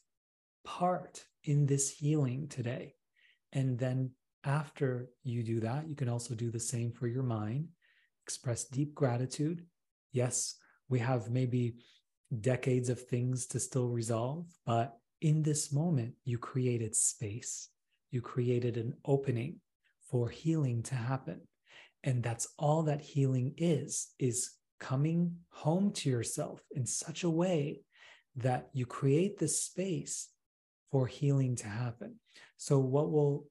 part 0.64 1.26
in 1.44 1.66
this 1.66 1.92
healing 1.92 2.48
today. 2.48 2.96
And 3.54 3.78
then 3.78 4.12
after 4.44 5.10
you 5.24 5.44
do 5.44 5.60
that, 5.62 5.88
you 5.88 5.96
can 5.96 6.10
also 6.10 6.36
do 6.36 6.52
the 6.52 6.60
same 6.60 6.92
for 6.92 7.08
your 7.08 7.24
mind. 7.24 7.68
Express 8.24 8.66
deep 8.66 8.94
gratitude. 8.94 9.66
Yes, 10.12 10.56
we 10.90 11.00
have 11.00 11.30
maybe 11.30 11.76
decades 12.42 12.90
of 12.90 13.02
things 13.02 13.46
to 13.48 13.60
still 13.60 13.90
resolve, 13.90 14.46
but 14.66 14.98
in 15.26 15.42
this 15.42 15.74
moment, 15.74 16.14
you 16.24 16.38
created 16.38 16.96
space, 16.96 17.70
you 18.12 18.22
created 18.22 18.78
an 18.78 18.94
opening 19.06 19.60
for 20.08 20.30
healing 20.30 20.84
to 20.84 20.94
happen. 20.94 21.42
And 22.04 22.22
that's 22.22 22.48
all 22.60 22.84
that 22.84 23.02
healing 23.02 23.56
is, 23.58 24.10
is 24.20 24.52
coming 24.80 25.36
home 25.50 25.92
to 25.94 26.12
yourself 26.12 26.62
in 26.76 26.86
such 26.86 27.24
a 27.24 27.30
way 27.44 27.82
that 28.36 28.70
you 28.72 28.86
create 28.86 29.40
the 29.40 29.48
space 29.48 30.30
for 30.92 31.08
healing 31.08 31.56
to 31.56 31.68
happen. 31.68 32.20
So 32.58 32.78
what 32.78 33.12
will, 33.12 33.48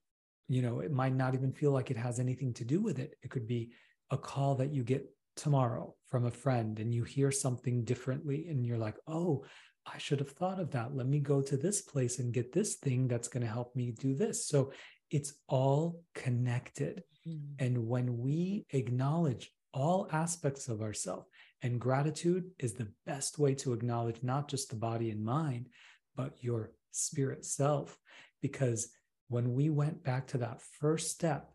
you 0.46 0.62
know, 0.62 0.78
it 0.78 0.92
might 0.92 1.16
not 1.16 1.34
even 1.34 1.52
feel 1.52 1.72
like 1.72 1.90
it 1.90 1.96
has 1.96 2.20
anything 2.20 2.54
to 2.54 2.64
do 2.64 2.80
with 2.82 3.00
it. 3.00 3.14
It 3.24 3.32
could 3.32 3.48
be 3.48 3.72
a 4.12 4.16
call 4.16 4.54
that 4.56 4.72
you 4.72 4.84
get 4.84 5.04
tomorrow 5.34 5.96
from 6.06 6.26
a 6.26 6.30
friend 6.30 6.78
and 6.78 6.94
you 6.94 7.02
hear 7.02 7.32
something 7.32 7.82
differently 7.82 8.46
and 8.48 8.64
you're 8.64 8.78
like, 8.78 8.98
oh, 9.08 9.44
I 9.86 9.98
should 9.98 10.18
have 10.18 10.30
thought 10.30 10.60
of 10.60 10.70
that. 10.72 10.96
Let 10.96 11.06
me 11.06 11.18
go 11.20 11.42
to 11.42 11.56
this 11.56 11.82
place 11.82 12.18
and 12.18 12.32
get 12.32 12.52
this 12.52 12.76
thing 12.76 13.06
that's 13.06 13.28
going 13.28 13.44
to 13.44 13.52
help 13.52 13.76
me 13.76 13.92
do 13.92 14.14
this. 14.14 14.46
So 14.46 14.72
it's 15.10 15.34
all 15.48 16.02
connected. 16.14 17.02
Mm-hmm. 17.28 17.64
And 17.64 17.86
when 17.86 18.18
we 18.18 18.66
acknowledge 18.70 19.50
all 19.72 20.08
aspects 20.12 20.68
of 20.68 20.80
ourselves, 20.80 21.26
and 21.62 21.80
gratitude 21.80 22.50
is 22.58 22.74
the 22.74 22.92
best 23.06 23.38
way 23.38 23.54
to 23.56 23.72
acknowledge 23.72 24.22
not 24.22 24.48
just 24.48 24.70
the 24.70 24.76
body 24.76 25.10
and 25.10 25.24
mind, 25.24 25.68
but 26.16 26.36
your 26.40 26.72
spirit 26.90 27.44
self. 27.44 27.98
Because 28.42 28.88
when 29.28 29.54
we 29.54 29.70
went 29.70 30.04
back 30.04 30.26
to 30.28 30.38
that 30.38 30.60
first 30.60 31.10
step, 31.10 31.50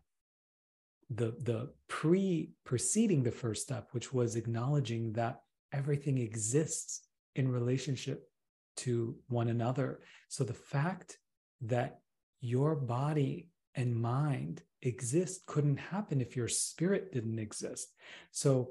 the, 1.08 1.34
the 1.40 1.72
pre 1.88 2.52
preceding 2.64 3.22
the 3.22 3.30
first 3.32 3.62
step, 3.62 3.88
which 3.92 4.12
was 4.12 4.36
acknowledging 4.36 5.12
that 5.12 5.40
everything 5.72 6.18
exists 6.18 7.02
in 7.40 7.50
relationship 7.50 8.28
to 8.76 9.16
one 9.28 9.48
another. 9.48 10.00
So 10.28 10.44
the 10.44 10.54
fact 10.54 11.18
that 11.62 11.98
your 12.40 12.76
body 12.76 13.48
and 13.74 13.94
mind 13.94 14.62
exist 14.82 15.46
couldn't 15.46 15.78
happen 15.78 16.20
if 16.20 16.36
your 16.36 16.48
spirit 16.48 17.12
didn't 17.12 17.38
exist. 17.38 17.92
So 18.30 18.70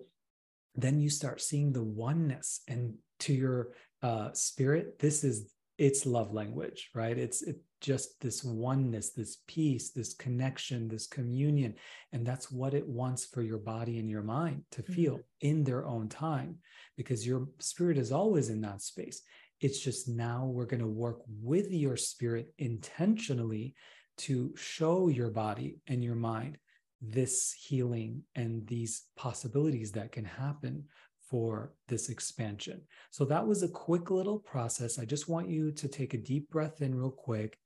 then 0.76 0.99
you 0.99 1.09
start 1.09 1.41
seeing 1.41 1.72
the 1.72 1.84
oneness 1.84 2.61
and 2.67 2.95
to 3.20 3.34
your 3.34 3.74
uh, 4.01 4.30
spirit, 4.34 4.99
this 4.99 5.24
is 5.24 5.51
its 5.78 6.05
love 6.05 6.34
language, 6.34 6.89
right? 6.95 7.17
It's 7.17 7.41
it 7.41 7.57
just 7.82 8.19
this 8.21 8.43
oneness, 8.43 9.11
this 9.11 9.38
peace, 9.47 9.91
this 9.91 10.13
connection, 10.13 10.88
this 10.88 11.07
communion. 11.07 11.75
And 12.11 12.25
that's 12.25 12.51
what 12.51 12.73
it 12.73 12.88
wants 12.88 13.25
for 13.25 13.41
your 13.41 13.57
body 13.57 13.99
and 13.99 14.09
your 14.09 14.23
mind 14.23 14.63
to 14.71 14.84
feel 14.84 15.13
mm-hmm. 15.13 15.47
in 15.47 15.63
their 15.63 15.86
own 15.86 16.09
time, 16.09 16.57
because 16.97 17.25
your 17.25 17.47
spirit 17.59 17.97
is 17.97 18.11
always 18.11 18.49
in 18.49 18.61
that 18.61 18.82
space. 18.82 19.21
It's 19.61 19.80
just 19.80 20.07
now 20.07 20.45
we're 20.45 20.65
going 20.65 20.82
to 20.82 20.88
work 20.88 21.21
with 21.41 21.71
your 21.71 21.97
spirit 21.97 22.53
intentionally 22.57 23.75
to 24.19 24.53
show 24.57 25.07
your 25.07 25.30
body 25.30 25.77
and 25.88 26.03
your 26.03 26.15
mind 26.15 26.57
this 27.01 27.53
healing 27.53 28.23
and 28.36 28.67
these 28.67 29.03
possibilities 29.15 29.93
that 29.93 30.11
can 30.11 30.25
happen 30.25 30.84
for 31.30 31.73
this 31.88 32.09
expansion. 32.09 32.82
So 33.11 33.23
that 33.25 33.45
was 33.45 33.63
a 33.63 33.69
quick 33.69 34.09
little 34.09 34.39
process. 34.39 34.97
I 34.97 35.05
just 35.05 35.30
want 35.30 35.47
you 35.47 35.71
to 35.71 35.88
take 35.88 36.13
a 36.13 36.17
deep 36.17 36.49
breath 36.49 36.82
in 36.82 36.95
real 36.95 37.11
quick 37.11 37.57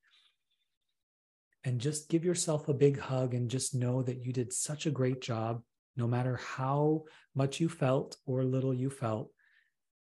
and 1.64 1.80
just 1.80 2.10
give 2.10 2.26
yourself 2.26 2.68
a 2.68 2.74
big 2.74 3.00
hug 3.00 3.34
and 3.34 3.50
just 3.50 3.74
know 3.74 4.02
that 4.02 4.26
you 4.26 4.34
did 4.34 4.52
such 4.52 4.86
a 4.86 4.92
great 4.92 5.22
job 5.22 5.62
no 5.96 6.08
matter 6.08 6.38
how 6.38 7.04
much 7.36 7.60
you 7.60 7.70
felt 7.70 8.18
or 8.26 8.44
little 8.44 8.74
you 8.74 8.90
felt. 8.90 9.30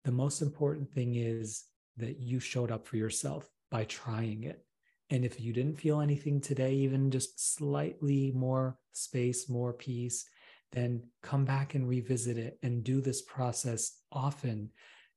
The 0.03 0.11
most 0.11 0.41
important 0.41 0.91
thing 0.91 1.15
is 1.15 1.63
that 1.97 2.19
you 2.19 2.39
showed 2.39 2.71
up 2.71 2.85
for 2.87 2.97
yourself 2.97 3.49
by 3.71 3.85
trying 3.85 4.43
it. 4.43 4.63
And 5.09 5.23
if 5.23 5.39
you 5.39 5.53
didn't 5.53 5.79
feel 5.79 6.01
anything 6.01 6.41
today, 6.41 6.73
even 6.75 7.11
just 7.11 7.55
slightly 7.55 8.31
more 8.35 8.77
space, 8.91 9.49
more 9.49 9.73
peace, 9.73 10.25
then 10.73 11.03
come 11.23 11.45
back 11.45 11.75
and 11.75 11.87
revisit 11.87 12.37
it 12.37 12.59
and 12.61 12.83
do 12.83 12.99
this 12.99 13.21
process 13.21 14.01
often. 14.11 14.69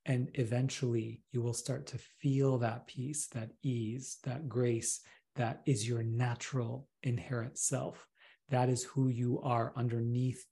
And 0.06 0.30
eventually 0.34 1.22
you 1.32 1.42
will 1.42 1.52
start 1.52 1.86
to 1.88 1.98
feel 1.98 2.58
that 2.58 2.86
peace, 2.86 3.26
that 3.28 3.50
ease, 3.62 4.18
that 4.24 4.48
grace 4.48 5.00
that 5.36 5.62
is 5.66 5.88
your 5.88 6.02
natural 6.02 6.88
inherent 7.02 7.58
self. 7.58 8.06
That 8.50 8.68
is 8.68 8.82
who 8.82 9.08
you 9.08 9.40
are 9.42 9.72
underneath 9.76 10.44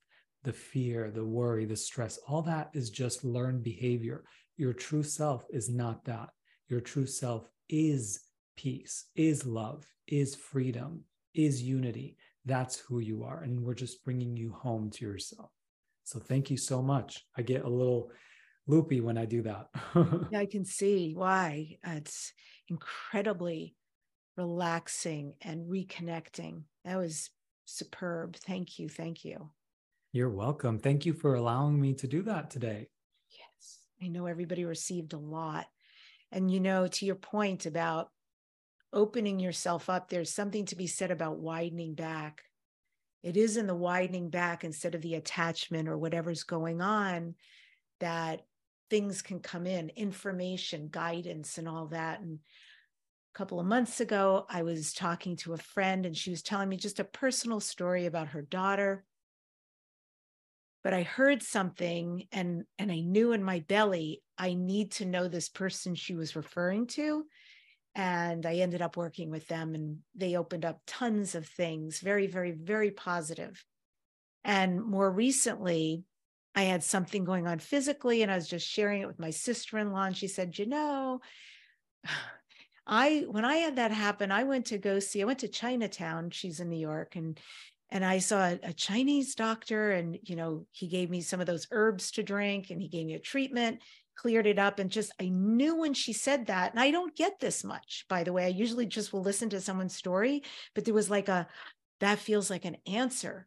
the 0.44 0.52
fear, 0.52 1.10
the 1.10 1.24
worry, 1.24 1.64
the 1.64 1.76
stress. 1.76 2.18
All 2.28 2.42
that 2.42 2.70
is 2.74 2.90
just 2.90 3.24
learned 3.24 3.62
behavior. 3.62 4.24
Your 4.56 4.72
true 4.72 5.02
self 5.02 5.44
is 5.50 5.68
not 5.68 6.04
that. 6.04 6.30
Your 6.68 6.80
true 6.80 7.06
self 7.06 7.48
is 7.68 8.20
peace, 8.56 9.06
is 9.16 9.46
love, 9.46 9.84
is 10.06 10.34
freedom, 10.34 11.02
is 11.34 11.62
unity. 11.62 12.16
That's 12.44 12.78
who 12.78 13.00
you 13.00 13.24
are. 13.24 13.42
And 13.42 13.60
we're 13.60 13.74
just 13.74 14.04
bringing 14.04 14.36
you 14.36 14.52
home 14.52 14.90
to 14.90 15.04
yourself. 15.04 15.50
So 16.04 16.18
thank 16.18 16.50
you 16.50 16.56
so 16.56 16.80
much. 16.82 17.24
I 17.36 17.42
get 17.42 17.64
a 17.64 17.68
little 17.68 18.10
loopy 18.66 19.00
when 19.00 19.18
I 19.18 19.26
do 19.26 19.42
that. 19.42 19.66
yeah, 20.30 20.38
I 20.38 20.46
can 20.46 20.64
see 20.64 21.12
why. 21.14 21.78
It's 21.84 22.32
incredibly 22.68 23.74
relaxing 24.38 25.34
and 25.42 25.66
reconnecting. 25.66 26.62
That 26.84 26.96
was 26.96 27.28
superb. 27.64 28.36
Thank 28.36 28.78
you. 28.78 28.88
Thank 28.88 29.24
you. 29.24 29.50
You're 30.12 30.30
welcome. 30.30 30.78
Thank 30.78 31.04
you 31.04 31.12
for 31.12 31.34
allowing 31.34 31.78
me 31.78 31.92
to 31.94 32.06
do 32.06 32.22
that 32.22 32.48
today. 32.48 32.88
Yes. 33.30 33.78
I 34.00 34.08
know 34.08 34.26
everybody 34.26 34.64
received 34.64 35.12
a 35.12 35.18
lot. 35.18 35.66
And, 36.32 36.50
you 36.50 36.60
know, 36.60 36.86
to 36.86 37.04
your 37.04 37.16
point 37.16 37.66
about 37.66 38.10
opening 38.92 39.38
yourself 39.40 39.90
up, 39.90 40.08
there's 40.08 40.32
something 40.32 40.64
to 40.66 40.76
be 40.76 40.86
said 40.86 41.10
about 41.10 41.40
widening 41.40 41.94
back. 41.94 42.42
It 43.22 43.36
is 43.36 43.56
in 43.56 43.66
the 43.66 43.74
widening 43.74 44.30
back 44.30 44.62
instead 44.62 44.94
of 44.94 45.02
the 45.02 45.16
attachment 45.16 45.88
or 45.88 45.98
whatever's 45.98 46.44
going 46.44 46.80
on 46.80 47.34
that 48.00 48.42
things 48.88 49.20
can 49.20 49.40
come 49.40 49.66
in, 49.66 49.90
information, 49.90 50.88
guidance, 50.90 51.58
and 51.58 51.68
all 51.68 51.86
that. 51.88 52.20
And 52.20 52.38
couple 53.38 53.60
of 53.60 53.66
months 53.66 54.00
ago, 54.00 54.44
I 54.48 54.64
was 54.64 54.92
talking 54.92 55.36
to 55.36 55.52
a 55.52 55.58
friend 55.58 56.04
and 56.04 56.16
she 56.16 56.30
was 56.30 56.42
telling 56.42 56.68
me 56.68 56.76
just 56.76 56.98
a 56.98 57.04
personal 57.04 57.60
story 57.60 58.06
about 58.06 58.30
her 58.30 58.42
daughter. 58.42 59.04
But 60.82 60.92
I 60.92 61.04
heard 61.04 61.44
something 61.44 62.24
and, 62.32 62.64
and 62.80 62.90
I 62.90 62.98
knew 62.98 63.30
in 63.30 63.44
my 63.44 63.60
belly, 63.60 64.24
I 64.36 64.54
need 64.54 64.90
to 64.92 65.04
know 65.04 65.28
this 65.28 65.48
person 65.48 65.94
she 65.94 66.16
was 66.16 66.34
referring 66.34 66.88
to 66.88 67.26
and 67.94 68.44
I 68.44 68.54
ended 68.54 68.82
up 68.82 68.96
working 68.96 69.30
with 69.30 69.46
them 69.46 69.76
and 69.76 69.98
they 70.16 70.34
opened 70.36 70.64
up 70.64 70.80
tons 70.88 71.36
of 71.36 71.46
things, 71.46 72.00
very, 72.00 72.26
very, 72.26 72.50
very 72.50 72.90
positive. 72.90 73.64
And 74.42 74.82
more 74.82 75.12
recently, 75.12 76.02
I 76.56 76.62
had 76.62 76.82
something 76.82 77.22
going 77.22 77.46
on 77.46 77.60
physically 77.60 78.22
and 78.22 78.32
I 78.32 78.34
was 78.34 78.48
just 78.48 78.66
sharing 78.66 79.02
it 79.02 79.06
with 79.06 79.20
my 79.20 79.30
sister-in-law 79.30 80.06
and 80.06 80.16
she 80.16 80.26
said, 80.26 80.58
"You 80.58 80.66
know, 80.66 81.20
I 82.88 83.26
when 83.28 83.44
I 83.44 83.56
had 83.56 83.76
that 83.76 83.90
happen, 83.90 84.32
I 84.32 84.44
went 84.44 84.66
to 84.66 84.78
go 84.78 84.98
see 84.98 85.22
I 85.22 85.26
went 85.26 85.40
to 85.40 85.48
Chinatown, 85.48 86.30
she's 86.30 86.60
in 86.60 86.70
New 86.70 86.78
York 86.78 87.16
and 87.16 87.38
and 87.90 88.04
I 88.04 88.18
saw 88.18 88.40
a, 88.40 88.58
a 88.62 88.72
Chinese 88.72 89.34
doctor 89.34 89.92
and 89.92 90.18
you 90.22 90.36
know, 90.36 90.66
he 90.72 90.88
gave 90.88 91.10
me 91.10 91.20
some 91.20 91.40
of 91.40 91.46
those 91.46 91.66
herbs 91.70 92.10
to 92.12 92.22
drink 92.22 92.70
and 92.70 92.80
he 92.80 92.88
gave 92.88 93.06
me 93.06 93.14
a 93.14 93.20
treatment 93.20 93.80
cleared 94.18 94.46
it 94.48 94.58
up 94.58 94.80
and 94.80 94.90
just 94.90 95.12
I 95.20 95.28
knew 95.28 95.76
when 95.76 95.94
she 95.94 96.12
said 96.12 96.46
that 96.46 96.72
and 96.72 96.80
I 96.80 96.90
don't 96.90 97.14
get 97.14 97.38
this 97.38 97.62
much 97.62 98.04
by 98.08 98.24
the 98.24 98.32
way 98.32 98.46
I 98.46 98.48
usually 98.48 98.86
just 98.86 99.12
will 99.12 99.22
listen 99.22 99.48
to 99.50 99.60
someone's 99.60 99.94
story 99.94 100.42
but 100.74 100.84
there 100.84 100.92
was 100.94 101.08
like 101.08 101.28
a 101.28 101.46
that 102.00 102.18
feels 102.18 102.50
like 102.50 102.64
an 102.64 102.78
answer 102.86 103.46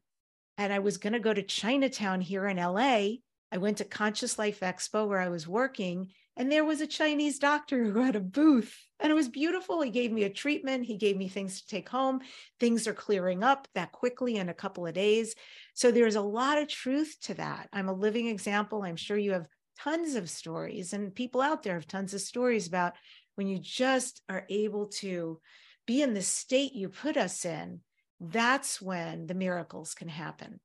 and 0.57 0.71
I 0.71 0.79
was 0.79 0.97
going 0.97 1.13
to 1.13 1.19
go 1.19 1.33
to 1.33 1.43
Chinatown 1.43 2.21
here 2.21 2.47
in 2.47 2.55
LA 2.55 3.17
I 3.51 3.57
went 3.57 3.79
to 3.79 3.85
Conscious 3.85 4.39
Life 4.39 4.61
Expo 4.61 5.05
where 5.09 5.19
I 5.19 5.27
was 5.27 5.45
working 5.45 6.13
and 6.38 6.51
there 6.51 6.65
was 6.65 6.82
a 6.82 6.88
Chinese 6.88 7.39
doctor 7.39 7.84
who 7.84 7.99
had 7.99 8.15
a 8.15 8.21
booth 8.21 8.75
and 9.01 9.11
it 9.11 9.15
was 9.15 9.29
beautiful. 9.29 9.82
He 9.82 9.89
gave 9.89 10.11
me 10.11 10.23
a 10.23 10.29
treatment. 10.29 10.86
He 10.86 10.95
gave 10.95 11.17
me 11.17 11.27
things 11.27 11.61
to 11.61 11.67
take 11.67 11.89
home. 11.89 12.21
Things 12.59 12.88
are 12.88 12.93
clearing 12.93 13.43
up 13.43 13.67
that 13.73 13.91
quickly 13.91 14.36
in 14.36 14.49
a 14.49 14.53
couple 14.53 14.86
of 14.86 14.93
days. 14.93 15.34
So 15.73 15.91
there's 15.91 16.15
a 16.15 16.21
lot 16.21 16.59
of 16.59 16.67
truth 16.67 17.17
to 17.23 17.34
that. 17.36 17.67
I'm 17.73 17.89
a 17.89 17.93
living 17.93 18.27
example. 18.27 18.84
I'm 18.84 18.95
sure 18.95 19.17
you 19.17 19.32
have 19.32 19.47
tons 19.79 20.15
of 20.15 20.29
stories, 20.29 20.93
and 20.93 21.15
people 21.15 21.41
out 21.41 21.63
there 21.63 21.73
have 21.73 21.88
tons 21.88 22.13
of 22.13 22.21
stories 22.21 22.67
about 22.67 22.93
when 23.36 23.47
you 23.47 23.57
just 23.57 24.21
are 24.29 24.45
able 24.49 24.88
to 24.88 25.39
be 25.88 26.03
in 26.03 26.13
the 26.13 26.21
state 26.21 26.73
you 26.73 26.89
put 26.89 27.17
us 27.17 27.43
in, 27.45 27.79
that's 28.19 28.79
when 28.79 29.25
the 29.25 29.34
miracles 29.34 29.95
can 29.95 30.07
happen. 30.07 30.59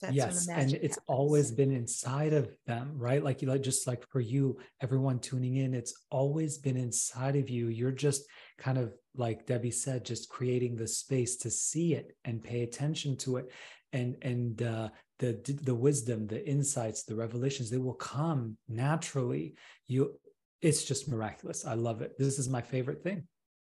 That's 0.00 0.14
yes, 0.14 0.48
and 0.48 0.72
it's 0.74 0.96
happens. 0.96 0.98
always 1.08 1.50
been 1.50 1.72
inside 1.72 2.32
of 2.32 2.50
them, 2.66 2.92
right? 2.96 3.22
Like 3.22 3.42
you 3.42 3.48
like 3.48 3.62
just 3.62 3.86
like 3.86 4.06
for 4.10 4.20
you, 4.20 4.58
everyone 4.80 5.18
tuning 5.18 5.56
in, 5.56 5.74
it's 5.74 5.92
always 6.10 6.56
been 6.58 6.76
inside 6.76 7.34
of 7.34 7.50
you. 7.50 7.66
You're 7.68 7.90
just 7.90 8.22
kind 8.58 8.78
of 8.78 8.92
like 9.16 9.46
Debbie 9.46 9.72
said, 9.72 10.04
just 10.04 10.28
creating 10.28 10.76
the 10.76 10.86
space 10.86 11.36
to 11.38 11.50
see 11.50 11.94
it 11.94 12.16
and 12.24 12.42
pay 12.42 12.62
attention 12.62 13.16
to 13.18 13.38
it 13.38 13.50
and 13.92 14.16
and 14.22 14.62
uh, 14.62 14.88
the 15.18 15.40
the 15.62 15.74
wisdom 15.74 16.26
the 16.26 16.46
insights 16.48 17.02
the 17.04 17.14
revelations 17.14 17.70
they 17.70 17.78
will 17.78 17.94
come 17.94 18.56
naturally 18.68 19.54
you 19.86 20.18
it's 20.60 20.84
just 20.84 21.08
miraculous 21.08 21.66
i 21.66 21.74
love 21.74 22.02
it 22.02 22.16
this 22.18 22.38
is 22.38 22.48
my 22.48 22.60
favorite 22.60 23.02
thing 23.02 23.24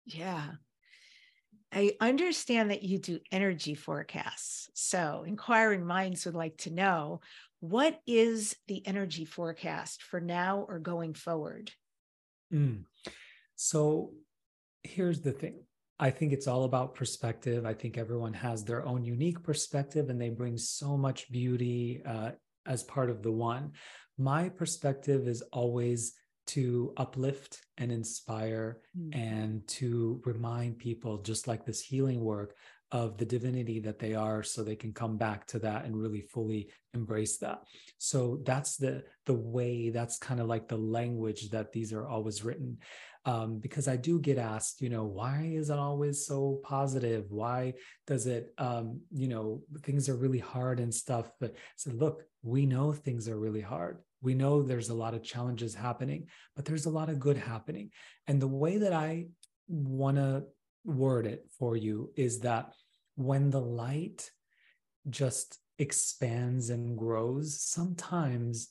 yeah 0.06 0.48
I 1.72 1.92
understand 2.00 2.70
that 2.70 2.82
you 2.82 2.98
do 2.98 3.20
energy 3.30 3.74
forecasts. 3.74 4.70
So, 4.74 5.24
inquiring 5.26 5.84
minds 5.84 6.24
would 6.24 6.34
like 6.34 6.56
to 6.58 6.70
know 6.70 7.20
what 7.60 8.00
is 8.06 8.56
the 8.68 8.86
energy 8.86 9.24
forecast 9.24 10.02
for 10.02 10.20
now 10.20 10.64
or 10.68 10.78
going 10.78 11.14
forward? 11.14 11.70
Mm. 12.52 12.84
So, 13.56 14.12
here's 14.82 15.20
the 15.20 15.32
thing 15.32 15.60
I 16.00 16.10
think 16.10 16.32
it's 16.32 16.46
all 16.46 16.64
about 16.64 16.94
perspective. 16.94 17.66
I 17.66 17.74
think 17.74 17.98
everyone 17.98 18.34
has 18.34 18.64
their 18.64 18.86
own 18.86 19.04
unique 19.04 19.42
perspective 19.42 20.10
and 20.10 20.20
they 20.20 20.30
bring 20.30 20.56
so 20.56 20.96
much 20.96 21.30
beauty 21.30 22.02
uh, 22.06 22.30
as 22.66 22.84
part 22.84 23.10
of 23.10 23.22
the 23.22 23.32
one. 23.32 23.72
My 24.16 24.48
perspective 24.48 25.26
is 25.26 25.42
always 25.52 26.14
to 26.49 26.92
uplift 26.96 27.61
and 27.78 27.92
inspire 27.92 28.80
mm. 28.99 29.14
and 29.14 29.66
to 29.68 30.20
remind 30.24 30.78
people, 30.78 31.18
just 31.18 31.46
like 31.46 31.64
this 31.64 31.80
healing 31.80 32.20
work, 32.20 32.55
of 32.90 33.18
the 33.18 33.24
divinity 33.24 33.80
that 33.80 33.99
they 33.99 34.14
are 34.14 34.42
so 34.42 34.62
they 34.62 34.74
can 34.74 34.94
come 34.94 35.18
back 35.18 35.46
to 35.46 35.59
that 35.59 35.84
and 35.84 35.94
really 35.94 36.22
fully 36.22 36.70
embrace 36.94 37.36
that 37.36 37.61
so 37.99 38.40
that's 38.46 38.76
the 38.78 39.05
the 39.26 39.34
way 39.34 39.90
that's 39.90 40.16
kind 40.16 40.40
of 40.40 40.46
like 40.46 40.68
the 40.68 40.76
language 40.76 41.51
that 41.51 41.70
these 41.70 41.92
are 41.92 42.09
always 42.09 42.42
written 42.42 42.78
um, 43.28 43.59
because 43.59 43.88
I 43.88 43.96
do 43.96 44.18
get 44.20 44.38
asked, 44.38 44.80
you 44.80 44.88
know, 44.88 45.05
why 45.05 45.51
is 45.53 45.68
it 45.68 45.78
always 45.78 46.24
so 46.24 46.61
positive? 46.62 47.26
Why 47.28 47.74
does 48.07 48.26
it, 48.26 48.55
um, 48.57 49.01
you 49.12 49.28
know, 49.28 49.61
things 49.82 50.09
are 50.09 50.16
really 50.16 50.38
hard 50.38 50.80
and 50.80 50.94
stuff? 50.94 51.30
But 51.38 51.51
I 51.51 51.59
said, 51.76 51.94
look, 51.94 52.24
we 52.42 52.64
know 52.64 52.92
things 52.92 53.28
are 53.28 53.38
really 53.38 53.61
hard. 53.61 53.99
We 54.20 54.34
know 54.34 54.62
there's 54.62 54.88
a 54.88 54.94
lot 54.94 55.14
of 55.14 55.22
challenges 55.22 55.74
happening, 55.74 56.26
but 56.56 56.64
there's 56.64 56.86
a 56.86 56.90
lot 56.90 57.08
of 57.08 57.20
good 57.20 57.36
happening. 57.36 57.90
And 58.26 58.40
the 58.40 58.48
way 58.48 58.78
that 58.78 58.92
I 58.92 59.26
want 59.68 60.16
to 60.16 60.44
word 60.84 61.26
it 61.26 61.46
for 61.58 61.76
you 61.76 62.12
is 62.16 62.40
that 62.40 62.72
when 63.16 63.50
the 63.50 63.60
light 63.60 64.30
just 65.08 65.58
expands 65.78 66.70
and 66.70 66.96
grows, 66.96 67.60
sometimes 67.60 68.68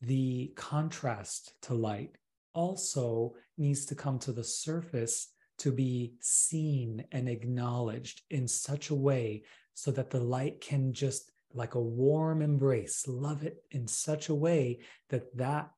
the 0.00 0.52
contrast 0.56 1.54
to 1.62 1.74
light 1.74 2.16
also 2.54 3.34
needs 3.58 3.84
to 3.86 3.94
come 3.94 4.18
to 4.18 4.32
the 4.32 4.44
surface 4.44 5.28
to 5.58 5.72
be 5.72 6.14
seen 6.20 7.04
and 7.12 7.28
acknowledged 7.28 8.22
in 8.30 8.46
such 8.46 8.90
a 8.90 8.94
way 8.94 9.42
so 9.74 9.90
that 9.90 10.10
the 10.10 10.20
light 10.20 10.60
can 10.60 10.92
just 10.92 11.32
like 11.56 11.74
a 11.74 11.80
warm 11.80 12.42
embrace 12.42 13.04
love 13.06 13.42
it 13.42 13.56
in 13.70 13.86
such 13.86 14.28
a 14.28 14.34
way 14.34 14.78
that 15.10 15.24
that 15.36 15.70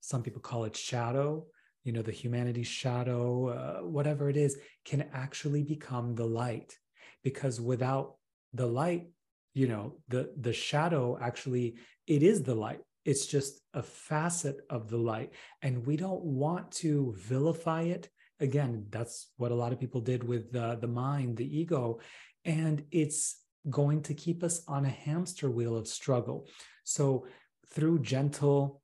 some 0.00 0.22
people 0.22 0.40
call 0.40 0.64
it 0.64 0.76
shadow 0.76 1.44
you 1.84 1.92
know 1.92 2.02
the 2.02 2.12
humanity 2.12 2.62
shadow 2.62 3.48
uh, 3.48 3.86
whatever 3.86 4.28
it 4.28 4.36
is 4.36 4.56
can 4.84 5.08
actually 5.12 5.62
become 5.62 6.14
the 6.14 6.26
light 6.26 6.78
because 7.22 7.60
without 7.60 8.14
the 8.54 8.66
light 8.66 9.08
you 9.54 9.68
know 9.68 9.96
the 10.08 10.32
the 10.40 10.52
shadow 10.52 11.18
actually 11.20 11.76
it 12.06 12.22
is 12.22 12.42
the 12.42 12.54
light 12.54 12.80
it's 13.08 13.24
just 13.24 13.62
a 13.72 13.82
facet 13.82 14.60
of 14.68 14.90
the 14.90 14.98
light. 14.98 15.32
And 15.62 15.86
we 15.86 15.96
don't 15.96 16.22
want 16.22 16.70
to 16.82 17.14
vilify 17.16 17.84
it. 17.84 18.10
Again, 18.38 18.84
that's 18.90 19.30
what 19.38 19.50
a 19.50 19.54
lot 19.54 19.72
of 19.72 19.80
people 19.80 20.02
did 20.02 20.22
with 20.22 20.52
the, 20.52 20.76
the 20.78 20.88
mind, 20.88 21.38
the 21.38 21.58
ego. 21.58 22.00
And 22.44 22.84
it's 22.90 23.40
going 23.70 24.02
to 24.02 24.14
keep 24.14 24.42
us 24.42 24.62
on 24.68 24.84
a 24.84 24.90
hamster 24.90 25.50
wheel 25.50 25.76
of 25.76 25.88
struggle. 25.88 26.48
So, 26.84 27.26
through 27.70 28.00
gentle 28.00 28.80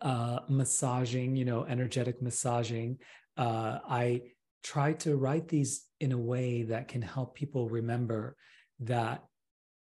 uh, 0.00 0.40
massaging, 0.48 1.36
you 1.36 1.44
know, 1.44 1.64
energetic 1.64 2.20
massaging, 2.20 2.98
uh, 3.36 3.78
I 3.88 4.22
try 4.62 4.92
to 4.94 5.16
write 5.16 5.48
these 5.48 5.84
in 6.00 6.12
a 6.12 6.18
way 6.18 6.64
that 6.64 6.88
can 6.88 7.02
help 7.02 7.34
people 7.34 7.68
remember 7.68 8.36
that 8.80 9.24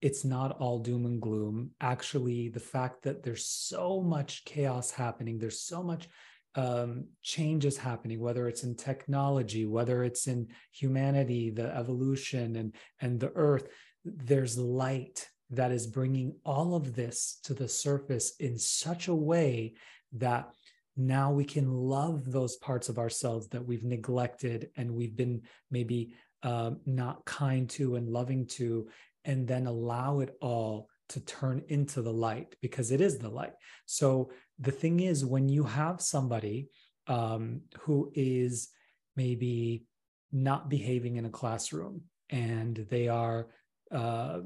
it's 0.02 0.26
not 0.26 0.60
all 0.60 0.80
doom 0.80 1.06
and 1.06 1.22
gloom. 1.22 1.72
Actually, 1.80 2.50
the 2.50 2.60
fact 2.60 3.04
that 3.04 3.22
there's 3.22 3.46
so 3.46 4.02
much 4.02 4.44
chaos 4.46 4.92
happening, 4.92 5.38
there's 5.38 5.62
so 5.62 5.84
much 5.84 6.08
um, 6.56 7.06
changes 7.22 7.78
happening, 7.78 8.20
whether 8.20 8.48
it's 8.48 8.64
in 8.64 8.76
technology, 8.76 9.66
whether 9.66 10.04
it's 10.04 10.28
in 10.28 10.48
humanity, 10.72 11.50
the 11.50 11.74
evolution, 11.76 12.56
and 12.56 12.76
and 13.00 13.20
the 13.20 13.32
earth. 13.36 13.68
There's 14.04 14.58
light 14.58 15.28
that 15.52 15.72
is 15.72 15.86
bringing 15.86 16.36
all 16.46 16.76
of 16.76 16.96
this 16.96 17.40
to 17.44 17.54
the 17.54 17.68
surface 17.68 18.34
in 18.40 18.58
such 18.58 19.08
a 19.08 19.16
way 19.16 19.74
that 20.14 20.50
now 20.98 21.32
we 21.32 21.46
can 21.46 21.72
love 21.72 22.32
those 22.32 22.58
parts 22.58 22.90
of 22.90 22.98
ourselves 22.98 23.48
that 23.50 23.66
we've 23.66 23.84
neglected 23.84 24.70
and 24.78 24.94
we've 24.94 25.16
been 25.16 25.42
maybe 25.70 26.14
uh, 26.44 26.72
not 26.86 27.24
kind 27.26 27.70
to 27.70 27.96
and 27.96 28.10
loving 28.10 28.46
to 28.46 28.88
and 29.26 29.48
then 29.48 29.68
allow 29.68 30.20
it 30.20 30.36
all 30.42 30.88
to 31.10 31.20
turn 31.22 31.62
into 31.68 32.02
the 32.02 32.12
light 32.12 32.56
because 32.62 32.92
it 32.92 33.02
is 33.02 33.18
the 33.18 33.30
light. 33.30 33.54
So 33.86 34.32
the 34.60 34.72
thing 34.72 35.02
is, 35.02 35.26
when 35.26 35.50
you 35.50 35.64
have 35.64 36.02
somebody 36.02 36.70
um, 37.08 37.62
who 37.82 38.12
is 38.16 38.70
maybe 39.16 39.86
not 40.32 40.70
behaving 40.70 41.18
in 41.18 41.26
a 41.26 41.30
classroom 41.30 42.04
and 42.30 42.78
they 42.90 43.10
are 43.10 43.48
uh, 43.92 44.40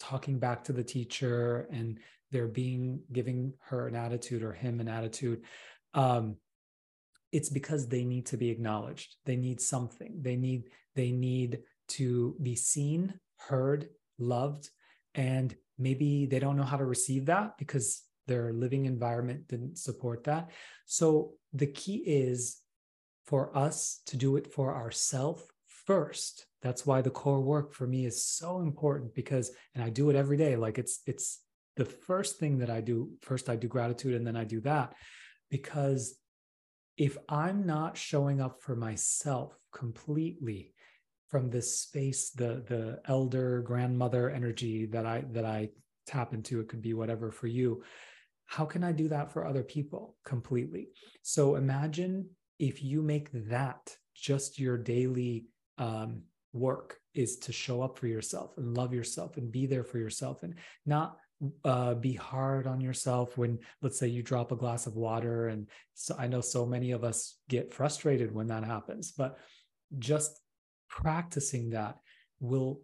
talking 0.00 0.38
back 0.38 0.64
to 0.64 0.72
the 0.72 0.84
teacher 0.84 1.68
and 1.70 1.98
they're 2.30 2.48
being 2.48 3.00
giving 3.12 3.52
her 3.60 3.86
an 3.86 3.94
attitude 3.94 4.42
or 4.42 4.52
him 4.52 4.80
an 4.80 4.88
attitude 4.88 5.42
um, 5.94 6.36
it's 7.32 7.48
because 7.48 7.88
they 7.88 8.04
need 8.04 8.26
to 8.26 8.36
be 8.36 8.50
acknowledged 8.50 9.16
they 9.24 9.36
need 9.36 9.60
something 9.60 10.18
they 10.20 10.36
need 10.36 10.64
they 10.94 11.10
need 11.10 11.60
to 11.86 12.36
be 12.40 12.54
seen 12.54 13.14
heard, 13.48 13.88
loved, 14.18 14.70
and 15.14 15.54
maybe 15.78 16.26
they 16.26 16.38
don't 16.38 16.56
know 16.56 16.64
how 16.64 16.76
to 16.76 16.84
receive 16.84 17.26
that 17.26 17.56
because 17.58 18.02
their 18.26 18.52
living 18.52 18.86
environment 18.86 19.48
didn't 19.48 19.78
support 19.78 20.24
that. 20.24 20.50
So 20.86 21.34
the 21.52 21.66
key 21.66 21.96
is 21.96 22.60
for 23.26 23.56
us 23.56 24.00
to 24.06 24.16
do 24.16 24.36
it 24.36 24.52
for 24.52 24.74
ourselves 24.74 25.44
first. 25.86 26.46
That's 26.62 26.86
why 26.86 27.02
the 27.02 27.10
core 27.10 27.40
work 27.40 27.72
for 27.72 27.86
me 27.86 28.06
is 28.06 28.24
so 28.24 28.60
important 28.60 29.14
because 29.14 29.50
and 29.74 29.84
I 29.84 29.90
do 29.90 30.10
it 30.10 30.16
every 30.16 30.36
day 30.36 30.56
like 30.56 30.78
it's 30.78 31.00
it's 31.06 31.40
the 31.76 31.84
first 31.84 32.38
thing 32.38 32.58
that 32.58 32.70
I 32.70 32.80
do 32.80 33.10
first 33.20 33.48
I 33.48 33.56
do 33.56 33.68
gratitude 33.68 34.14
and 34.14 34.26
then 34.26 34.36
I 34.36 34.44
do 34.44 34.60
that 34.62 34.94
because 35.50 36.16
if 36.96 37.18
I'm 37.28 37.66
not 37.66 37.96
showing 37.96 38.40
up 38.40 38.62
for 38.62 38.76
myself 38.76 39.58
completely 39.72 40.74
from 41.34 41.50
this 41.50 41.80
space 41.80 42.30
the 42.30 42.62
the 42.68 43.00
elder 43.06 43.60
grandmother 43.62 44.30
energy 44.30 44.86
that 44.86 45.04
i 45.04 45.24
that 45.32 45.44
i 45.44 45.68
tap 46.06 46.32
into 46.32 46.60
it 46.60 46.68
could 46.68 46.80
be 46.80 46.94
whatever 46.94 47.32
for 47.32 47.48
you 47.48 47.82
how 48.46 48.64
can 48.64 48.84
i 48.84 48.92
do 48.92 49.08
that 49.08 49.32
for 49.32 49.44
other 49.44 49.64
people 49.64 50.16
completely 50.24 50.90
so 51.22 51.56
imagine 51.56 52.28
if 52.60 52.84
you 52.84 53.02
make 53.02 53.30
that 53.48 53.96
just 54.14 54.60
your 54.60 54.78
daily 54.78 55.46
um, 55.78 56.22
work 56.52 56.98
is 57.14 57.36
to 57.38 57.52
show 57.52 57.82
up 57.82 57.98
for 57.98 58.06
yourself 58.06 58.56
and 58.56 58.76
love 58.76 58.94
yourself 58.94 59.36
and 59.36 59.50
be 59.50 59.66
there 59.66 59.84
for 59.84 59.98
yourself 59.98 60.42
and 60.42 60.54
not 60.86 61.16
uh, 61.64 61.94
be 61.94 62.14
hard 62.14 62.66
on 62.66 62.80
yourself 62.80 63.36
when 63.36 63.58
let's 63.82 63.98
say 63.98 64.06
you 64.06 64.22
drop 64.22 64.52
a 64.52 64.56
glass 64.56 64.86
of 64.86 64.94
water 64.94 65.48
and 65.48 65.68
so 65.92 66.14
i 66.18 66.26
know 66.26 66.40
so 66.40 66.64
many 66.64 66.92
of 66.92 67.02
us 67.02 67.38
get 67.48 67.74
frustrated 67.74 68.32
when 68.32 68.46
that 68.46 68.64
happens 68.64 69.12
but 69.12 69.36
just 69.98 70.40
practicing 70.88 71.70
that 71.70 71.98
will 72.40 72.80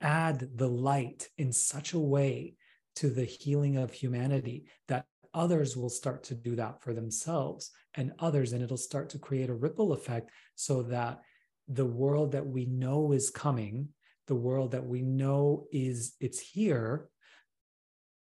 add 0.00 0.48
the 0.56 0.68
light 0.68 1.28
in 1.38 1.52
such 1.52 1.92
a 1.92 1.98
way 1.98 2.54
to 2.96 3.10
the 3.10 3.24
healing 3.24 3.76
of 3.76 3.92
humanity 3.92 4.66
that 4.88 5.06
others 5.32 5.76
will 5.76 5.88
start 5.88 6.24
to 6.24 6.34
do 6.34 6.56
that 6.56 6.82
for 6.82 6.92
themselves 6.92 7.70
and 7.94 8.12
others 8.18 8.52
and 8.52 8.62
it'll 8.62 8.76
start 8.76 9.08
to 9.08 9.18
create 9.18 9.50
a 9.50 9.54
ripple 9.54 9.92
effect 9.92 10.30
so 10.54 10.82
that 10.82 11.20
the 11.68 11.86
world 11.86 12.32
that 12.32 12.46
we 12.46 12.66
know 12.66 13.12
is 13.12 13.30
coming 13.30 13.88
the 14.26 14.34
world 14.34 14.72
that 14.72 14.84
we 14.84 15.02
know 15.02 15.66
is 15.70 16.14
it's 16.20 16.40
here 16.40 17.08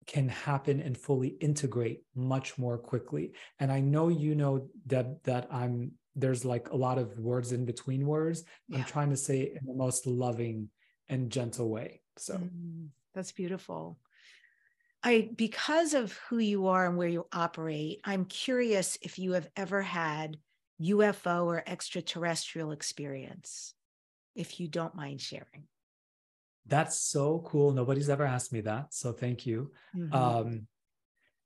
can 0.06 0.28
happen 0.28 0.80
and 0.80 0.96
fully 0.96 1.28
integrate 1.28 2.02
much 2.14 2.56
more 2.58 2.78
quickly 2.78 3.32
and 3.60 3.70
i 3.70 3.80
know 3.80 4.08
you 4.08 4.34
know 4.34 4.68
deb 4.86 5.22
that 5.24 5.46
i'm 5.50 5.92
there's 6.18 6.44
like 6.44 6.68
a 6.70 6.76
lot 6.76 6.98
of 6.98 7.16
words 7.18 7.52
in 7.52 7.64
between 7.64 8.06
words. 8.06 8.44
Yeah. 8.68 8.78
I'm 8.78 8.84
trying 8.84 9.10
to 9.10 9.16
say 9.16 9.40
it 9.40 9.52
in 9.52 9.66
the 9.66 9.74
most 9.74 10.06
loving 10.06 10.68
and 11.08 11.30
gentle 11.30 11.68
way. 11.70 12.02
So 12.16 12.34
mm, 12.34 12.88
that's 13.14 13.32
beautiful. 13.32 13.98
I 15.02 15.30
because 15.36 15.94
of 15.94 16.18
who 16.28 16.38
you 16.38 16.66
are 16.66 16.86
and 16.86 16.98
where 16.98 17.08
you 17.08 17.26
operate, 17.32 18.00
I'm 18.04 18.24
curious 18.24 18.98
if 19.00 19.18
you 19.18 19.32
have 19.32 19.48
ever 19.56 19.80
had 19.80 20.36
UFO 20.80 21.46
or 21.46 21.62
extraterrestrial 21.66 22.72
experience, 22.72 23.74
if 24.34 24.60
you 24.60 24.68
don't 24.68 24.94
mind 24.94 25.20
sharing. 25.20 25.64
that's 26.68 26.98
so 26.98 27.42
cool. 27.46 27.72
Nobody's 27.72 28.10
ever 28.10 28.24
asked 28.24 28.52
me 28.52 28.60
that. 28.62 28.92
So 28.92 29.12
thank 29.12 29.46
you. 29.46 29.72
Mm-hmm. 29.96 30.14
Um, 30.14 30.66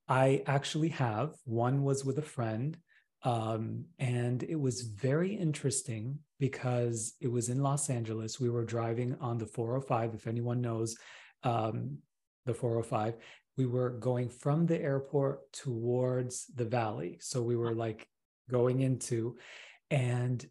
I 0.08 0.42
actually 0.46 0.88
have. 0.90 1.30
One 1.44 1.84
was 1.84 2.04
with 2.04 2.18
a 2.18 2.22
friend. 2.22 2.76
Um, 3.22 3.84
and 4.00 4.42
it 4.42 4.58
was 4.58 4.82
very 4.82 5.32
interesting 5.32 6.18
because 6.40 7.14
it 7.20 7.30
was 7.30 7.48
in 7.48 7.62
Los 7.62 7.88
Angeles. 7.88 8.40
We 8.40 8.50
were 8.50 8.64
driving 8.64 9.16
on 9.20 9.38
the 9.38 9.46
405, 9.46 10.14
if 10.14 10.26
anyone 10.26 10.60
knows 10.60 10.96
um, 11.44 11.98
the 12.44 12.52
405. 12.52 13.14
We 13.56 13.66
were 13.66 13.90
going 13.90 14.28
from 14.28 14.66
the 14.66 14.80
airport 14.80 15.52
towards 15.52 16.46
the 16.46 16.64
valley. 16.64 17.18
So 17.20 17.42
we 17.42 17.54
were 17.54 17.74
like 17.74 18.08
going 18.51 18.80
into, 18.80 19.36
and 19.90 20.45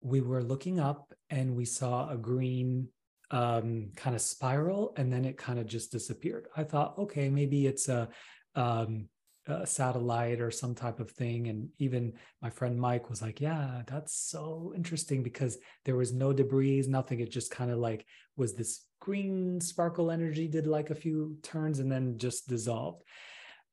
we 0.00 0.20
were 0.20 0.42
looking 0.42 0.78
up 0.80 1.12
and 1.30 1.56
we 1.56 1.64
saw 1.64 2.08
a 2.08 2.16
green 2.16 2.88
um, 3.30 3.90
kind 3.96 4.14
of 4.16 4.22
spiral 4.22 4.94
and 4.96 5.12
then 5.12 5.24
it 5.24 5.36
kind 5.36 5.58
of 5.58 5.66
just 5.66 5.92
disappeared. 5.92 6.46
I 6.56 6.64
thought, 6.64 6.98
okay, 6.98 7.28
maybe 7.28 7.66
it's 7.66 7.88
a, 7.88 8.08
um, 8.54 9.08
a 9.46 9.66
satellite 9.66 10.40
or 10.40 10.50
some 10.50 10.74
type 10.74 11.00
of 11.00 11.10
thing. 11.10 11.48
And 11.48 11.68
even 11.78 12.12
my 12.42 12.50
friend 12.50 12.78
Mike 12.78 13.10
was 13.10 13.22
like, 13.22 13.40
yeah, 13.40 13.82
that's 13.86 14.14
so 14.14 14.72
interesting 14.76 15.22
because 15.22 15.58
there 15.84 15.96
was 15.96 16.12
no 16.12 16.32
debris, 16.32 16.84
nothing. 16.86 17.20
It 17.20 17.30
just 17.30 17.50
kind 17.50 17.70
of 17.70 17.78
like 17.78 18.06
was 18.36 18.54
this 18.54 18.84
green 19.00 19.60
sparkle 19.60 20.10
energy, 20.10 20.48
did 20.48 20.66
like 20.66 20.90
a 20.90 20.94
few 20.94 21.38
turns 21.42 21.78
and 21.78 21.90
then 21.90 22.18
just 22.18 22.48
dissolved. 22.48 23.02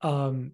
Um, 0.02 0.54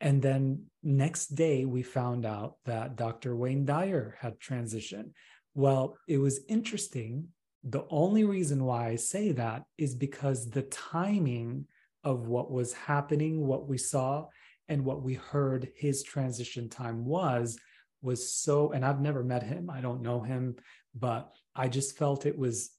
and 0.00 0.22
then 0.22 0.66
next 0.82 1.34
day, 1.34 1.64
we 1.64 1.82
found 1.82 2.24
out 2.24 2.56
that 2.64 2.96
Dr. 2.96 3.34
Wayne 3.34 3.64
Dyer 3.64 4.16
had 4.20 4.38
transitioned. 4.38 5.10
Well, 5.54 5.96
it 6.06 6.18
was 6.18 6.40
interesting. 6.48 7.28
The 7.64 7.84
only 7.90 8.24
reason 8.24 8.64
why 8.64 8.88
I 8.88 8.96
say 8.96 9.32
that 9.32 9.64
is 9.76 9.94
because 9.94 10.48
the 10.48 10.62
timing 10.62 11.66
of 12.04 12.28
what 12.28 12.50
was 12.50 12.72
happening, 12.72 13.44
what 13.44 13.68
we 13.68 13.76
saw, 13.76 14.26
and 14.68 14.84
what 14.84 15.02
we 15.02 15.14
heard 15.14 15.70
his 15.74 16.02
transition 16.02 16.68
time 16.68 17.04
was, 17.04 17.58
was 18.02 18.32
so, 18.32 18.70
and 18.72 18.84
I've 18.84 19.00
never 19.00 19.24
met 19.24 19.42
him, 19.42 19.68
I 19.68 19.80
don't 19.80 20.02
know 20.02 20.20
him, 20.20 20.56
but 20.94 21.32
I 21.56 21.68
just 21.68 21.96
felt 21.96 22.26
it 22.26 22.38
was 22.38 22.70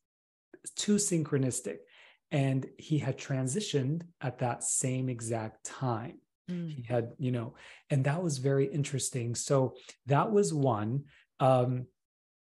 too 0.76 0.95
synchronistic. 0.95 1.78
And 2.32 2.65
he 2.78 2.99
had 2.99 3.17
transitioned 3.17 4.03
at 4.22 4.39
that 4.39 4.63
same 4.63 5.09
exact 5.09 5.65
time. 5.65 6.20
Mm. 6.49 6.75
He 6.75 6.83
had, 6.83 7.11
you 7.17 7.31
know, 7.31 7.55
and 7.89 8.03
that 8.05 8.21
was 8.21 8.37
very 8.37 8.65
interesting. 8.65 9.35
So 9.35 9.75
that 10.07 10.31
was 10.31 10.53
one. 10.53 11.05
Um, 11.39 11.85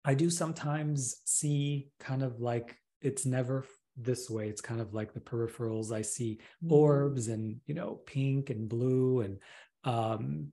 I 0.04 0.14
do 0.14 0.30
sometimes 0.30 1.16
see 1.24 1.88
kind 1.98 2.22
of 2.22 2.40
like 2.40 2.76
it's 3.02 3.26
never 3.26 3.64
this 3.96 4.28
way. 4.30 4.48
It's 4.48 4.60
kind 4.60 4.80
of 4.80 4.94
like 4.94 5.12
the 5.12 5.20
peripherals. 5.20 5.92
I 5.92 6.02
see 6.02 6.40
mm. 6.64 6.70
orbs 6.70 7.28
and, 7.28 7.56
you 7.66 7.74
know, 7.74 8.00
pink 8.06 8.50
and 8.50 8.68
blue 8.68 9.20
and 9.20 9.38
um, 9.84 10.52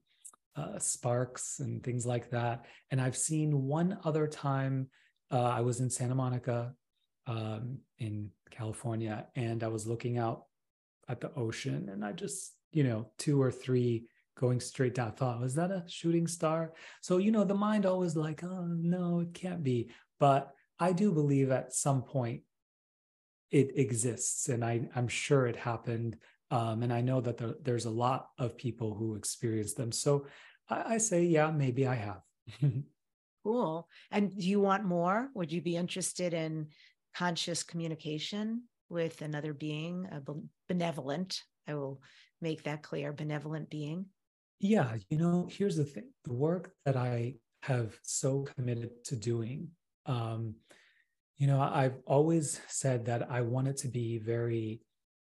uh, 0.56 0.78
sparks 0.78 1.60
and 1.60 1.82
things 1.82 2.06
like 2.06 2.30
that. 2.30 2.66
And 2.90 3.00
I've 3.00 3.16
seen 3.16 3.62
one 3.64 3.98
other 4.04 4.26
time 4.26 4.88
uh, 5.30 5.42
I 5.42 5.60
was 5.60 5.80
in 5.80 5.90
Santa 5.90 6.14
Monica 6.14 6.74
um, 7.26 7.78
in 7.98 8.30
California 8.50 9.26
and 9.34 9.62
I 9.62 9.68
was 9.68 9.86
looking 9.86 10.18
out 10.18 10.44
at 11.08 11.20
the 11.20 11.32
ocean 11.34 11.88
and 11.90 12.04
I 12.04 12.12
just 12.12 12.52
you 12.74 12.84
know, 12.84 13.10
two 13.18 13.40
or 13.40 13.50
three 13.50 14.06
going 14.38 14.60
straight 14.60 14.94
down. 14.94 15.12
Thought, 15.12 15.40
was 15.40 15.54
that 15.54 15.70
a 15.70 15.84
shooting 15.86 16.26
star? 16.26 16.72
So, 17.00 17.18
you 17.18 17.30
know, 17.30 17.44
the 17.44 17.54
mind 17.54 17.86
always 17.86 18.16
like, 18.16 18.42
oh, 18.42 18.66
no, 18.66 19.20
it 19.20 19.34
can't 19.34 19.62
be. 19.62 19.90
But 20.18 20.52
I 20.78 20.92
do 20.92 21.12
believe 21.12 21.50
at 21.50 21.72
some 21.72 22.02
point 22.02 22.42
it 23.50 23.78
exists. 23.78 24.48
And 24.48 24.64
I, 24.64 24.88
I'm 24.94 25.08
sure 25.08 25.46
it 25.46 25.56
happened. 25.56 26.16
Um, 26.50 26.82
and 26.82 26.92
I 26.92 27.00
know 27.00 27.20
that 27.20 27.36
there, 27.36 27.54
there's 27.62 27.86
a 27.86 27.90
lot 27.90 28.28
of 28.38 28.56
people 28.56 28.94
who 28.94 29.14
experience 29.14 29.74
them. 29.74 29.92
So 29.92 30.26
I, 30.68 30.94
I 30.94 30.98
say, 30.98 31.24
yeah, 31.24 31.50
maybe 31.50 31.86
I 31.86 31.94
have. 31.94 32.20
cool. 33.44 33.88
And 34.10 34.36
do 34.36 34.46
you 34.46 34.60
want 34.60 34.84
more? 34.84 35.28
Would 35.34 35.52
you 35.52 35.62
be 35.62 35.76
interested 35.76 36.34
in 36.34 36.68
conscious 37.14 37.62
communication 37.62 38.64
with 38.88 39.22
another 39.22 39.54
being, 39.54 40.06
a 40.10 40.20
benevolent? 40.68 41.42
I 41.68 41.74
will 41.74 42.00
make 42.44 42.62
that 42.64 42.82
clear 42.82 43.12
benevolent 43.12 43.68
being 43.70 44.04
yeah 44.60 44.90
you 45.08 45.18
know 45.18 45.48
here's 45.50 45.76
the 45.76 45.84
thing 45.84 46.08
the 46.24 46.32
work 46.32 46.72
that 46.84 46.96
i 46.96 47.34
have 47.62 47.98
so 48.02 48.46
committed 48.54 48.90
to 49.02 49.16
doing 49.16 49.68
um 50.06 50.54
you 51.38 51.46
know 51.46 51.60
i've 51.60 51.96
always 52.06 52.60
said 52.68 53.06
that 53.06 53.30
i 53.30 53.40
want 53.40 53.66
it 53.66 53.78
to 53.78 53.88
be 53.88 54.18
very 54.18 54.80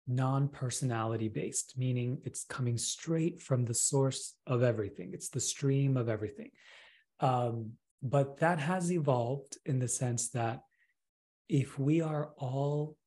non-personality 0.07 1.29
based 1.29 1.73
meaning 1.77 2.19
it's 2.25 2.43
coming 2.43 2.77
straight 2.77 3.41
from 3.41 3.65
the 3.65 3.73
source 3.73 4.35
of 4.45 4.61
everything 4.61 5.11
it's 5.13 5.29
the 5.29 5.39
stream 5.39 5.97
of 5.97 6.09
everything 6.09 6.51
um, 7.21 7.71
but 8.03 8.37
that 8.41 8.59
has 8.59 8.91
evolved 8.91 9.57
in 9.65 9.79
the 9.79 9.87
sense 9.87 10.29
that 10.29 10.59
if 11.47 11.79
we 11.79 12.01
are 12.01 12.33
all 12.37 12.97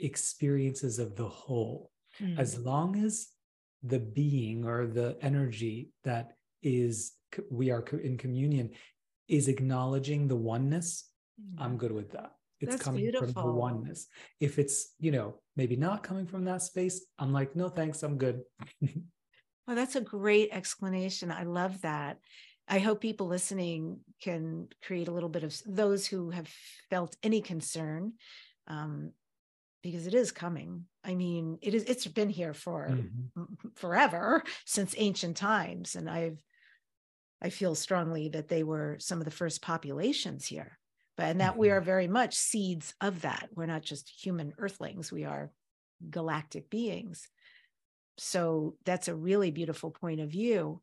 experiences 0.00 0.98
of 0.98 1.14
the 1.14 1.28
whole 1.28 1.90
mm. 2.20 2.38
as 2.38 2.58
long 2.58 2.96
as 3.04 3.28
the 3.82 3.98
being 3.98 4.64
or 4.64 4.86
the 4.86 5.16
energy 5.22 5.90
that 6.04 6.32
is 6.62 7.12
we 7.50 7.70
are 7.70 7.84
in 8.02 8.18
communion 8.18 8.70
is 9.28 9.48
acknowledging 9.48 10.28
the 10.28 10.36
oneness 10.36 11.08
mm-hmm. 11.40 11.62
i'm 11.62 11.76
good 11.76 11.92
with 11.92 12.12
that. 12.12 12.32
It's 12.60 12.72
That's 12.72 12.84
coming 12.84 13.00
beautiful. 13.00 13.32
from 13.32 13.42
the 13.42 13.52
oneness. 13.52 14.06
If 14.38 14.58
it's 14.58 14.94
you 14.98 15.12
know 15.12 15.36
maybe 15.56 15.76
not 15.76 16.02
coming 16.02 16.26
from 16.26 16.44
that 16.44 16.62
space 16.62 17.06
i'm 17.18 17.32
like 17.32 17.56
no 17.56 17.68
thanks 17.68 18.02
i'm 18.02 18.18
good. 18.18 18.42
Well 19.66 19.76
that's 19.76 19.94
a 19.94 20.00
great 20.00 20.48
explanation. 20.50 21.30
I 21.30 21.44
love 21.44 21.82
that. 21.82 22.16
I 22.66 22.80
hope 22.80 23.00
people 23.00 23.28
listening 23.28 24.00
can 24.20 24.66
create 24.82 25.06
a 25.06 25.12
little 25.12 25.28
bit 25.28 25.44
of 25.44 25.56
those 25.64 26.08
who 26.08 26.30
have 26.30 26.48
felt 26.88 27.14
any 27.22 27.40
concern 27.40 28.14
um, 28.66 29.12
because 29.82 30.06
it 30.06 30.14
is 30.14 30.32
coming. 30.32 30.84
I 31.04 31.14
mean, 31.14 31.58
it 31.62 31.74
is 31.74 31.84
it's 31.84 32.06
been 32.06 32.28
here 32.28 32.54
for 32.54 32.88
mm-hmm. 32.90 33.68
forever 33.74 34.42
since 34.64 34.94
ancient 34.98 35.36
times 35.36 35.94
and 35.94 36.08
I've 36.08 36.42
I 37.42 37.48
feel 37.48 37.74
strongly 37.74 38.28
that 38.30 38.48
they 38.48 38.62
were 38.62 38.96
some 38.98 39.18
of 39.18 39.24
the 39.24 39.30
first 39.30 39.62
populations 39.62 40.46
here. 40.46 40.78
But 41.16 41.26
and 41.26 41.40
that 41.40 41.52
mm-hmm. 41.52 41.60
we 41.60 41.70
are 41.70 41.80
very 41.80 42.08
much 42.08 42.34
seeds 42.34 42.94
of 43.00 43.22
that. 43.22 43.48
We're 43.54 43.66
not 43.66 43.82
just 43.82 44.08
human 44.08 44.52
earthlings, 44.58 45.10
we 45.10 45.24
are 45.24 45.50
galactic 46.08 46.70
beings. 46.70 47.28
So 48.18 48.76
that's 48.84 49.08
a 49.08 49.14
really 49.14 49.50
beautiful 49.50 49.90
point 49.90 50.20
of 50.20 50.30
view 50.30 50.82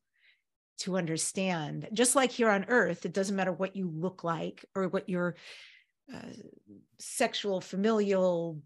to 0.80 0.98
understand. 0.98 1.88
Just 1.94 2.16
like 2.16 2.32
here 2.32 2.50
on 2.50 2.66
earth, 2.68 3.06
it 3.06 3.14
doesn't 3.14 3.36
matter 3.36 3.52
what 3.52 3.76
you 3.76 3.90
look 3.90 4.24
like 4.24 4.66
or 4.76 4.88
what 4.88 5.10
your 5.10 5.36
uh, 6.14 6.20
sexual, 7.00 7.62
familial, 7.62 8.62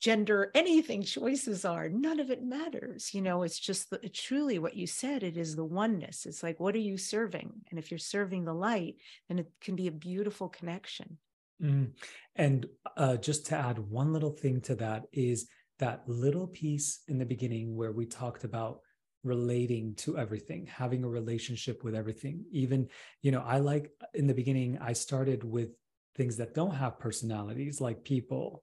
gender 0.00 0.50
anything 0.54 1.02
choices 1.02 1.64
are 1.64 1.88
none 1.88 2.20
of 2.20 2.30
it 2.30 2.42
matters 2.42 3.14
you 3.14 3.22
know 3.22 3.42
it's 3.42 3.58
just 3.58 3.88
the, 3.90 3.98
truly 4.10 4.58
what 4.58 4.76
you 4.76 4.86
said 4.86 5.22
it 5.22 5.36
is 5.36 5.56
the 5.56 5.64
oneness 5.64 6.26
it's 6.26 6.42
like 6.42 6.60
what 6.60 6.74
are 6.74 6.78
you 6.78 6.98
serving? 6.98 7.52
And 7.70 7.78
if 7.78 7.90
you're 7.90 7.98
serving 7.98 8.44
the 8.44 8.54
light 8.54 8.96
then 9.28 9.38
it 9.38 9.50
can 9.60 9.76
be 9.76 9.86
a 9.86 9.92
beautiful 9.92 10.48
connection. 10.48 11.18
Mm. 11.62 11.92
and 12.34 12.66
uh, 12.98 13.16
just 13.16 13.46
to 13.46 13.56
add 13.56 13.78
one 13.78 14.12
little 14.12 14.32
thing 14.32 14.60
to 14.62 14.74
that 14.74 15.04
is 15.14 15.48
that 15.78 16.02
little 16.06 16.46
piece 16.46 17.00
in 17.08 17.16
the 17.16 17.24
beginning 17.24 17.74
where 17.74 17.92
we 17.92 18.04
talked 18.04 18.44
about 18.44 18.80
relating 19.24 19.94
to 19.94 20.18
everything 20.18 20.66
having 20.66 21.02
a 21.02 21.08
relationship 21.08 21.82
with 21.82 21.94
everything. 21.94 22.44
Even 22.50 22.88
you 23.22 23.32
know 23.32 23.42
i 23.46 23.58
like 23.58 23.90
in 24.12 24.26
the 24.26 24.34
beginning 24.34 24.78
i 24.80 24.92
started 24.92 25.42
with 25.42 25.70
things 26.14 26.36
that 26.36 26.54
don't 26.54 26.74
have 26.74 26.98
personalities 26.98 27.80
like 27.80 28.04
people 28.04 28.62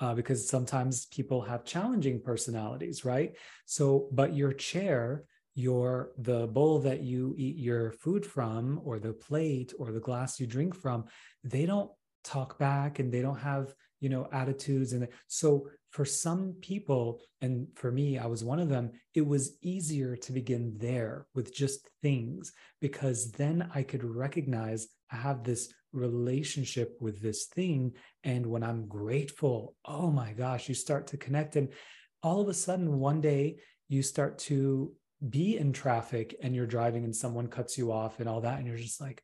uh, 0.00 0.14
because 0.14 0.48
sometimes 0.48 1.06
people 1.06 1.40
have 1.42 1.64
challenging 1.64 2.20
personalities, 2.20 3.04
right? 3.04 3.36
So, 3.66 4.08
but 4.12 4.34
your 4.34 4.52
chair, 4.52 5.24
your 5.54 6.12
the 6.18 6.46
bowl 6.46 6.78
that 6.80 7.02
you 7.02 7.34
eat 7.36 7.56
your 7.56 7.92
food 7.92 8.24
from, 8.24 8.80
or 8.84 8.98
the 8.98 9.12
plate, 9.12 9.72
or 9.78 9.92
the 9.92 10.00
glass 10.00 10.40
you 10.40 10.46
drink 10.46 10.74
from, 10.74 11.04
they 11.44 11.66
don't 11.66 11.90
talk 12.24 12.58
back 12.58 12.98
and 12.98 13.12
they 13.12 13.22
don't 13.22 13.38
have 13.38 13.74
you 14.00 14.08
know 14.08 14.28
attitudes 14.32 14.92
and 14.92 15.06
so 15.26 15.68
for 15.90 16.04
some 16.04 16.54
people 16.60 17.20
and 17.40 17.66
for 17.74 17.90
me 17.90 18.18
i 18.18 18.26
was 18.26 18.44
one 18.44 18.58
of 18.58 18.68
them 18.68 18.90
it 19.14 19.26
was 19.26 19.56
easier 19.62 20.16
to 20.16 20.32
begin 20.32 20.72
there 20.76 21.26
with 21.34 21.54
just 21.54 21.88
things 22.02 22.52
because 22.80 23.30
then 23.32 23.70
i 23.74 23.82
could 23.82 24.04
recognize 24.04 24.88
i 25.12 25.16
have 25.16 25.44
this 25.44 25.72
relationship 25.92 26.96
with 27.00 27.20
this 27.20 27.46
thing. 27.46 27.92
And 28.24 28.46
when 28.46 28.62
I'm 28.62 28.86
grateful, 28.86 29.76
oh 29.84 30.10
my 30.10 30.32
gosh, 30.32 30.68
you 30.68 30.74
start 30.74 31.06
to 31.08 31.16
connect. 31.16 31.56
And 31.56 31.68
all 32.22 32.40
of 32.40 32.48
a 32.48 32.54
sudden, 32.54 32.98
one 32.98 33.20
day, 33.20 33.58
you 33.88 34.02
start 34.02 34.38
to 34.38 34.92
be 35.28 35.58
in 35.58 35.72
traffic 35.72 36.36
and 36.42 36.54
you're 36.54 36.66
driving 36.66 37.04
and 37.04 37.14
someone 37.14 37.48
cuts 37.48 37.76
you 37.76 37.92
off 37.92 38.20
and 38.20 38.28
all 38.28 38.40
that. 38.42 38.58
And 38.58 38.66
you're 38.66 38.76
just 38.76 39.00
like, 39.00 39.22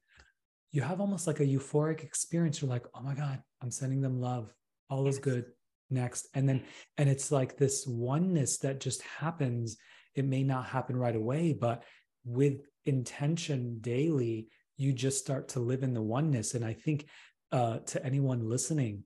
you 0.73 0.83
have 0.83 1.01
almost 1.01 1.27
like 1.27 1.41
a 1.41 1.47
euphoric 1.47 2.03
experience. 2.03 2.61
You're 2.61 2.71
like, 2.71 2.87
oh 2.95 3.03
my 3.03 3.15
God, 3.15 3.41
I'm 3.63 3.71
sending 3.71 4.01
them 4.01 4.21
love. 4.21 4.53
All 4.91 5.07
is 5.09 5.19
good. 5.19 5.47
next 5.91 6.27
and 6.35 6.49
then 6.49 6.63
and 6.99 7.09
it's 7.09 7.31
like 7.31 7.57
this 7.57 7.87
oneness 7.87 8.59
that 8.59 8.81
just 8.81 9.03
happens 9.03 9.77
it 10.15 10.25
may 10.25 10.43
not 10.43 10.67
happen 10.67 10.97
right 10.97 11.15
away 11.15 11.53
but 11.53 11.85
with 12.25 12.67
intention 12.87 13.79
daily 13.81 14.49
you 14.77 14.93
just 14.93 15.19
start 15.19 15.49
to 15.49 15.61
live 15.61 15.83
in 15.83 15.95
the 15.95 16.03
oneness. 16.03 16.55
And 16.55 16.65
i 16.65 16.73
think 16.73 17.07
uh, 17.53 17.79
to 17.79 18.05
anyone 18.05 18.49
listening 18.49 19.05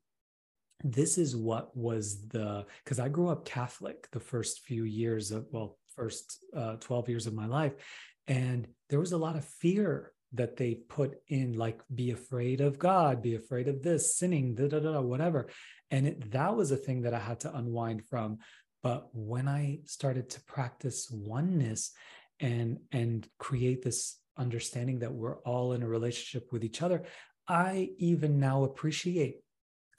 this 0.83 1.19
is 1.19 1.37
what 1.37 1.77
was 1.77 2.27
the 2.29 2.65
because 2.83 2.99
i 2.99 3.07
grew 3.07 3.29
up 3.29 3.45
catholic 3.45 4.11
the 4.13 4.21
first 4.21 4.61
few 4.61 4.85
years 4.85 5.31
of 5.31 5.45
well 5.51 5.77
first 6.01 6.39
uh, 6.57 6.77
12 6.77 7.09
years 7.09 7.27
of 7.27 7.35
my 7.35 7.47
life. 7.47 7.75
And 8.27 8.67
there 8.89 9.01
was 9.01 9.13
a 9.13 9.19
lot 9.19 9.37
of 9.37 9.45
fear 9.45 10.13
that 10.33 10.57
they 10.57 10.75
put 10.75 11.19
in 11.29 11.55
like 11.55 11.81
be 11.93 12.13
afraid 12.13 12.61
of 12.61 12.79
god 12.79 13.21
be 13.21 13.35
afraid 13.35 13.67
of 13.67 13.83
this 13.83 14.17
sinning 14.17 14.55
da, 14.55 14.69
da, 14.69 14.79
da, 14.79 15.01
whatever. 15.01 15.49
And 15.91 16.07
it, 16.07 16.31
that 16.31 16.57
was 16.57 16.71
a 16.71 16.77
thing 16.77 17.03
that 17.03 17.15
i 17.15 17.19
had 17.19 17.41
to 17.41 17.55
unwind 17.55 18.07
from. 18.07 18.39
But 18.83 19.09
when 19.13 19.49
i 19.49 19.81
started 19.85 20.31
to 20.31 20.43
practice 20.45 21.11
oneness 21.11 21.93
and 22.39 22.79
and 22.93 23.29
create 23.39 23.83
this 23.83 24.20
understanding 24.41 24.99
that 24.99 25.13
we're 25.13 25.39
all 25.41 25.73
in 25.75 25.83
a 25.83 25.89
relationship 25.89 26.53
with 26.53 26.65
each 26.65 26.83
other 26.83 27.03
i 27.49 27.89
even 27.99 28.41
now 28.41 28.65
appreciate 28.65 29.37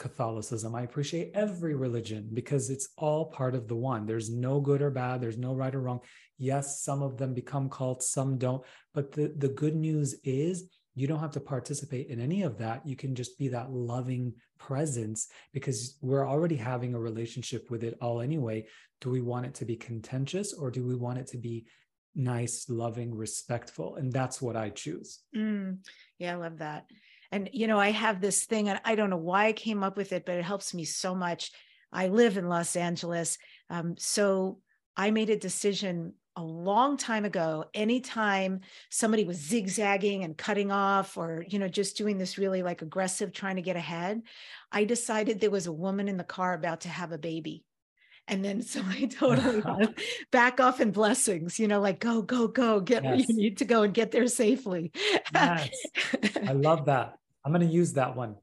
Catholicism. 0.02 0.74
I 0.74 0.82
appreciate 0.82 1.30
every 1.36 1.76
religion 1.76 2.28
because 2.34 2.72
it's 2.72 2.90
all 2.98 3.26
part 3.26 3.54
of 3.54 3.68
the 3.68 3.76
one. 3.76 4.08
There's 4.08 4.32
no 4.32 4.60
good 4.60 4.82
or 4.82 4.90
bad, 4.90 5.22
there's 5.22 5.38
no 5.38 5.54
right 5.54 5.76
or 5.76 5.80
wrong. 5.80 6.00
Yes, 6.40 6.82
some 6.82 7.04
of 7.04 7.18
them 7.18 7.36
become 7.36 7.70
cults, 7.70 8.12
some 8.12 8.40
don't. 8.40 8.64
But 8.96 9.12
the, 9.12 9.32
the 9.38 9.50
good 9.50 9.76
news 9.76 10.16
is 10.24 10.72
you 10.96 11.06
don't 11.06 11.20
have 11.20 11.34
to 11.34 11.40
participate 11.40 12.08
in 12.08 12.20
any 12.20 12.42
of 12.42 12.58
that. 12.58 12.86
You 12.86 12.96
can 12.96 13.14
just 13.14 13.38
be 13.38 13.48
that 13.50 13.72
loving 13.72 14.34
presence 14.58 15.28
because 15.54 16.00
we're 16.02 16.28
already 16.28 16.56
having 16.56 16.96
a 16.96 17.00
relationship 17.00 17.70
with 17.70 17.84
it 17.84 17.96
all 18.02 18.22
anyway. 18.22 18.66
Do 19.02 19.12
we 19.12 19.22
want 19.22 19.46
it 19.46 19.54
to 19.56 19.66
be 19.66 19.76
contentious 19.76 20.52
or 20.52 20.72
do 20.72 20.84
we 20.84 20.96
want 20.96 21.20
it 21.20 21.28
to 21.28 21.38
be 21.38 21.68
nice, 22.16 22.70
loving, 22.70 23.16
respectful? 23.16 23.96
And 23.96 24.12
that's 24.12 24.42
what 24.42 24.56
I 24.56 24.70
choose. 24.70 25.20
Mm, 25.36 25.80
yeah, 26.20 26.34
I 26.34 26.36
love 26.36 26.60
that. 26.60 26.86
And, 27.32 27.50
you 27.54 27.68
know, 27.68 27.80
I 27.80 27.92
have 27.92 28.20
this 28.20 28.46
thing, 28.46 28.68
and 28.68 28.82
I 28.84 28.96
don't 28.96 29.10
know 29.10 29.18
why 29.18 29.48
I 29.48 29.54
came 29.54 29.84
up 29.84 29.96
with 29.96 30.12
it, 30.12 30.26
but 30.26 30.36
it 30.36 30.44
helps 30.44 30.74
me 30.74 30.84
so 30.84 31.16
much. 31.16 31.52
I 31.92 32.08
live 32.08 32.38
in 32.38 32.50
Los 32.50 32.76
Angeles. 32.76 33.38
Um, 33.70 33.96
so 33.98 34.60
I 34.98 35.12
made 35.12 35.30
a 35.30 35.38
decision 35.38 36.14
a 36.38 36.44
long 36.44 36.96
time 36.96 37.26
ago 37.26 37.66
anytime 37.74 38.62
somebody 38.90 39.26
was 39.26 39.38
zigzagging 39.38 40.24
and 40.24 40.38
cutting 40.38 40.72
off 40.72 41.18
or 41.18 41.46
you 41.50 41.60
know 41.60 41.68
just 41.68 41.98
doing 41.98 42.18
this 42.18 42.38
really 42.38 42.64
like 42.64 42.82
aggressive 42.82 43.34
trying 43.34 43.58
to 43.58 43.62
get 43.62 43.76
ahead 43.76 44.22
i 44.72 44.86
decided 44.86 45.40
there 45.40 45.52
was 45.52 45.68
a 45.68 45.74
woman 45.74 46.08
in 46.08 46.16
the 46.16 46.24
car 46.24 46.54
about 46.54 46.82
to 46.82 46.88
have 46.88 47.12
a 47.12 47.18
baby 47.18 47.66
and 48.28 48.44
then 48.44 48.62
so 48.62 48.82
i 48.86 49.06
totally 49.12 49.64
back 50.32 50.60
off 50.60 50.80
in 50.80 50.92
blessings 50.92 51.60
you 51.60 51.68
know 51.68 51.80
like 51.80 52.00
go 52.00 52.22
go 52.22 52.48
go 52.48 52.80
get 52.80 53.04
yes. 53.04 53.12
where 53.12 53.20
you 53.20 53.36
need 53.36 53.58
to 53.58 53.66
go 53.66 53.84
and 53.84 53.94
get 53.94 54.12
there 54.12 54.28
safely 54.28 54.92
yes. 55.34 55.70
i 56.48 56.52
love 56.54 56.86
that 56.86 57.18
I'm 57.44 57.52
going 57.52 57.68
to 57.68 57.74
use 57.74 57.94
that 57.94 58.16
one. 58.16 58.36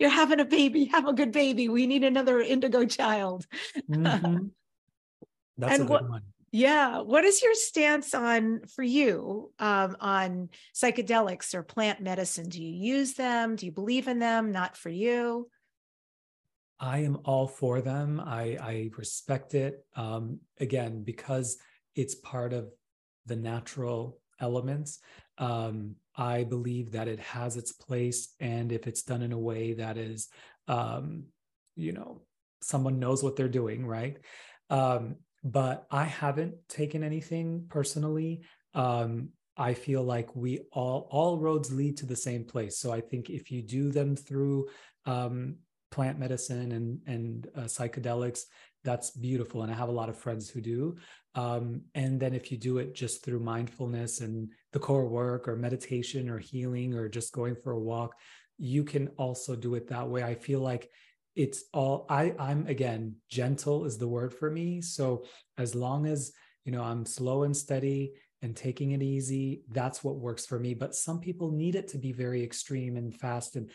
You're 0.00 0.10
having 0.10 0.40
a 0.40 0.44
baby. 0.44 0.86
Have 0.86 1.06
a 1.06 1.12
good 1.12 1.30
baby. 1.30 1.68
We 1.68 1.86
need 1.86 2.02
another 2.02 2.40
indigo 2.40 2.84
child. 2.84 3.46
Mm-hmm. 3.88 4.46
That's 5.58 5.74
and 5.74 5.82
a 5.82 5.84
good 5.84 5.88
what, 5.88 6.08
one. 6.08 6.22
Yeah. 6.50 7.00
What 7.00 7.24
is 7.24 7.42
your 7.42 7.54
stance 7.54 8.12
on 8.12 8.62
for 8.66 8.82
you 8.82 9.52
um, 9.58 9.96
on 10.00 10.48
psychedelics 10.74 11.54
or 11.54 11.62
plant 11.62 12.00
medicine? 12.00 12.48
Do 12.48 12.62
you 12.62 12.94
use 12.94 13.14
them? 13.14 13.56
Do 13.56 13.66
you 13.66 13.72
believe 13.72 14.08
in 14.08 14.18
them? 14.18 14.50
Not 14.50 14.76
for 14.76 14.90
you. 14.90 15.48
I 16.82 16.98
am 16.98 17.18
all 17.24 17.46
for 17.46 17.80
them. 17.80 18.20
I, 18.20 18.58
I 18.60 18.90
respect 18.98 19.54
it. 19.54 19.86
Um, 19.94 20.40
again, 20.58 21.04
because 21.04 21.56
it's 21.94 22.16
part 22.16 22.52
of 22.52 22.70
the 23.24 23.36
natural 23.36 24.18
elements. 24.40 24.98
Um, 25.38 25.94
I 26.16 26.42
believe 26.42 26.90
that 26.92 27.06
it 27.06 27.20
has 27.20 27.56
its 27.56 27.70
place, 27.70 28.34
and 28.40 28.72
if 28.72 28.88
it's 28.88 29.02
done 29.02 29.22
in 29.22 29.32
a 29.32 29.38
way 29.38 29.74
that 29.74 29.96
is, 29.96 30.28
um, 30.66 31.24
you 31.76 31.92
know, 31.92 32.22
someone 32.60 32.98
knows 32.98 33.22
what 33.22 33.36
they're 33.36 33.48
doing, 33.48 33.86
right? 33.86 34.18
Um, 34.68 35.16
but 35.44 35.86
I 35.90 36.04
haven't 36.04 36.54
taken 36.68 37.04
anything 37.04 37.66
personally. 37.68 38.42
Um, 38.74 39.30
I 39.56 39.74
feel 39.74 40.02
like 40.02 40.34
we 40.34 40.60
all 40.72 41.08
all 41.10 41.38
roads 41.38 41.72
lead 41.72 41.96
to 41.98 42.06
the 42.06 42.16
same 42.16 42.44
place. 42.44 42.78
So 42.78 42.92
I 42.92 43.00
think 43.00 43.30
if 43.30 43.50
you 43.50 43.62
do 43.62 43.92
them 43.92 44.16
through 44.16 44.68
um, 45.06 45.56
plant 45.92 46.18
medicine 46.18 46.72
and 46.72 46.86
and 47.06 47.48
uh, 47.56 47.68
psychedelics, 47.76 48.40
that's 48.82 49.10
beautiful. 49.10 49.62
And 49.62 49.70
I 49.70 49.76
have 49.76 49.88
a 49.88 49.98
lot 50.00 50.08
of 50.08 50.18
friends 50.18 50.50
who 50.50 50.60
do. 50.60 50.96
Um, 51.34 51.82
and 51.94 52.18
then 52.18 52.34
if 52.34 52.50
you 52.50 52.58
do 52.58 52.78
it 52.78 52.94
just 52.94 53.24
through 53.24 53.40
mindfulness 53.40 54.20
and 54.20 54.50
the 54.72 54.80
core 54.80 55.06
work 55.06 55.46
or 55.48 55.56
meditation 55.56 56.28
or 56.28 56.38
healing 56.38 56.94
or 56.94 57.08
just 57.08 57.32
going 57.32 57.56
for 57.56 57.72
a 57.72 57.78
walk, 57.92 58.14
you 58.58 58.84
can 58.84 59.08
also 59.16 59.54
do 59.54 59.74
it 59.76 59.88
that 59.88 60.08
way. 60.08 60.22
I 60.22 60.34
feel 60.34 60.60
like 60.60 60.90
it's 61.34 61.64
all 61.72 62.06
I, 62.10 62.34
I'm 62.38 62.66
again, 62.66 63.16
gentle 63.30 63.84
is 63.84 63.96
the 63.98 64.08
word 64.08 64.34
for 64.34 64.50
me. 64.50 64.82
So 64.82 65.24
as 65.56 65.74
long 65.74 66.06
as 66.06 66.32
you 66.64 66.72
know 66.72 66.82
I'm 66.82 67.06
slow 67.06 67.44
and 67.44 67.56
steady 67.56 68.12
and 68.42 68.56
taking 68.56 68.90
it 68.90 69.02
easy, 69.02 69.62
that's 69.70 70.02
what 70.04 70.16
works 70.16 70.44
for 70.44 70.58
me. 70.58 70.74
But 70.74 70.94
some 70.94 71.20
people 71.20 71.50
need 71.52 71.74
it 71.76 71.88
to 71.88 71.98
be 71.98 72.12
very 72.12 72.42
extreme 72.42 72.96
and 72.96 73.14
fast, 73.14 73.56
and 73.56 73.70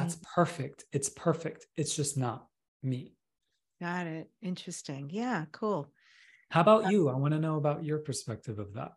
that's 0.00 0.18
perfect. 0.34 0.84
It's 0.92 1.08
perfect. 1.08 1.66
It's 1.76 1.94
just 1.94 2.16
not 2.16 2.46
me. 2.82 3.14
Got 3.80 4.06
it. 4.06 4.30
Interesting. 4.42 5.10
Yeah, 5.12 5.44
cool. 5.52 5.92
How 6.50 6.60
about 6.60 6.86
uh, 6.86 6.88
you? 6.88 7.08
I 7.08 7.16
want 7.16 7.34
to 7.34 7.40
know 7.40 7.56
about 7.56 7.84
your 7.84 7.98
perspective 7.98 8.58
of 8.58 8.74
that. 8.74 8.92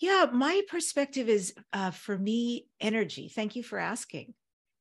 Yeah, 0.00 0.26
my 0.32 0.62
perspective 0.68 1.28
is 1.28 1.54
uh, 1.72 1.90
for 1.90 2.18
me 2.18 2.66
energy. 2.80 3.28
Thank 3.28 3.56
you 3.56 3.62
for 3.62 3.78
asking. 3.78 4.34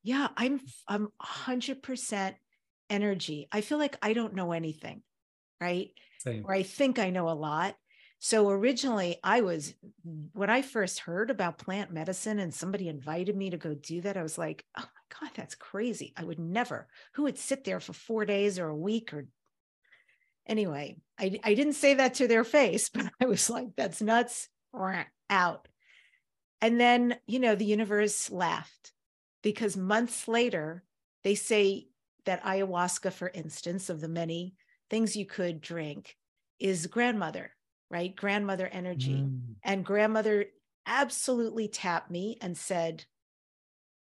Yeah, 0.04 0.28
I'm 0.36 0.60
I'm 0.88 1.08
100% 1.24 2.34
energy. 2.90 3.48
I 3.52 3.62
feel 3.62 3.78
like 3.78 3.96
I 4.02 4.14
don't 4.14 4.36
know 4.36 4.52
anything, 4.52 5.02
right? 5.62 5.92
Same. 6.20 6.44
Or 6.46 6.54
I 6.54 6.64
think 6.64 7.00
I 7.00 7.10
know 7.10 7.30
a 7.30 7.32
lot. 7.32 7.76
So 8.20 8.50
originally, 8.50 9.18
I 9.24 9.42
was 9.42 9.74
when 10.32 10.50
I 10.50 10.62
first 10.62 11.00
heard 11.00 11.30
about 11.30 11.58
plant 11.58 11.92
medicine 11.92 12.40
and 12.40 12.54
somebody 12.54 12.88
invited 12.88 13.36
me 13.36 13.50
to 13.50 13.58
go 13.58 13.74
do 13.74 14.02
that, 14.02 14.18
I 14.18 14.24
was 14.24 14.38
like, 14.38 14.66
oh 14.78 14.88
my 15.03 15.03
God, 15.20 15.32
that's 15.36 15.56
crazy. 15.56 16.14
I 16.18 16.24
would 16.24 16.40
never. 16.40 16.88
Who 17.14 17.24
would 17.24 17.38
sit 17.38 17.64
there 17.64 17.80
for 17.80 17.94
four 17.94 18.26
days 18.26 18.60
or 18.60 18.68
a 18.68 18.76
week 18.76 19.14
or 19.14 19.28
anyway, 20.48 20.98
I, 21.20 21.40
I 21.44 21.54
didn't 21.54 21.74
say 21.74 21.96
that 21.96 22.16
to 22.16 22.28
their 22.28 22.44
face, 22.44 22.90
but 22.94 23.12
I 23.22 23.26
was 23.26 23.50
like, 23.50 23.76
that's 23.76 24.02
nuts, 24.02 24.50
out. 25.30 25.68
And 26.62 26.80
then, 26.80 27.18
you 27.28 27.40
know, 27.40 27.56
the 27.56 27.66
universe 27.66 28.32
laughed 28.32 28.92
because 29.42 29.76
months 29.76 30.28
later, 30.28 30.84
they 31.24 31.36
say 31.36 31.88
that 32.26 32.44
ayahuasca, 32.44 33.12
for 33.12 33.30
instance, 33.30 33.90
of 33.90 34.00
the 34.00 34.08
many 34.08 34.56
things 34.90 35.16
you 35.16 35.26
could 35.26 35.60
drink, 35.60 36.16
is 36.60 36.88
grandmother, 36.88 37.52
right? 37.90 38.16
Grandmother 38.16 38.68
energy. 38.68 39.16
Mm. 39.16 39.56
And 39.64 39.86
grandmother 39.86 40.46
absolutely 40.86 41.68
tapped 41.68 42.10
me 42.10 42.38
and 42.42 42.58
said, 42.58 43.04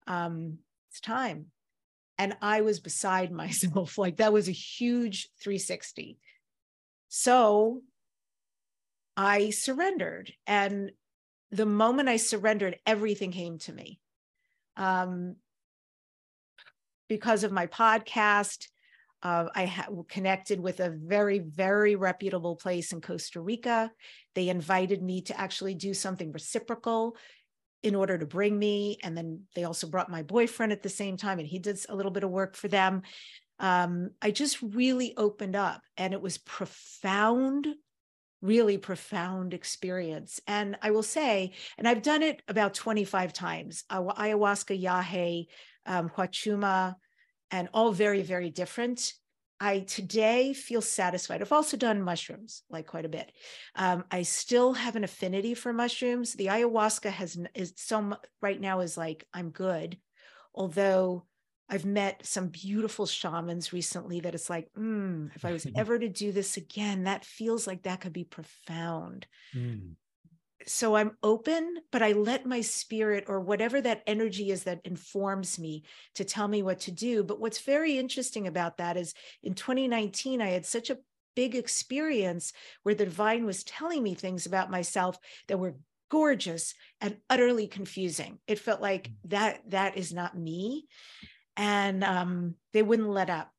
um, 0.06 0.60
it's 0.92 1.00
time. 1.00 1.46
And 2.18 2.36
I 2.42 2.62
was 2.62 2.80
beside 2.82 3.32
myself. 3.44 3.98
Like 3.98 4.18
that 4.18 4.34
was 4.34 4.48
a 4.48 4.54
huge 4.54 5.30
360. 5.42 6.18
So 7.08 7.82
I 9.16 9.50
surrendered. 9.50 10.34
And 10.46 10.92
the 11.52 11.66
moment 11.66 12.10
I 12.10 12.18
surrendered, 12.18 12.78
everything 12.86 13.32
came 13.32 13.58
to 13.60 13.74
me. 13.74 14.00
Um, 14.78 15.36
because 17.10 17.44
of 17.44 17.52
my 17.52 17.68
podcast, 17.68 18.68
uh, 19.24 19.46
I 19.54 19.66
ha- 19.66 19.90
connected 20.08 20.60
with 20.60 20.80
a 20.80 20.90
very, 20.90 21.40
very 21.40 21.96
reputable 21.96 22.56
place 22.56 22.94
in 22.94 23.02
Costa 23.02 23.42
Rica. 23.42 23.92
They 24.34 24.50
invited 24.50 25.04
me 25.04 25.22
to 25.24 25.40
actually 25.40 25.76
do 25.76 25.94
something 25.94 26.32
reciprocal 26.32 27.18
in 27.84 27.96
order 27.96 28.18
to 28.18 28.26
bring 28.26 28.58
me. 28.58 28.98
And 29.04 29.18
then 29.18 29.44
they 29.56 29.64
also 29.64 29.88
brought 29.88 30.10
my 30.10 30.24
boyfriend 30.24 30.72
at 30.72 30.84
the 30.84 30.90
same 30.90 31.18
time, 31.18 31.40
and 31.40 31.48
he 31.48 31.60
did 31.60 31.80
a 31.90 31.96
little 31.96 32.12
bit 32.12 32.24
of 32.24 32.30
work 32.30 32.56
for 32.56 32.68
them 32.68 33.02
um, 33.62 34.10
I 34.22 34.32
just 34.32 34.60
really 34.62 35.14
opened 35.16 35.56
up 35.56 35.84
and 35.96 36.14
it 36.14 36.22
was 36.22 36.40
profound, 36.40 37.68
really 38.42 38.80
profound 38.80 39.54
experience. 39.54 40.40
And 40.48 40.78
I 40.82 40.90
will 40.90 41.04
say, 41.04 41.54
and 41.78 41.88
I've 41.88 42.02
done 42.02 42.24
it 42.24 42.42
about 42.48 42.74
25 42.74 43.34
times 43.34 43.84
ayahuasca, 43.92 44.82
yahe, 44.82 45.46
um, 45.86 46.10
huachuma, 46.10 46.96
and 47.52 47.70
all 47.72 47.92
very, 47.92 48.24
very 48.24 48.50
different. 48.50 49.14
I 49.62 49.82
today 49.82 50.54
feel 50.54 50.82
satisfied. 50.82 51.40
I've 51.40 51.52
also 51.52 51.78
done 51.78 52.02
mushrooms 52.02 52.64
like 52.72 52.88
quite 52.88 53.06
a 53.06 53.10
bit. 53.10 53.32
Um, 53.76 54.04
I 54.10 54.24
still 54.24 54.74
have 54.74 54.96
an 54.96 55.04
affinity 55.04 55.54
for 55.54 55.72
mushrooms. 55.72 56.34
The 56.34 56.48
ayahuasca 56.48 57.12
has 57.12 57.38
is 57.54 57.74
so 57.78 58.18
right 58.42 58.60
now 58.60 58.80
is 58.80 58.98
like 58.98 59.28
I'm 59.36 59.52
good, 59.52 60.00
although 60.56 61.28
I've 61.70 61.86
met 61.86 62.26
some 62.26 62.48
beautiful 62.48 63.06
shamans 63.06 63.72
recently 63.72 64.20
that 64.22 64.34
it's 64.34 64.50
like, 64.50 64.68
mm, 64.74 65.30
if 65.36 65.46
I 65.46 65.52
was 65.52 65.68
ever 65.76 66.00
to 66.00 66.10
do 66.10 66.32
this 66.32 66.58
again, 66.58 67.04
that 67.04 67.24
feels 67.24 67.68
like 67.68 67.84
that 67.84 68.02
could 68.02 68.14
be 68.14 68.24
profound. 68.24 69.28
Mm. 69.56 69.92
So 70.68 70.96
I'm 70.96 71.18
open, 71.24 71.78
but 71.92 72.02
I 72.02 72.12
let 72.12 72.46
my 72.46 72.62
spirit 72.62 73.26
or 73.28 73.40
whatever 73.40 73.82
that 73.82 74.04
energy 74.08 74.52
is 74.52 74.64
that 74.64 74.82
informs 74.84 75.60
me 75.60 75.84
to 76.16 76.24
tell 76.24 76.48
me 76.48 76.64
what 76.64 76.80
to 76.82 76.92
do. 76.92 77.24
But 77.24 77.40
what's 77.40 77.60
very 77.60 77.98
interesting 77.98 78.48
about 78.48 78.78
that 78.78 78.98
is 78.98 79.14
in 79.44 79.54
2019, 79.54 80.42
I 80.42 80.50
had 80.50 80.66
such 80.66 80.90
a 80.90 80.98
big 81.36 81.56
experience 81.56 82.54
where 82.84 82.96
the 82.96 83.06
divine 83.06 83.46
was 83.46 83.64
telling 83.64 84.04
me 84.04 84.14
things 84.14 84.46
about 84.46 84.72
myself 84.72 85.18
that 85.48 85.60
were 85.60 85.76
gorgeous 86.10 86.76
and 87.00 87.18
utterly 87.30 87.68
confusing. 87.68 88.38
It 88.48 88.60
felt 88.60 88.82
like 88.82 89.10
mm. 89.10 89.14
that 89.26 89.62
that 89.70 89.98
is 89.98 90.14
not 90.14 90.38
me 90.38 90.88
and 91.58 92.04
um, 92.04 92.56
they 92.74 92.84
wouldn't 92.84 93.10
let 93.10 93.30
up. 93.30 93.50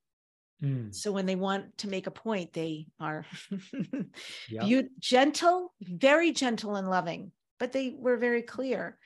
Mm. 0.62 0.94
So 0.94 1.10
when 1.10 1.26
they 1.26 1.34
want 1.34 1.78
to 1.78 1.88
make 1.88 2.06
a 2.06 2.12
point, 2.12 2.52
they 2.52 2.86
are 3.00 3.26
yep. 4.48 4.64
be- 4.64 4.88
gentle, 5.00 5.74
very 5.80 6.32
gentle 6.32 6.76
and 6.76 6.88
loving, 6.88 7.32
but 7.58 7.72
they 7.72 7.94
were 7.96 8.16
very 8.16 8.42
clear. 8.42 8.98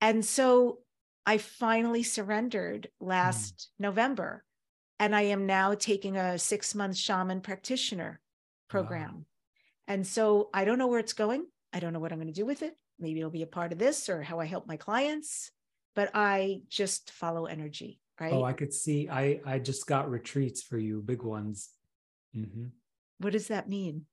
And 0.00 0.24
so 0.24 0.78
I 1.26 1.38
finally 1.38 2.02
surrendered 2.02 2.88
last 3.00 3.54
mm. 3.54 3.84
November, 3.84 4.44
and 4.98 5.14
I 5.14 5.22
am 5.22 5.46
now 5.46 5.74
taking 5.74 6.16
a 6.16 6.38
six 6.38 6.74
month 6.74 6.96
shaman 6.96 7.40
practitioner 7.40 8.20
program. 8.68 9.10
Wow. 9.10 9.24
And 9.88 10.06
so 10.06 10.50
I 10.54 10.64
don't 10.64 10.78
know 10.78 10.86
where 10.86 11.00
it's 11.00 11.12
going. 11.12 11.46
I 11.72 11.80
don't 11.80 11.92
know 11.92 11.98
what 11.98 12.12
I'm 12.12 12.18
going 12.18 12.32
to 12.32 12.32
do 12.32 12.46
with 12.46 12.62
it. 12.62 12.74
Maybe 13.00 13.18
it'll 13.18 13.30
be 13.30 13.42
a 13.42 13.46
part 13.46 13.72
of 13.72 13.78
this 13.78 14.08
or 14.08 14.22
how 14.22 14.38
I 14.38 14.44
help 14.44 14.66
my 14.66 14.76
clients, 14.76 15.50
but 15.96 16.10
I 16.14 16.60
just 16.68 17.10
follow 17.10 17.46
energy 17.46 17.98
right? 18.22 18.32
Oh, 18.32 18.44
I 18.44 18.52
could 18.52 18.72
see. 18.72 19.08
I 19.08 19.40
I 19.44 19.58
just 19.58 19.86
got 19.86 20.10
retreats 20.10 20.62
for 20.62 20.78
you, 20.78 21.02
big 21.02 21.22
ones. 21.22 21.70
Mm-hmm. 22.36 22.66
What 23.18 23.32
does 23.32 23.48
that 23.48 23.68
mean? 23.68 24.06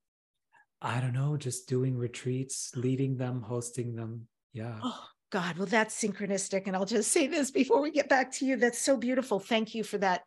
I 0.82 0.99
don't 0.99 1.14
know. 1.14 1.38
Just 1.38 1.68
doing 1.68 1.95
retreats, 1.97 2.72
leading 2.76 3.18
them, 3.18 3.41
hosting 3.41 3.95
them. 3.95 4.28
Yeah. 4.53 4.80
Oh 4.82 5.05
God, 5.30 5.57
well, 5.57 5.68
that's 5.68 6.01
synchronistic. 6.01 6.64
And 6.66 6.76
I'll 6.76 6.86
just 6.86 7.12
say 7.12 7.28
this 7.28 7.51
before 7.51 7.82
we 7.82 7.91
get 7.91 8.10
back 8.10 8.32
to 8.34 8.45
you. 8.45 8.55
That's 8.55 8.80
so 8.80 8.97
beautiful. 8.97 9.39
Thank 9.39 9.76
you 9.76 9.84
for 9.84 9.97
that. 9.99 10.24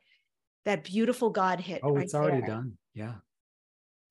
That 0.64 0.84
beautiful 0.84 1.30
God 1.30 1.58
hit. 1.58 1.80
Oh, 1.82 1.94
right 1.94 2.04
it's 2.04 2.14
already 2.14 2.40
there. 2.40 2.50
done. 2.50 2.78
Yeah. 2.94 3.14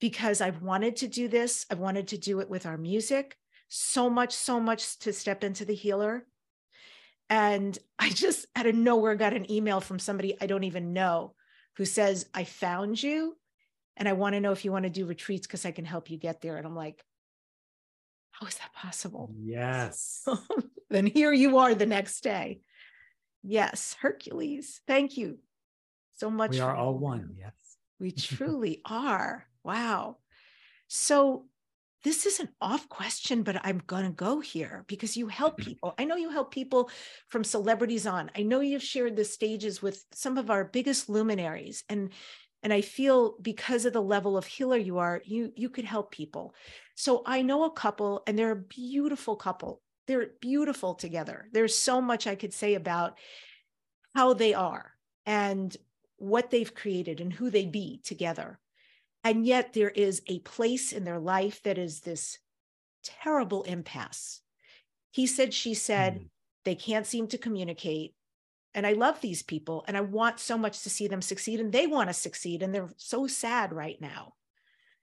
Because 0.01 0.41
I've 0.41 0.61
wanted 0.61 0.97
to 0.97 1.07
do 1.07 1.29
this. 1.29 1.65
I've 1.69 1.79
wanted 1.79 2.09
to 2.09 2.17
do 2.17 2.41
it 2.41 2.49
with 2.49 2.65
our 2.65 2.77
music. 2.77 3.37
So 3.69 4.09
much, 4.09 4.33
so 4.33 4.59
much 4.59 4.99
to 4.99 5.13
step 5.13 5.45
into 5.45 5.63
the 5.63 5.75
healer. 5.75 6.25
And 7.31 7.79
I 7.97 8.09
just 8.09 8.45
out 8.57 8.67
of 8.67 8.75
nowhere 8.75 9.15
got 9.15 9.33
an 9.33 9.49
email 9.49 9.79
from 9.79 9.99
somebody 9.99 10.35
I 10.41 10.47
don't 10.47 10.65
even 10.65 10.91
know 10.91 11.33
who 11.77 11.85
says, 11.85 12.25
I 12.33 12.43
found 12.43 13.01
you 13.01 13.37
and 13.95 14.07
I 14.07 14.13
want 14.13 14.35
to 14.35 14.41
know 14.41 14.51
if 14.51 14.65
you 14.65 14.71
want 14.73 14.83
to 14.83 14.89
do 14.89 15.05
retreats 15.05 15.47
because 15.47 15.65
I 15.65 15.71
can 15.71 15.85
help 15.85 16.11
you 16.11 16.17
get 16.17 16.41
there. 16.41 16.57
And 16.57 16.67
I'm 16.67 16.75
like, 16.75 17.01
how 18.31 18.47
is 18.47 18.55
that 18.55 18.73
possible? 18.73 19.33
Yes. 19.39 20.27
then 20.89 21.05
here 21.05 21.31
you 21.31 21.59
are 21.59 21.73
the 21.73 21.85
next 21.85 22.21
day. 22.21 22.59
Yes, 23.43 23.95
Hercules. 24.01 24.81
Thank 24.85 25.15
you 25.15 25.39
so 26.17 26.29
much. 26.29 26.51
We 26.51 26.59
are 26.59 26.75
all 26.75 26.97
one. 26.97 27.35
Yes. 27.39 27.53
We 27.97 28.11
truly 28.11 28.81
are. 28.83 29.45
Wow. 29.63 30.17
So 30.89 31.45
this 32.03 32.25
is 32.25 32.39
an 32.39 32.49
off 32.59 32.89
question, 32.89 33.43
but 33.43 33.63
I'm 33.63 33.81
going 33.85 34.05
to 34.05 34.11
go 34.11 34.39
here 34.39 34.85
because 34.87 35.15
you 35.15 35.27
help 35.27 35.59
mm-hmm. 35.59 35.69
people. 35.69 35.93
I 35.97 36.05
know 36.05 36.15
you 36.15 36.29
help 36.29 36.51
people 36.51 36.89
from 37.27 37.43
celebrities 37.43 38.07
on. 38.07 38.31
I 38.35 38.43
know 38.43 38.59
you've 38.59 38.83
shared 38.83 39.15
the 39.15 39.25
stages 39.25 39.81
with 39.81 40.03
some 40.11 40.37
of 40.37 40.49
our 40.49 40.63
biggest 40.63 41.09
luminaries 41.09 41.83
and 41.89 42.09
and 42.63 42.71
I 42.71 42.81
feel 42.81 43.37
because 43.41 43.85
of 43.85 43.93
the 43.93 44.03
level 44.03 44.37
of 44.37 44.45
healer 44.45 44.77
you 44.77 44.99
are, 44.99 45.21
you 45.25 45.51
you 45.55 45.69
could 45.69 45.85
help 45.85 46.11
people. 46.11 46.53
So 46.95 47.23
I 47.25 47.41
know 47.41 47.63
a 47.63 47.71
couple 47.71 48.21
and 48.27 48.37
they're 48.37 48.51
a 48.51 48.55
beautiful 48.55 49.35
couple. 49.35 49.81
They're 50.07 50.29
beautiful 50.41 50.93
together. 50.93 51.47
There's 51.51 51.75
so 51.75 52.01
much 52.01 52.27
I 52.27 52.35
could 52.35 52.53
say 52.53 52.75
about 52.75 53.17
how 54.13 54.33
they 54.33 54.53
are 54.53 54.91
and 55.25 55.75
what 56.17 56.51
they've 56.51 56.73
created 56.73 57.19
and 57.19 57.33
who 57.33 57.49
they 57.49 57.65
be 57.65 57.99
together. 58.03 58.59
And 59.23 59.45
yet 59.45 59.73
there 59.73 59.89
is 59.89 60.21
a 60.27 60.39
place 60.39 60.91
in 60.91 61.03
their 61.03 61.19
life 61.19 61.61
that 61.63 61.77
is 61.77 62.01
this 62.01 62.39
terrible 63.03 63.63
impasse. 63.63 64.41
He 65.11 65.27
said, 65.27 65.53
she 65.53 65.73
said, 65.73 66.15
mm. 66.15 66.29
they 66.65 66.75
can't 66.75 67.05
seem 67.05 67.27
to 67.27 67.37
communicate. 67.37 68.15
And 68.73 68.87
I 68.87 68.93
love 68.93 69.19
these 69.19 69.43
people 69.43 69.83
and 69.87 69.97
I 69.97 70.01
want 70.01 70.39
so 70.39 70.57
much 70.57 70.81
to 70.83 70.89
see 70.89 71.07
them 71.07 71.21
succeed 71.21 71.59
and 71.59 71.71
they 71.71 71.87
want 71.87 72.09
to 72.09 72.13
succeed. 72.13 72.63
And 72.63 72.73
they're 72.73 72.89
so 72.97 73.27
sad 73.27 73.73
right 73.73 73.99
now. 73.99 74.33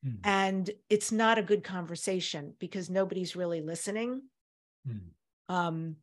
Mm. 0.05 0.19
And 0.25 0.71
it's 0.89 1.13
not 1.13 1.39
a 1.39 1.43
good 1.43 1.63
conversation 1.63 2.55
because 2.59 2.89
nobody's 2.89 3.37
really 3.37 3.61
listening. 3.61 4.23
Mm. 4.89 5.01
Um, 5.49 5.97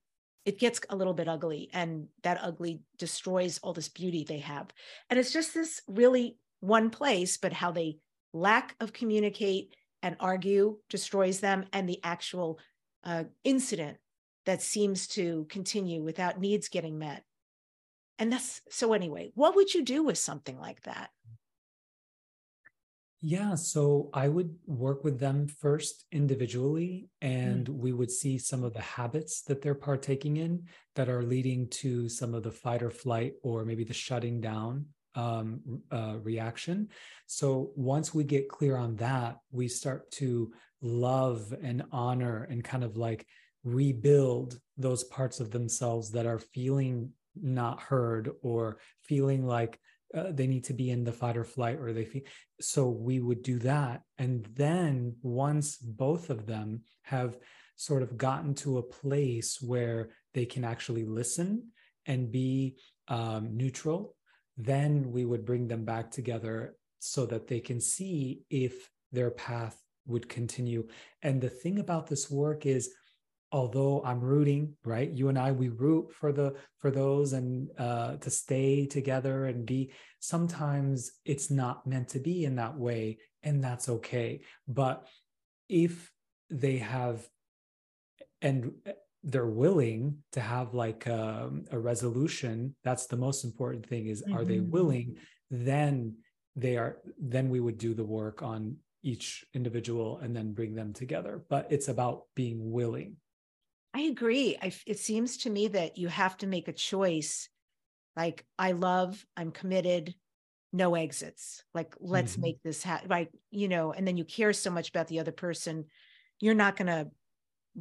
it 0.45 0.59
gets 0.59 0.79
a 0.89 0.95
little 0.95 1.13
bit 1.13 1.27
ugly 1.27 1.69
and 1.73 2.07
that 2.21 2.39
ugly 2.41 2.81
destroys 2.99 3.59
all 3.63 3.73
this 3.73 3.89
beauty 3.89 4.23
they 4.23 4.39
have. 4.39 4.67
And 5.09 5.19
it's 5.19 5.33
just 5.33 5.53
this 5.53 5.81
really 5.87 6.37
one 6.59 6.91
place, 6.91 7.37
but 7.37 7.51
how 7.51 7.71
they 7.71 7.97
lack 8.35 8.75
of 8.81 8.93
communicate 8.93 9.73
and 10.03 10.17
argue 10.19 10.77
destroys 10.89 11.39
them 11.39 11.65
and 11.71 11.87
the 11.87 11.99
actual 12.03 12.59
uh, 13.03 13.23
incident 13.43 13.97
that 14.45 14.61
seems 14.61 15.07
to 15.07 15.45
continue 15.49 16.03
without 16.03 16.39
needs 16.39 16.67
getting 16.67 16.99
met 16.99 17.23
and 18.19 18.31
that's 18.31 18.61
so 18.69 18.93
anyway 18.93 19.31
what 19.35 19.55
would 19.55 19.73
you 19.73 19.83
do 19.83 20.03
with 20.03 20.17
something 20.17 20.59
like 20.59 20.81
that 20.83 21.09
yeah 23.21 23.55
so 23.55 24.09
i 24.13 24.27
would 24.27 24.53
work 24.67 25.03
with 25.03 25.17
them 25.17 25.47
first 25.47 26.05
individually 26.11 27.07
and 27.21 27.67
mm. 27.67 27.77
we 27.77 27.93
would 27.93 28.11
see 28.11 28.37
some 28.37 28.63
of 28.63 28.73
the 28.73 28.81
habits 28.81 29.43
that 29.43 29.61
they're 29.61 29.73
partaking 29.73 30.37
in 30.37 30.61
that 30.95 31.07
are 31.07 31.23
leading 31.23 31.67
to 31.69 32.09
some 32.09 32.33
of 32.33 32.43
the 32.43 32.51
fight 32.51 32.83
or 32.83 32.91
flight 32.91 33.33
or 33.43 33.63
maybe 33.63 33.85
the 33.85 33.93
shutting 33.93 34.41
down 34.41 34.85
um, 35.15 35.81
uh, 35.91 36.15
reaction. 36.21 36.89
So 37.25 37.71
once 37.75 38.13
we 38.13 38.23
get 38.23 38.49
clear 38.49 38.77
on 38.77 38.95
that, 38.97 39.37
we 39.51 39.67
start 39.67 40.11
to 40.11 40.51
love 40.81 41.53
and 41.63 41.83
honor 41.91 42.47
and 42.49 42.63
kind 42.63 42.83
of 42.83 42.97
like 42.97 43.25
rebuild 43.63 44.59
those 44.77 45.03
parts 45.05 45.39
of 45.39 45.51
themselves 45.51 46.11
that 46.11 46.25
are 46.25 46.39
feeling 46.39 47.09
not 47.41 47.81
heard 47.81 48.29
or 48.41 48.77
feeling 49.01 49.45
like 49.45 49.79
uh, 50.13 50.31
they 50.31 50.47
need 50.47 50.63
to 50.63 50.73
be 50.73 50.91
in 50.91 51.03
the 51.03 51.11
fight 51.11 51.35
or 51.35 51.43
flight 51.43 51.79
or 51.79 51.91
they 51.91 52.05
feel 52.05 52.21
so 52.61 52.87
we 52.87 53.19
would 53.19 53.41
do 53.41 53.59
that 53.59 54.01
and 54.17 54.47
then 54.53 55.15
once 55.23 55.77
both 55.77 56.29
of 56.29 56.45
them 56.45 56.81
have 57.01 57.37
sort 57.75 58.01
of 58.01 58.17
gotten 58.17 58.53
to 58.53 58.77
a 58.77 58.83
place 58.83 59.57
where 59.61 60.09
they 60.33 60.45
can 60.45 60.63
actually 60.63 61.03
listen 61.03 61.69
and 62.05 62.31
be 62.31 62.77
um, 63.07 63.57
neutral 63.57 64.15
then 64.57 65.11
we 65.11 65.25
would 65.25 65.45
bring 65.45 65.67
them 65.67 65.85
back 65.85 66.11
together 66.11 66.75
so 66.99 67.25
that 67.25 67.47
they 67.47 67.59
can 67.59 67.79
see 67.79 68.43
if 68.49 68.89
their 69.11 69.31
path 69.31 69.81
would 70.07 70.29
continue. 70.29 70.87
And 71.21 71.41
the 71.41 71.49
thing 71.49 71.79
about 71.79 72.07
this 72.07 72.29
work 72.29 72.65
is, 72.65 72.93
although 73.51 74.03
I'm 74.03 74.19
rooting, 74.19 74.75
right? 74.83 75.09
You 75.09 75.29
and 75.29 75.37
I, 75.37 75.51
we 75.51 75.69
root 75.69 76.11
for 76.13 76.31
the 76.31 76.55
for 76.79 76.91
those 76.91 77.33
and 77.33 77.69
uh, 77.77 78.17
to 78.17 78.29
stay 78.29 78.85
together 78.85 79.45
and 79.45 79.65
be. 79.65 79.91
Sometimes 80.19 81.11
it's 81.25 81.51
not 81.51 81.85
meant 81.85 82.09
to 82.09 82.19
be 82.19 82.45
in 82.45 82.55
that 82.55 82.77
way, 82.77 83.19
and 83.43 83.63
that's 83.63 83.89
okay. 83.89 84.41
But 84.67 85.07
if 85.69 86.11
they 86.49 86.77
have 86.77 87.27
and 88.41 88.71
they're 89.25 89.47
willing 89.47 90.17
to 90.31 90.39
have 90.39 90.75
like 90.75 91.07
a, 91.07 91.45
um, 91.45 91.65
a 91.71 91.79
resolution 91.79 92.75
that's 92.83 93.07
the 93.07 93.17
most 93.17 93.43
important 93.43 93.85
thing 93.85 94.07
is 94.07 94.21
mm-hmm. 94.21 94.37
are 94.37 94.45
they 94.45 94.57
mm-hmm. 94.57 94.71
willing 94.71 95.15
then 95.49 96.15
they 96.55 96.77
are 96.77 96.97
then 97.19 97.49
we 97.49 97.59
would 97.59 97.77
do 97.77 97.93
the 97.93 98.03
work 98.03 98.41
on 98.43 98.77
each 99.03 99.43
individual 99.53 100.19
and 100.19 100.35
then 100.35 100.53
bring 100.53 100.75
them 100.75 100.93
together 100.93 101.43
but 101.49 101.67
it's 101.71 101.87
about 101.87 102.23
being 102.35 102.71
willing 102.71 103.15
i 103.93 104.01
agree 104.01 104.55
I, 104.61 104.71
it 104.85 104.99
seems 104.99 105.37
to 105.37 105.49
me 105.49 105.67
that 105.69 105.97
you 105.97 106.07
have 106.07 106.37
to 106.37 106.47
make 106.47 106.67
a 106.67 106.73
choice 106.73 107.49
like 108.15 108.45
i 108.59 108.73
love 108.73 109.25
i'm 109.35 109.51
committed 109.51 110.13
no 110.71 110.93
exits 110.95 111.63
like 111.73 111.95
let's 111.99 112.33
mm-hmm. 112.33 112.41
make 112.41 112.63
this 112.63 112.83
happen 112.83 113.09
like 113.09 113.31
you 113.49 113.67
know 113.67 113.91
and 113.91 114.07
then 114.07 114.17
you 114.17 114.25
care 114.25 114.53
so 114.53 114.69
much 114.69 114.89
about 114.89 115.07
the 115.07 115.19
other 115.19 115.31
person 115.31 115.85
you're 116.39 116.53
not 116.53 116.75
going 116.75 116.87
to 116.87 117.07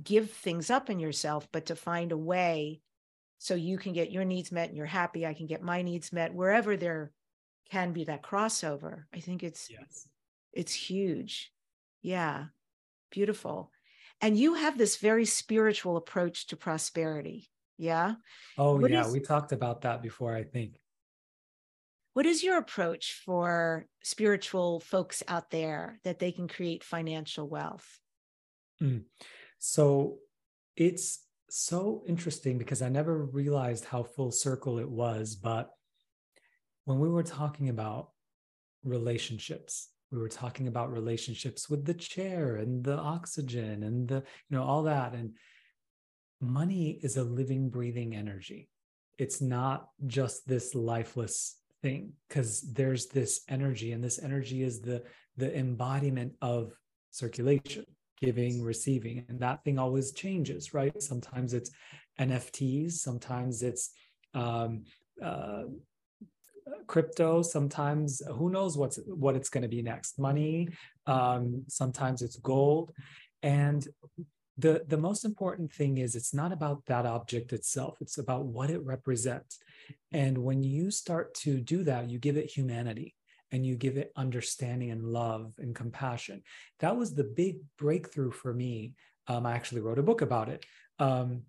give 0.02 0.30
things 0.30 0.70
up 0.70 0.90
in 0.90 0.98
yourself, 0.98 1.48
but 1.52 1.66
to 1.66 1.76
find 1.76 2.12
a 2.12 2.16
way 2.16 2.80
so 3.38 3.54
you 3.54 3.78
can 3.78 3.92
get 3.92 4.10
your 4.10 4.24
needs 4.24 4.50
met 4.50 4.68
and 4.68 4.76
you're 4.76 4.86
happy. 4.86 5.26
I 5.26 5.34
can 5.34 5.46
get 5.46 5.62
my 5.62 5.82
needs 5.82 6.12
met 6.12 6.34
wherever 6.34 6.76
there 6.76 7.12
can 7.70 7.92
be 7.92 8.04
that 8.04 8.22
crossover. 8.22 9.04
I 9.14 9.20
think 9.20 9.42
it's 9.42 9.70
yes. 9.70 10.08
it's 10.52 10.72
huge. 10.72 11.52
Yeah. 12.02 12.46
Beautiful. 13.10 13.70
And 14.20 14.36
you 14.36 14.54
have 14.54 14.78
this 14.78 14.96
very 14.96 15.24
spiritual 15.24 15.96
approach 15.96 16.46
to 16.48 16.56
prosperity. 16.56 17.50
Yeah. 17.76 18.14
Oh 18.56 18.76
what 18.76 18.90
yeah, 18.90 19.06
is... 19.06 19.12
we 19.12 19.20
talked 19.20 19.52
about 19.52 19.82
that 19.82 20.02
before, 20.02 20.34
I 20.34 20.44
think. 20.44 20.80
what 22.14 22.26
is 22.26 22.42
your 22.42 22.58
approach 22.58 23.20
for 23.24 23.86
spiritual 24.02 24.80
folks 24.80 25.22
out 25.28 25.50
there 25.50 26.00
that 26.04 26.18
they 26.18 26.32
can 26.32 26.48
create 26.48 26.84
financial 26.84 27.48
wealth? 27.48 27.98
Mm. 28.80 29.02
So 29.66 30.18
it's 30.76 31.24
so 31.48 32.04
interesting 32.06 32.58
because 32.58 32.82
I 32.82 32.90
never 32.90 33.24
realized 33.24 33.86
how 33.86 34.02
full 34.02 34.30
circle 34.30 34.78
it 34.78 34.90
was. 34.90 35.36
But 35.36 35.70
when 36.84 36.98
we 36.98 37.08
were 37.08 37.22
talking 37.22 37.70
about 37.70 38.10
relationships, 38.82 39.88
we 40.12 40.18
were 40.18 40.28
talking 40.28 40.68
about 40.68 40.92
relationships 40.92 41.70
with 41.70 41.86
the 41.86 41.94
chair 41.94 42.56
and 42.56 42.84
the 42.84 42.98
oxygen 42.98 43.84
and 43.84 44.06
the, 44.06 44.16
you 44.16 44.56
know, 44.58 44.62
all 44.62 44.82
that. 44.82 45.14
And 45.14 45.32
money 46.42 47.00
is 47.02 47.16
a 47.16 47.24
living, 47.24 47.70
breathing 47.70 48.14
energy. 48.14 48.68
It's 49.16 49.40
not 49.40 49.88
just 50.06 50.46
this 50.46 50.74
lifeless 50.74 51.56
thing 51.80 52.12
because 52.28 52.60
there's 52.60 53.06
this 53.06 53.40
energy 53.48 53.92
and 53.92 54.04
this 54.04 54.22
energy 54.22 54.62
is 54.62 54.82
the 54.82 55.04
the 55.38 55.56
embodiment 55.56 56.34
of 56.42 56.74
circulation 57.10 57.86
giving 58.20 58.62
receiving 58.62 59.24
and 59.28 59.40
that 59.40 59.62
thing 59.64 59.78
always 59.78 60.12
changes 60.12 60.74
right? 60.74 61.02
Sometimes 61.02 61.54
it's 61.54 61.70
nfts 62.20 62.92
sometimes 62.92 63.62
it's 63.62 63.90
um, 64.34 64.84
uh, 65.22 65.64
crypto 66.86 67.42
sometimes 67.42 68.22
who 68.34 68.50
knows 68.50 68.76
what's 68.76 68.98
what 69.06 69.36
it's 69.36 69.48
going 69.48 69.62
to 69.62 69.68
be 69.68 69.82
next 69.82 70.18
money 70.18 70.68
um, 71.06 71.64
sometimes 71.68 72.22
it's 72.22 72.36
gold. 72.36 72.92
And 73.42 73.86
the 74.56 74.84
the 74.86 74.96
most 74.96 75.24
important 75.24 75.72
thing 75.72 75.98
is 75.98 76.14
it's 76.14 76.32
not 76.32 76.52
about 76.52 76.84
that 76.86 77.06
object 77.06 77.52
itself 77.52 77.98
it's 78.00 78.18
about 78.18 78.44
what 78.46 78.70
it 78.70 78.82
represents. 78.84 79.58
And 80.12 80.38
when 80.38 80.62
you 80.62 80.90
start 80.90 81.34
to 81.36 81.60
do 81.60 81.82
that 81.84 82.08
you 82.08 82.18
give 82.18 82.36
it 82.36 82.50
humanity 82.50 83.14
and 83.52 83.64
you 83.64 83.76
give 83.76 83.96
it 83.96 84.12
understanding 84.16 84.90
and 84.90 85.04
love 85.04 85.52
and 85.58 85.74
compassion. 85.74 86.42
That 86.80 86.96
was 86.96 87.14
the 87.14 87.24
big 87.24 87.58
breakthrough 87.78 88.30
for 88.30 88.52
me. 88.52 88.94
Um, 89.26 89.46
i 89.46 89.54
actually 89.54 89.80
wrote 89.80 89.98
a 89.98 90.02
book 90.02 90.22
about 90.22 90.48
it. 90.48 90.64
Um, 90.98 91.42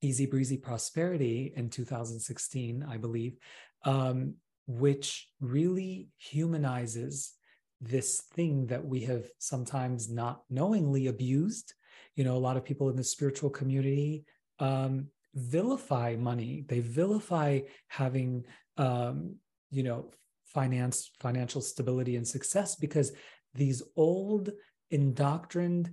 easy 0.00 0.26
breezy 0.26 0.56
prosperity 0.56 1.52
in 1.56 1.68
2016 1.68 2.86
i 2.88 2.96
believe 2.96 3.36
um, 3.84 4.34
which 4.68 5.28
really 5.40 6.08
humanizes 6.18 7.32
this 7.80 8.22
thing 8.34 8.66
that 8.66 8.84
we 8.84 9.00
have 9.00 9.24
sometimes 9.38 10.10
not 10.10 10.42
knowingly 10.50 11.06
abused. 11.06 11.74
You 12.16 12.24
know 12.24 12.36
a 12.36 12.38
lot 12.38 12.56
of 12.56 12.64
people 12.64 12.90
in 12.90 12.96
the 12.96 13.04
spiritual 13.04 13.50
community 13.50 14.24
um, 14.58 15.06
vilify 15.34 16.16
money. 16.16 16.64
They 16.68 16.80
vilify 16.80 17.60
having 17.86 18.44
um, 18.76 19.36
you 19.70 19.84
know 19.84 20.10
finance 20.52 21.10
financial 21.20 21.60
stability 21.60 22.16
and 22.16 22.26
success 22.26 22.76
because 22.76 23.12
these 23.54 23.82
old 23.96 24.50
indoctrined 24.90 25.90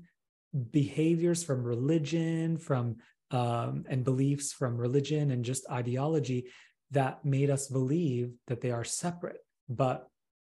behaviors 0.71 1.43
from 1.43 1.63
religion 1.63 2.57
from 2.57 2.97
um, 3.31 3.85
and 3.89 4.03
beliefs 4.03 4.53
from 4.53 4.77
religion 4.77 5.31
and 5.31 5.43
just 5.43 5.69
ideology 5.69 6.47
that 6.91 7.25
made 7.25 7.49
us 7.49 7.67
believe 7.67 8.31
that 8.47 8.61
they 8.61 8.71
are 8.71 8.83
separate. 8.83 9.39
But 9.67 10.07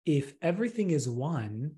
if 0.04 0.34
everything 0.42 0.90
is 0.90 1.08
one 1.08 1.76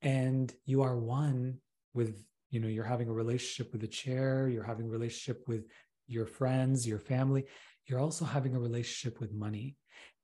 and 0.00 0.52
you 0.64 0.82
are 0.82 0.96
one 0.96 1.58
with 1.92 2.24
you 2.50 2.60
know 2.60 2.68
you're 2.68 2.84
having 2.84 3.08
a 3.08 3.12
relationship 3.12 3.72
with 3.72 3.82
a 3.84 3.88
chair 3.88 4.48
you're 4.48 4.64
having 4.64 4.86
a 4.86 4.90
relationship 4.90 5.46
with 5.46 5.66
your 6.06 6.26
friends 6.26 6.86
your 6.86 6.98
family 6.98 7.46
you're 7.86 8.00
also 8.00 8.24
having 8.24 8.54
a 8.54 8.60
relationship 8.60 9.20
with 9.20 9.32
money. 9.32 9.76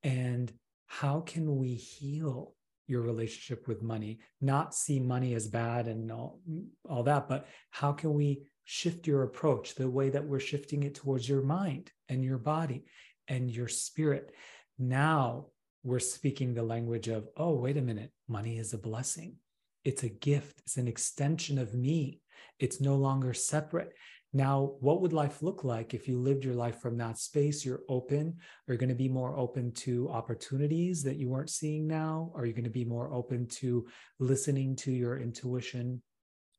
And 0.03 0.53
how 0.89 1.21
can 1.21 1.57
we 1.57 1.75
heal 1.75 2.55
your 2.87 3.03
relationship 3.03 3.69
with 3.69 3.83
money? 3.83 4.19
Not 4.41 4.75
see 4.75 4.99
money 4.99 5.35
as 5.35 5.47
bad 5.47 5.87
and 5.87 6.11
all, 6.11 6.41
all 6.89 7.03
that 7.05 7.29
but 7.29 7.47
how 7.71 7.93
can 7.93 8.15
we 8.15 8.43
shift 8.65 9.07
your 9.07 9.23
approach 9.23 9.75
the 9.75 9.89
way 9.89 10.11
that 10.11 10.25
we're 10.25 10.41
shifting 10.41 10.83
it 10.83 10.95
towards 10.95 11.29
your 11.29 11.43
mind 11.43 11.93
and 12.09 12.25
your 12.25 12.39
body 12.39 12.85
and 13.29 13.51
your 13.51 13.69
spirit? 13.69 14.33
Now 14.79 15.47
we're 15.85 15.99
speaking 16.01 16.55
the 16.55 16.63
language 16.63 17.09
of 17.09 17.29
oh 17.37 17.55
wait 17.55 17.77
a 17.77 17.83
minute. 17.83 18.11
Money 18.27 18.59
is 18.59 18.73
a 18.73 18.79
blessing. 18.79 19.37
It's 19.85 20.03
a 20.03 20.09
gift, 20.09 20.61
it's 20.61 20.77
an 20.79 20.89
extension 20.89 21.59
of 21.59 21.75
me. 21.75 22.21
It's 22.59 22.81
no 22.81 22.97
longer 22.97 23.35
separate. 23.35 23.93
Now, 24.33 24.73
what 24.81 25.01
would 25.01 25.15
life 25.15 25.43
look 25.43 25.65
like 25.65 25.95
if 25.95 26.07
you 26.07 26.19
lived 26.19 26.45
your 26.45 26.55
life 26.55 26.81
from 26.81 26.99
that 26.99 27.17
space? 27.17 27.65
You're 27.65 27.83
open. 27.89 28.37
Are 28.67 28.75
you 28.75 28.79
going 28.79 28.91
to 28.91 28.95
be 28.95 29.09
more 29.09 29.37
open 29.37 29.73
to 29.73 30.11
opportunities 30.11 31.03
that 31.05 31.17
you 31.17 31.29
weren't 31.29 31.49
seeing 31.49 31.87
now? 31.87 32.31
Are 32.35 32.45
you 32.45 32.53
going 32.53 32.65
to 32.65 32.71
be 32.71 32.85
more 32.85 33.13
open 33.13 33.47
to 33.47 33.87
listening 34.19 34.77
to 34.77 34.93
your 34.93 35.19
intuition 35.19 36.03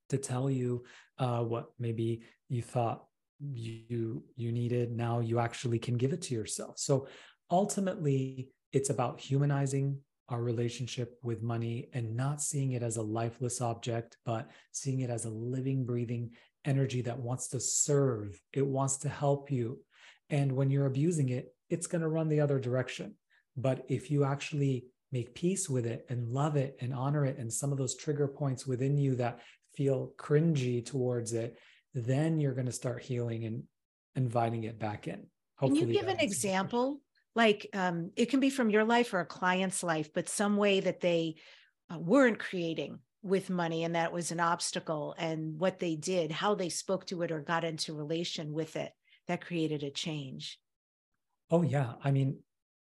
to 0.09 0.17
tell 0.17 0.49
you 0.49 0.83
uh, 1.19 1.43
what 1.43 1.67
maybe 1.77 2.23
you 2.47 2.63
thought 2.63 3.05
you 3.39 4.23
you 4.35 4.51
needed? 4.51 4.91
Now 4.91 5.19
you 5.19 5.37
actually 5.37 5.77
can 5.77 5.95
give 5.95 6.11
it 6.11 6.23
to 6.23 6.33
yourself. 6.33 6.79
So 6.79 7.07
ultimately, 7.51 8.49
it's 8.73 8.89
about 8.89 9.19
humanizing 9.19 9.99
our 10.29 10.41
relationship 10.41 11.17
with 11.23 11.41
money 11.41 11.89
and 11.93 12.15
not 12.15 12.41
seeing 12.41 12.73
it 12.73 12.83
as 12.83 12.97
a 12.97 13.01
lifeless 13.01 13.61
object, 13.61 14.17
but 14.25 14.49
seeing 14.71 14.99
it 15.01 15.09
as 15.09 15.25
a 15.25 15.29
living, 15.29 15.85
breathing 15.85 16.31
energy 16.69 17.01
that 17.01 17.19
wants 17.19 17.47
to 17.49 17.59
serve. 17.59 18.39
It 18.53 18.65
wants 18.65 18.97
to 18.97 19.09
help 19.09 19.51
you. 19.51 19.79
And 20.29 20.51
when 20.51 20.69
you're 20.69 20.85
abusing 20.85 21.29
it, 21.29 21.53
it's 21.69 21.87
going 21.87 22.01
to 22.01 22.07
run 22.07 22.29
the 22.29 22.41
other 22.41 22.59
direction. 22.59 23.15
But 23.57 23.85
if 23.89 24.11
you 24.11 24.23
actually 24.23 24.85
make 25.11 25.33
peace 25.33 25.67
with 25.67 25.85
it 25.85 26.05
and 26.09 26.29
love 26.29 26.55
it 26.55 26.77
and 26.79 26.93
honor 26.93 27.25
it, 27.25 27.37
and 27.39 27.51
some 27.51 27.71
of 27.71 27.77
those 27.77 27.95
trigger 27.95 28.27
points 28.27 28.67
within 28.67 28.97
you 28.97 29.15
that 29.15 29.39
feel 29.75 30.13
cringy 30.17 30.85
towards 30.85 31.33
it, 31.33 31.57
then 31.93 32.39
you're 32.39 32.53
going 32.53 32.67
to 32.67 32.71
start 32.71 33.01
healing 33.01 33.45
and 33.45 33.63
inviting 34.15 34.63
it 34.65 34.79
back 34.79 35.07
in. 35.07 35.25
Hopefully 35.57 35.81
Can 35.81 35.89
you 35.89 35.99
give 35.99 36.07
an 36.07 36.19
example 36.19 37.01
like 37.35 37.67
um, 37.73 38.11
it 38.15 38.27
can 38.27 38.39
be 38.39 38.49
from 38.49 38.69
your 38.69 38.83
life 38.83 39.13
or 39.13 39.19
a 39.19 39.25
client's 39.25 39.83
life, 39.83 40.09
but 40.13 40.29
some 40.29 40.57
way 40.57 40.79
that 40.79 41.01
they 41.01 41.35
uh, 41.91 41.97
weren't 41.97 42.39
creating 42.39 42.99
with 43.21 43.49
money 43.49 43.83
and 43.83 43.95
that 43.95 44.13
was 44.13 44.31
an 44.31 44.39
obstacle 44.39 45.13
and 45.17 45.59
what 45.59 45.79
they 45.79 45.95
did, 45.95 46.31
how 46.31 46.55
they 46.55 46.69
spoke 46.69 47.05
to 47.05 47.21
it 47.21 47.31
or 47.31 47.41
got 47.41 47.63
into 47.63 47.93
relation 47.93 48.53
with 48.53 48.75
it 48.75 48.91
that 49.27 49.45
created 49.45 49.83
a 49.83 49.91
change. 49.91 50.59
Oh, 51.51 51.61
yeah. 51.61 51.93
I 52.03 52.11
mean, 52.11 52.37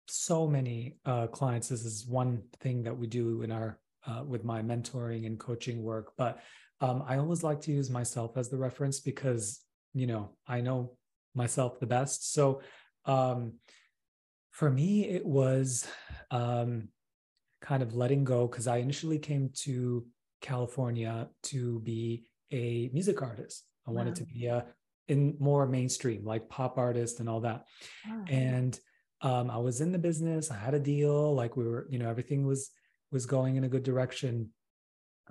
so 0.07 0.47
many 0.47 0.97
uh, 1.05 1.27
clients. 1.29 1.69
This 1.69 1.85
is 1.85 2.07
one 2.07 2.43
thing 2.61 2.83
that 2.83 2.97
we 2.97 3.07
do 3.07 3.43
in 3.43 3.53
our 3.53 3.79
uh, 4.07 4.23
with 4.27 4.45
my 4.45 4.63
mentoring 4.63 5.27
and 5.27 5.39
coaching 5.39 5.83
work. 5.83 6.13
But 6.17 6.41
um, 6.81 7.05
I 7.07 7.19
always 7.19 7.43
like 7.43 7.61
to 7.63 7.73
use 7.73 7.91
myself 7.91 8.37
as 8.37 8.49
the 8.49 8.57
reference 8.57 9.01
because 9.01 9.61
you 9.95 10.07
know 10.07 10.31
I 10.47 10.61
know 10.61 10.97
myself 11.35 11.79
the 11.79 11.87
best. 11.87 12.33
So 12.33 12.63
um, 13.05 13.55
for 14.51 14.71
me, 14.71 15.09
it 15.09 15.25
was 15.25 15.87
um, 16.31 16.89
kind 17.61 17.83
of 17.83 17.95
letting 17.95 18.25
go 18.25 18.47
because 18.47 18.67
I 18.67 18.79
initially 18.79 19.19
came 19.19 19.51
to 19.63 20.07
California 20.41 21.29
to 21.45 21.81
be 21.81 22.25
a 22.51 22.91
music 22.93 23.23
artist. 23.23 23.65
I 23.87 23.91
wow. 23.91 23.99
wanted 23.99 24.17
to 24.17 24.25
be 24.25 24.47
a 24.47 24.67
in 25.09 25.37
more 25.41 25.67
mainstream, 25.67 26.25
like 26.25 26.49
pop 26.49 26.77
artist 26.77 27.21
and 27.21 27.29
all 27.29 27.41
that. 27.41 27.65
Wow. 28.09 28.25
And 28.29 28.79
um, 29.23 29.51
I 29.51 29.57
was 29.57 29.81
in 29.81 29.91
the 29.91 29.99
business. 29.99 30.51
I 30.51 30.57
had 30.57 30.75
a 30.75 30.79
deal. 30.79 31.35
Like 31.35 31.57
we 31.57 31.65
were, 31.65 31.87
you 31.91 31.99
know, 31.99 32.09
everything 32.09 32.47
was 32.47 32.71
was 33.11 33.27
going 33.27 33.57
in 33.57 33.65
a 33.65 33.69
good 33.69 33.83
direction. 33.83 34.51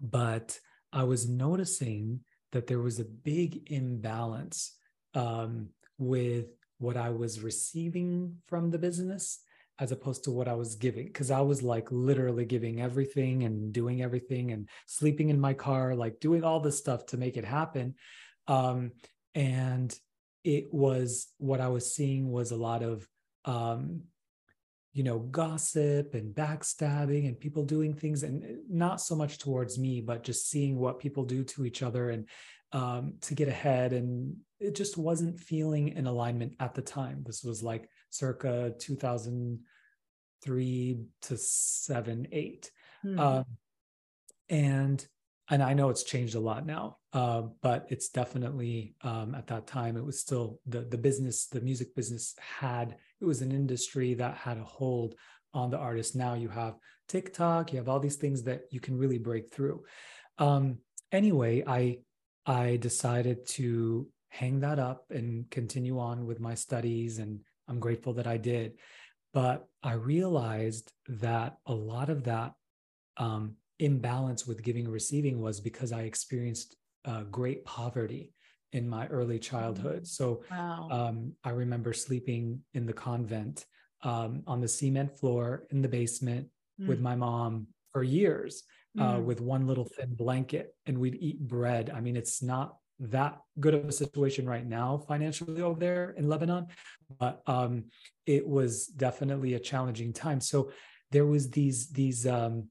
But 0.02 0.60
I 0.92 1.04
was 1.04 1.28
noticing 1.28 2.22
that 2.52 2.68
there 2.68 2.80
was 2.80 3.00
a 3.00 3.06
big 3.06 3.72
imbalance 3.72 4.76
um, 5.14 5.70
with 5.98 6.48
what 6.80 6.98
I 6.98 7.10
was 7.10 7.42
receiving 7.42 8.38
from 8.48 8.72
the 8.72 8.78
business 8.78 9.40
as 9.80 9.92
opposed 9.92 10.24
to 10.24 10.32
what 10.32 10.48
I 10.48 10.54
was 10.54 10.76
giving. 10.76 11.06
Because 11.06 11.32
I 11.32 11.42
was 11.42 11.62
like 11.62 11.92
literally 11.92 12.46
giving 12.46 12.82
everything 12.82 13.44
and 13.44 13.72
doing 13.72 14.02
everything 14.02 14.52
and 14.52 14.68
sleeping 14.86 15.30
in 15.30 15.40
my 15.40 15.54
car, 15.54 15.96
like 15.96 16.20
doing 16.20 16.44
all 16.44 16.60
this 16.60 16.78
stuff 16.78 17.06
to 17.08 17.18
make 17.18 17.38
it 17.38 17.46
happen. 17.46 17.96
Um, 18.48 18.92
and 19.36 19.94
it 20.44 20.74
was 20.74 21.28
what 21.38 21.62
I 21.62 21.68
was 21.68 21.94
seeing 21.94 22.32
was 22.32 22.52
a 22.52 22.56
lot 22.56 22.82
of, 22.82 23.08
um, 23.46 24.04
you 24.94 25.04
know, 25.04 25.20
gossip 25.20 26.16
and 26.16 26.34
backstabbing 26.34 27.28
and 27.28 27.40
people 27.40 27.64
doing 27.64 27.94
things, 27.94 28.24
and 28.24 28.60
not 28.68 29.00
so 29.00 29.16
much 29.16 29.38
towards 29.38 29.78
me, 29.78 30.02
but 30.02 30.24
just 30.24 30.50
seeing 30.50 30.80
what 30.80 31.00
people 31.00 31.24
do 31.24 31.44
to 31.44 31.66
each 31.66 31.84
other 31.84 32.10
and 32.10 32.28
um, 32.72 33.14
to 33.22 33.36
get 33.36 33.48
ahead. 33.48 33.94
And 33.94 34.38
it 34.60 34.74
just 34.74 34.98
wasn't 34.98 35.40
feeling 35.40 35.90
in 35.90 36.08
alignment 36.08 36.56
at 36.60 36.74
the 36.74 36.82
time. 36.82 37.24
This 37.24 37.44
was 37.44 37.62
like 37.62 37.90
circa 38.18 38.74
2003 38.80 41.06
to 41.22 41.38
seven, 41.38 42.28
eight. 42.32 42.72
Hmm. 43.02 43.20
Um, 43.20 43.46
and 44.50 45.06
and 45.50 45.64
I 45.64 45.74
know 45.74 45.90
it's 45.90 46.04
changed 46.04 46.36
a 46.36 46.42
lot 46.42 46.66
now, 46.66 46.98
uh, 47.14 47.44
but 47.62 47.88
it's 47.90 48.10
definitely 48.10 48.96
um, 49.02 49.34
at 49.34 49.48
that 49.48 49.66
time 49.66 49.96
it 49.96 50.06
was 50.06 50.20
still 50.20 50.60
the 50.66 50.82
the 50.82 50.98
business, 50.98 51.48
the 51.48 51.62
music 51.62 51.96
business 51.96 52.36
had 52.60 52.98
it 53.22 53.26
was 53.26 53.42
an 53.42 53.52
industry 53.52 54.14
that 54.16 54.36
had 54.36 54.58
a 54.58 54.64
hold 54.64 55.16
on 55.54 55.70
the 55.70 55.78
artist. 55.78 56.16
Now 56.16 56.34
you 56.34 56.50
have 56.50 56.76
TikTok, 57.08 57.72
you 57.72 57.78
have 57.78 57.88
all 57.88 58.00
these 58.00 58.18
things 58.18 58.44
that 58.44 58.64
you 58.72 58.80
can 58.80 58.98
really 58.98 59.18
break 59.18 59.54
through. 59.54 59.84
Um, 60.38 60.80
anyway, 61.12 61.64
I 61.66 62.00
I 62.46 62.78
decided 62.78 63.46
to 63.48 64.08
hang 64.30 64.60
that 64.60 64.80
up 64.80 65.06
and 65.10 65.50
continue 65.50 66.00
on 66.00 66.26
with 66.26 66.40
my 66.40 66.56
studies, 66.56 67.20
and 67.20 67.40
I'm 67.68 67.80
grateful 67.80 68.14
that 68.14 68.28
I 68.28 68.38
did. 68.38 68.74
But 69.34 69.68
I 69.84 69.94
realized 69.94 70.92
that 71.08 71.58
a 71.66 71.74
lot 71.74 72.10
of 72.10 72.24
that 72.24 72.54
um, 73.18 73.56
imbalance 73.80 74.48
with 74.48 74.64
giving 74.64 74.86
and 74.86 74.94
receiving 74.94 75.42
was 75.42 75.60
because 75.60 75.92
I 75.92 76.02
experienced 76.02 76.76
uh, 77.06 77.24
great 77.24 77.64
poverty 77.66 78.34
in 78.74 78.88
my 78.88 79.08
early 79.08 79.40
childhood. 79.40 80.04
Mm. 80.04 80.08
So 80.08 80.44
wow. 80.52 80.88
um, 80.92 81.34
I 81.44 81.52
remember 81.52 81.94
sleeping 81.94 82.62
in 82.74 82.86
the 82.86 82.94
convent 82.94 83.66
um, 84.04 84.44
on 84.46 84.62
the 84.62 84.68
cement 84.68 85.18
floor 85.18 85.68
in 85.72 85.82
the 85.82 85.88
basement 85.88 86.48
mm. 86.80 86.88
with 86.88 87.00
my 87.00 87.16
mom 87.16 87.68
for 87.94 88.04
years 88.04 88.64
uh, 89.00 89.16
mm. 89.16 89.24
with 89.24 89.42
one 89.42 89.68
little 89.68 89.86
thin 89.86 90.14
blanket, 90.14 90.76
and 90.86 90.98
we'd 90.98 91.16
eat 91.16 91.40
bread. 91.40 91.92
I 91.94 92.02
mean, 92.02 92.16
it's 92.16 92.42
not 92.42 92.78
that 93.00 93.40
good 93.60 93.74
of 93.74 93.86
a 93.86 93.92
situation 93.92 94.48
right 94.48 94.66
now 94.66 94.98
financially 95.08 95.62
over 95.62 95.80
there 95.80 96.12
in 96.18 96.28
Lebanon, 96.28 96.68
but 97.20 97.42
um, 97.46 97.86
it 98.26 98.48
was 98.48 98.88
definitely 98.88 99.54
a 99.54 99.60
challenging 99.60 100.14
time. 100.14 100.42
So 100.42 100.72
there 101.12 101.26
was 101.26 101.50
these 101.52 101.90
these 101.90 102.26
um, 102.26 102.70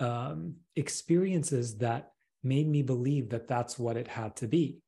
um, 0.00 0.56
experiences 0.76 1.78
that 1.78 2.10
made 2.42 2.68
me 2.68 2.82
believe 2.82 3.30
that 3.30 3.48
that's 3.48 3.78
what 3.78 3.96
it 3.96 4.08
had 4.08 4.36
to 4.36 4.48
be. 4.48 4.80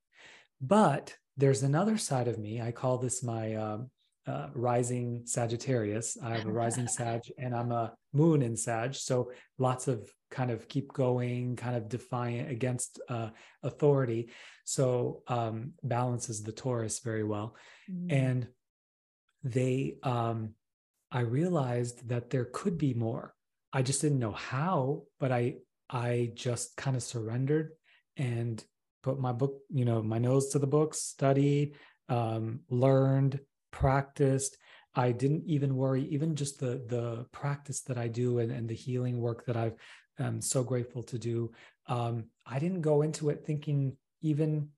But 0.61 1.17
there's 1.37 1.63
another 1.63 1.97
side 1.97 2.29
of 2.29 2.39
me. 2.39 2.61
I 2.61 2.71
call 2.73 2.99
this 2.99 3.23
my 3.23 3.55
um, 3.55 3.91
uh, 4.31 4.49
rising 4.55 5.23
Sagittarius. 5.25 6.17
I 6.23 6.37
have 6.37 6.47
a 6.47 6.53
rising 6.63 6.87
Sag 6.87 7.23
and 7.39 7.55
I'm 7.55 7.73
a 7.73 7.93
moon 8.13 8.43
in 8.43 8.57
Sag. 8.57 8.95
So 8.95 9.33
lots 9.59 9.89
of 9.89 10.09
kind 10.31 10.51
of 10.51 10.69
keep 10.69 10.93
going, 10.93 11.57
kind 11.57 11.77
of 11.77 11.89
defiant 11.89 12.51
against 12.51 13.01
uh, 13.09 13.31
authority. 13.63 14.31
So 14.65 15.23
um, 15.27 15.73
balances 15.83 16.43
the 16.43 16.53
Taurus 16.53 17.01
very 17.01 17.25
well. 17.25 17.57
Mm. 17.91 18.13
And 18.13 18.49
they, 19.43 19.97
um, 20.03 20.51
I 21.11 21.21
realized 21.21 22.09
that 22.09 22.31
there 22.31 22.45
could 22.45 22.79
be 22.79 22.95
more. 22.95 23.35
I 23.73 23.83
just 23.83 24.01
didn't 24.01 24.21
know 24.21 24.33
how, 24.33 25.03
but 25.19 25.33
I, 25.33 25.57
I 25.89 26.31
just 26.35 26.77
kind 26.77 26.97
of 26.97 27.03
surrendered 27.03 27.73
and 28.17 28.63
put 29.03 29.19
my 29.19 29.33
book, 29.33 29.59
you 29.71 29.85
know, 29.85 30.03
my 30.03 30.19
nose 30.19 30.51
to 30.51 30.61
the 30.61 30.67
books, 30.67 31.01
studied, 31.01 31.75
um, 32.09 32.61
learned, 32.69 33.41
practiced. 33.71 34.57
I 34.95 35.13
didn't 35.13 35.45
even 35.47 35.77
worry, 35.77 36.05
even 36.11 36.35
just 36.35 36.59
the 36.59 36.83
the 36.89 37.27
practice 37.33 37.81
that 37.83 37.99
I 37.99 38.09
do 38.09 38.39
and, 38.39 38.51
and 38.51 38.69
the 38.69 38.75
healing 38.75 39.21
work 39.21 39.47
that 39.47 39.57
I've 39.57 39.77
am 40.19 40.41
so 40.41 40.63
grateful 40.63 41.03
to 41.05 41.19
do. 41.19 41.53
Um, 41.87 42.25
I 42.47 42.59
didn't 42.59 42.83
go 42.83 43.03
into 43.03 43.31
it 43.31 43.45
thinking 43.45 43.97
even 44.23 44.69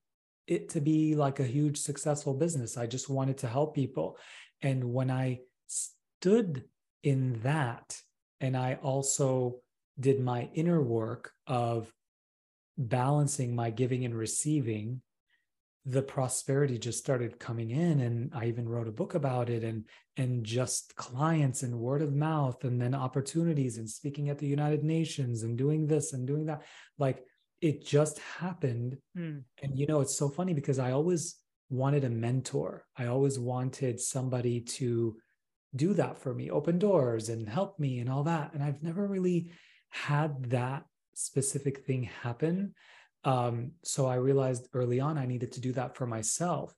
it 0.47 0.69
to 0.69 0.81
be 0.81 1.15
like 1.15 1.39
a 1.39 1.45
huge 1.45 1.77
successful 1.77 2.33
business. 2.33 2.77
I 2.77 2.85
just 2.85 3.09
wanted 3.09 3.37
to 3.39 3.47
help 3.47 3.75
people. 3.75 4.17
And 4.61 4.93
when 4.93 5.09
I 5.09 5.39
stood 5.67 6.63
in 7.03 7.39
that, 7.43 7.97
and 8.41 8.57
I 8.57 8.75
also 8.81 9.61
did 9.99 10.19
my 10.19 10.49
inner 10.53 10.81
work 10.81 11.31
of 11.47 11.93
balancing 12.77 13.55
my 13.55 13.69
giving 13.69 14.05
and 14.05 14.15
receiving 14.15 15.01
the 15.85 16.01
prosperity 16.01 16.77
just 16.77 16.97
started 16.97 17.39
coming 17.39 17.71
in 17.71 17.99
and 18.01 18.31
i 18.33 18.45
even 18.45 18.67
wrote 18.67 18.87
a 18.87 18.91
book 18.91 19.15
about 19.15 19.49
it 19.49 19.63
and 19.63 19.83
and 20.17 20.43
just 20.43 20.95
clients 20.95 21.63
and 21.63 21.77
word 21.77 22.01
of 22.01 22.13
mouth 22.13 22.63
and 22.63 22.79
then 22.79 22.93
opportunities 22.93 23.77
and 23.77 23.89
speaking 23.89 24.29
at 24.29 24.37
the 24.37 24.47
united 24.47 24.83
nations 24.83 25.43
and 25.43 25.57
doing 25.57 25.87
this 25.87 26.13
and 26.13 26.27
doing 26.27 26.45
that. 26.45 26.61
Like 26.97 27.23
it 27.61 27.85
just 27.85 28.19
happened. 28.19 28.97
Mm. 29.17 29.43
and 29.61 29.77
you 29.79 29.87
know 29.87 30.01
it's 30.01 30.17
so 30.17 30.29
funny 30.29 30.53
because 30.53 30.79
i 30.79 30.91
always 30.91 31.37
wanted 31.69 32.03
a 32.03 32.09
mentor. 32.09 32.85
I 32.95 33.07
always 33.07 33.39
wanted 33.39 33.99
somebody 33.99 34.61
to 34.61 35.17
do 35.75 35.93
that 35.95 36.19
for 36.19 36.33
me 36.33 36.51
open 36.51 36.77
doors 36.77 37.29
and 37.29 37.49
help 37.49 37.79
me 37.79 37.99
and 37.99 38.09
all 38.09 38.23
that. 38.23 38.53
And 38.53 38.63
i've 38.63 38.83
never 38.83 39.07
really 39.07 39.51
had 39.89 40.49
that 40.51 40.85
specific 41.15 41.85
thing 41.85 42.03
happen 42.21 42.73
um, 43.23 43.71
so 43.83 44.05
I 44.05 44.15
realized 44.15 44.67
early 44.73 44.99
on 44.99 45.17
I 45.17 45.25
needed 45.25 45.51
to 45.53 45.61
do 45.61 45.71
that 45.73 45.95
for 45.95 46.05
myself. 46.05 46.73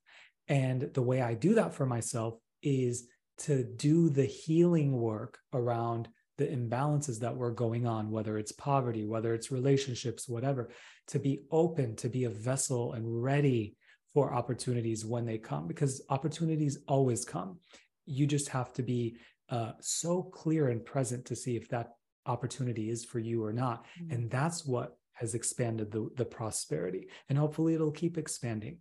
And 0.47 0.93
the 0.93 1.01
way 1.01 1.21
I 1.21 1.33
do 1.33 1.55
that 1.55 1.73
for 1.73 1.85
myself 1.85 2.35
is 2.61 3.07
to 3.39 3.63
do 3.63 4.09
the 4.09 4.25
healing 4.25 4.99
work 4.99 5.39
around 5.53 6.07
the 6.37 6.45
imbalances 6.45 7.19
that 7.19 7.35
were 7.35 7.51
going 7.51 7.87
on, 7.87 8.11
whether 8.11 8.37
it's 8.37 8.51
poverty, 8.51 9.05
whether 9.05 9.33
it's 9.33 9.51
relationships, 9.51 10.27
whatever, 10.27 10.69
to 11.07 11.19
be 11.19 11.43
open, 11.51 11.95
to 11.95 12.09
be 12.09 12.25
a 12.25 12.29
vessel 12.29 12.93
and 12.93 13.23
ready 13.23 13.75
for 14.13 14.33
opportunities 14.33 15.05
when 15.05 15.25
they 15.25 15.37
come, 15.37 15.67
because 15.67 16.01
opportunities 16.09 16.79
always 16.87 17.25
come. 17.25 17.59
You 18.05 18.27
just 18.27 18.49
have 18.49 18.73
to 18.73 18.83
be 18.83 19.17
uh, 19.49 19.73
so 19.79 20.23
clear 20.23 20.69
and 20.69 20.83
present 20.83 21.25
to 21.25 21.35
see 21.35 21.55
if 21.55 21.69
that 21.69 21.91
opportunity 22.25 22.89
is 22.89 23.05
for 23.05 23.19
you 23.19 23.43
or 23.43 23.53
not. 23.53 23.85
Mm-hmm. 24.01 24.13
And 24.13 24.31
that's 24.31 24.65
what 24.65 24.97
has 25.15 25.33
expanded 25.33 25.91
the, 25.91 26.09
the 26.15 26.25
prosperity. 26.25 27.07
And 27.29 27.37
hopefully 27.37 27.73
it'll 27.73 27.91
keep 27.91 28.17
expanding. 28.17 28.79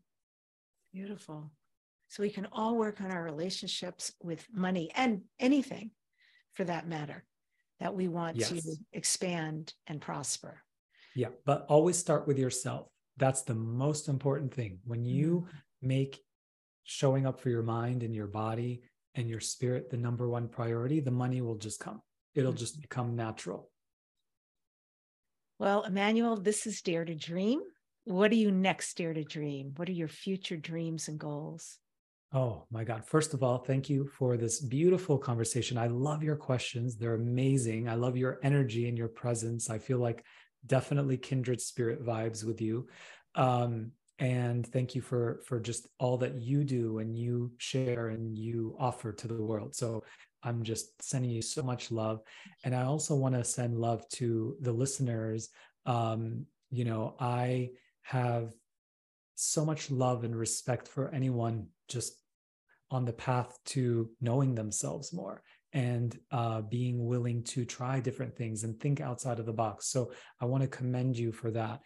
Beautiful. 0.93 1.51
So 2.09 2.23
we 2.23 2.31
can 2.31 2.47
all 2.52 2.77
work 2.77 3.01
on 3.01 3.11
our 3.11 3.23
relationships 3.23 4.12
with 4.23 4.47
money 4.52 4.90
and 4.94 5.23
anything 5.40 5.90
for 6.52 6.65
that 6.65 6.86
matter 6.86 7.24
that 7.81 7.94
we 7.94 8.09
want 8.09 8.36
yes. 8.36 8.51
to 8.51 8.77
expand 8.93 9.73
and 9.86 10.01
prosper. 10.01 10.62
Yeah, 11.16 11.28
but 11.44 11.66
always 11.69 11.98
start 11.98 12.27
with 12.27 12.39
yourself. 12.39 12.89
That's 13.16 13.43
the 13.43 13.55
most 13.55 14.09
important 14.09 14.52
thing. 14.52 14.78
When 14.85 15.05
you 15.05 15.47
mm-hmm. 15.47 15.89
make 15.89 16.20
showing 16.85 17.27
up 17.27 17.40
for 17.40 17.48
your 17.48 17.62
mind 17.62 18.02
and 18.02 18.15
your 18.15 18.27
body 18.27 18.82
and 19.15 19.28
your 19.28 19.40
spirit 19.40 19.90
the 19.90 19.97
number 19.97 20.28
one 20.28 20.48
priority, 20.48 21.01
the 21.01 21.11
money 21.11 21.40
will 21.40 21.56
just 21.56 21.81
come. 21.81 22.01
It'll 22.35 22.52
mm-hmm. 22.52 22.59
just 22.59 22.81
become 22.81 23.16
natural. 23.16 23.70
Well, 25.65 25.85
Emmanuel, 25.85 26.36
this 26.36 26.66
is 26.66 26.82
Dare 26.82 27.07
to 27.07 27.15
Dream. 27.15 27.62
What 28.05 28.31
are 28.31 28.35
you 28.35 28.51
next, 28.51 28.99
Dare 28.99 29.15
to 29.15 29.24
Dream? 29.24 29.73
What 29.77 29.89
are 29.89 29.93
your 29.93 30.09
future 30.09 30.59
dreams 30.59 31.09
and 31.09 31.19
goals? 31.19 31.78
Oh 32.35 32.66
my 32.70 32.85
God. 32.85 33.07
First 33.07 33.32
of 33.32 33.43
all, 33.43 33.57
thank 33.57 33.89
you 33.89 34.07
for 34.07 34.36
this 34.36 34.61
beautiful 34.61 35.16
conversation. 35.16 35.78
I 35.78 35.86
love 35.86 36.23
your 36.23 36.36
questions. 36.36 36.97
They're 36.97 37.15
amazing. 37.15 37.89
I 37.89 37.95
love 37.95 38.15
your 38.15 38.41
energy 38.43 38.91
and 38.91 38.99
your 38.99 39.09
presence. 39.09 39.70
I 39.70 39.78
feel 39.78 39.97
like 39.97 40.23
definitely 40.66 41.16
kindred 41.16 41.62
spirit 41.62 42.05
vibes 42.05 42.45
with 42.45 42.61
you. 42.61 42.86
Um, 43.35 43.93
and 44.19 44.66
thank 44.66 44.95
you 44.95 45.01
for 45.01 45.41
for 45.47 45.59
just 45.59 45.89
all 45.99 46.19
that 46.19 46.43
you 46.43 46.62
do 46.62 46.99
and 46.99 47.16
you 47.16 47.53
share 47.57 48.09
and 48.09 48.36
you 48.36 48.77
offer 48.78 49.12
to 49.12 49.27
the 49.27 49.43
world 49.43 49.74
so 49.74 50.05
I'm 50.45 50.62
just 50.62 51.03
sending 51.03 51.31
you 51.31 51.43
so 51.43 51.62
much 51.62 51.91
love. 51.91 52.21
And 52.65 52.75
I 52.75 52.83
also 52.83 53.15
want 53.15 53.35
to 53.35 53.45
send 53.45 53.79
love 53.79 54.09
to 54.11 54.57
the 54.61 54.73
listeners. 54.73 55.49
Um, 55.87 56.47
you 56.71 56.85
know, 56.85 57.16
I 57.19 57.71
have 58.03 58.53
so 59.35 59.65
much 59.65 59.91
love 59.91 60.25
and 60.25 60.37
respect 60.37 60.87
for 60.87 61.09
anyone 61.12 61.69
just 61.89 62.15
on 62.91 63.05
the 63.05 63.12
path 63.12 63.59
to 63.65 64.11
knowing 64.21 64.55
themselves 64.55 65.12
more 65.12 65.43
and 65.73 66.16
uh, 66.31 66.61
being 66.61 67.05
willing 67.05 67.43
to 67.43 67.65
try 67.65 67.99
different 67.99 68.37
things 68.37 68.62
and 68.62 68.79
think 68.79 69.01
outside 69.01 69.41
of 69.41 69.47
the 69.47 69.53
box. 69.53 69.89
So 69.89 70.12
I 70.41 70.45
want 70.45 70.62
to 70.62 70.69
commend 70.69 71.19
you 71.19 71.33
for 71.33 71.51
that. 71.51 71.81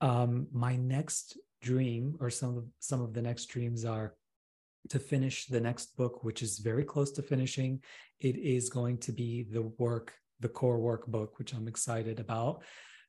Um, 0.00 0.46
my 0.52 0.76
next 0.76 1.36
dream, 1.60 2.16
or 2.20 2.30
some 2.30 2.56
of 2.56 2.64
some 2.78 3.00
of 3.00 3.12
the 3.12 3.22
next 3.22 3.46
dreams, 3.46 3.84
are 3.84 4.14
to 4.90 4.98
finish 4.98 5.46
the 5.46 5.60
next 5.60 5.96
book, 5.96 6.24
which 6.24 6.42
is 6.42 6.58
very 6.58 6.84
close 6.84 7.10
to 7.12 7.22
finishing. 7.22 7.82
It 8.20 8.36
is 8.36 8.68
going 8.68 8.98
to 8.98 9.12
be 9.12 9.44
the 9.50 9.62
work, 9.78 10.14
the 10.40 10.48
core 10.48 10.78
workbook, 10.78 11.30
which 11.36 11.54
I'm 11.54 11.68
excited 11.68 12.20
about. 12.20 12.62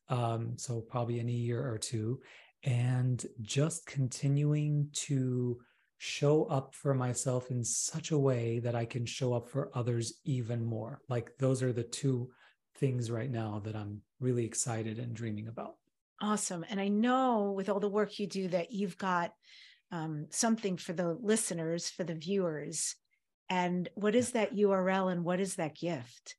Um, 0.10 0.54
so 0.58 0.82
probably 0.82 1.20
in 1.20 1.30
a 1.30 1.32
year 1.32 1.68
or 1.68 1.78
two, 1.78 2.22
and 2.64 3.26
just 3.42 3.86
continuing 3.86 4.90
to 4.94 5.60
show 5.98 6.46
up 6.46 6.74
for 6.76 6.94
myself 6.94 7.50
in 7.50 7.64
such 7.64 8.12
a 8.12 8.18
way 8.18 8.60
that 8.60 8.76
I 8.76 8.86
can 8.86 9.06
show 9.06 9.34
up 9.34 9.50
for 9.50 9.72
others 9.74 10.20
even 10.26 10.64
more. 10.64 11.02
Like 11.10 11.32
those 11.40 11.64
are 11.64 11.74
the 11.74 11.84
two 11.84 12.30
things 12.78 13.10
right 13.10 13.32
now 13.32 13.62
that 13.66 13.76
I'm 13.76 14.02
really 14.20 14.46
excited 14.46 15.00
and 15.00 15.16
dreaming 15.16 15.48
about. 15.48 15.76
Awesome. 16.22 16.66
And 16.70 16.80
I 16.80 16.88
know 16.88 17.54
with 17.56 17.70
all 17.70 17.80
the 17.80 17.90
work 17.90 18.20
you 18.20 18.28
do 18.28 18.48
that 18.50 18.72
you've 18.72 18.98
got 18.98 19.34
um, 19.92 20.28
something 20.30 20.78
for 20.78 20.94
the 20.94 21.18
listeners, 21.22 21.90
for 21.90 22.04
the 22.04 22.16
viewers. 22.16 22.96
And 23.50 23.88
what 23.96 24.16
is 24.16 24.32
that 24.32 24.56
URL 24.56 25.12
and 25.12 25.24
what 25.24 25.40
is 25.40 25.56
that 25.56 25.76
gift? 25.76 26.36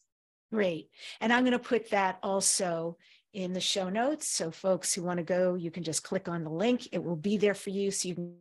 Great. 0.53 0.91
And 1.21 1.33
I'm 1.33 1.45
going 1.45 1.53
to 1.53 1.59
put 1.59 1.91
that 1.91 2.19
also 2.23 2.97
in 3.33 3.53
the 3.53 3.61
show 3.61 3.89
notes. 3.89 4.27
So 4.27 4.51
folks 4.51 4.93
who 4.93 5.03
want 5.03 5.19
to 5.19 5.25
go, 5.25 5.55
you 5.55 5.71
can 5.71 5.85
just 5.85 6.03
click 6.03 6.29
on 6.29 6.43
the 6.43 6.51
link. 6.51 6.89
It 6.93 7.03
will 7.03 7.17
be 7.17 7.37
there 7.37 7.55
for 7.55 7.71
you 7.71 7.91
so 7.91 8.09
you 8.09 8.15
can 8.15 8.35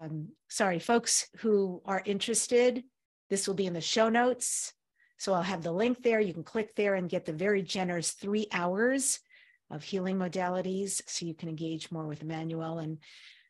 um, 0.00 0.28
sorry, 0.48 0.78
folks 0.78 1.28
who 1.38 1.82
are 1.84 2.02
interested, 2.04 2.82
this 3.30 3.46
will 3.46 3.54
be 3.54 3.66
in 3.66 3.74
the 3.74 3.80
show 3.80 4.08
notes. 4.08 4.72
So 5.18 5.32
I'll 5.34 5.42
have 5.42 5.62
the 5.62 5.70
link 5.70 6.02
there. 6.02 6.20
You 6.20 6.32
can 6.32 6.42
click 6.42 6.74
there 6.74 6.96
and 6.96 7.08
get 7.08 7.24
the 7.24 7.32
very 7.32 7.62
generous 7.62 8.10
three 8.10 8.46
hours 8.52 9.20
of 9.70 9.84
healing 9.84 10.16
modalities 10.16 11.00
so 11.06 11.24
you 11.24 11.34
can 11.34 11.48
engage 11.48 11.92
more 11.92 12.06
with 12.06 12.22
Emmanuel 12.22 12.78
and 12.78 12.98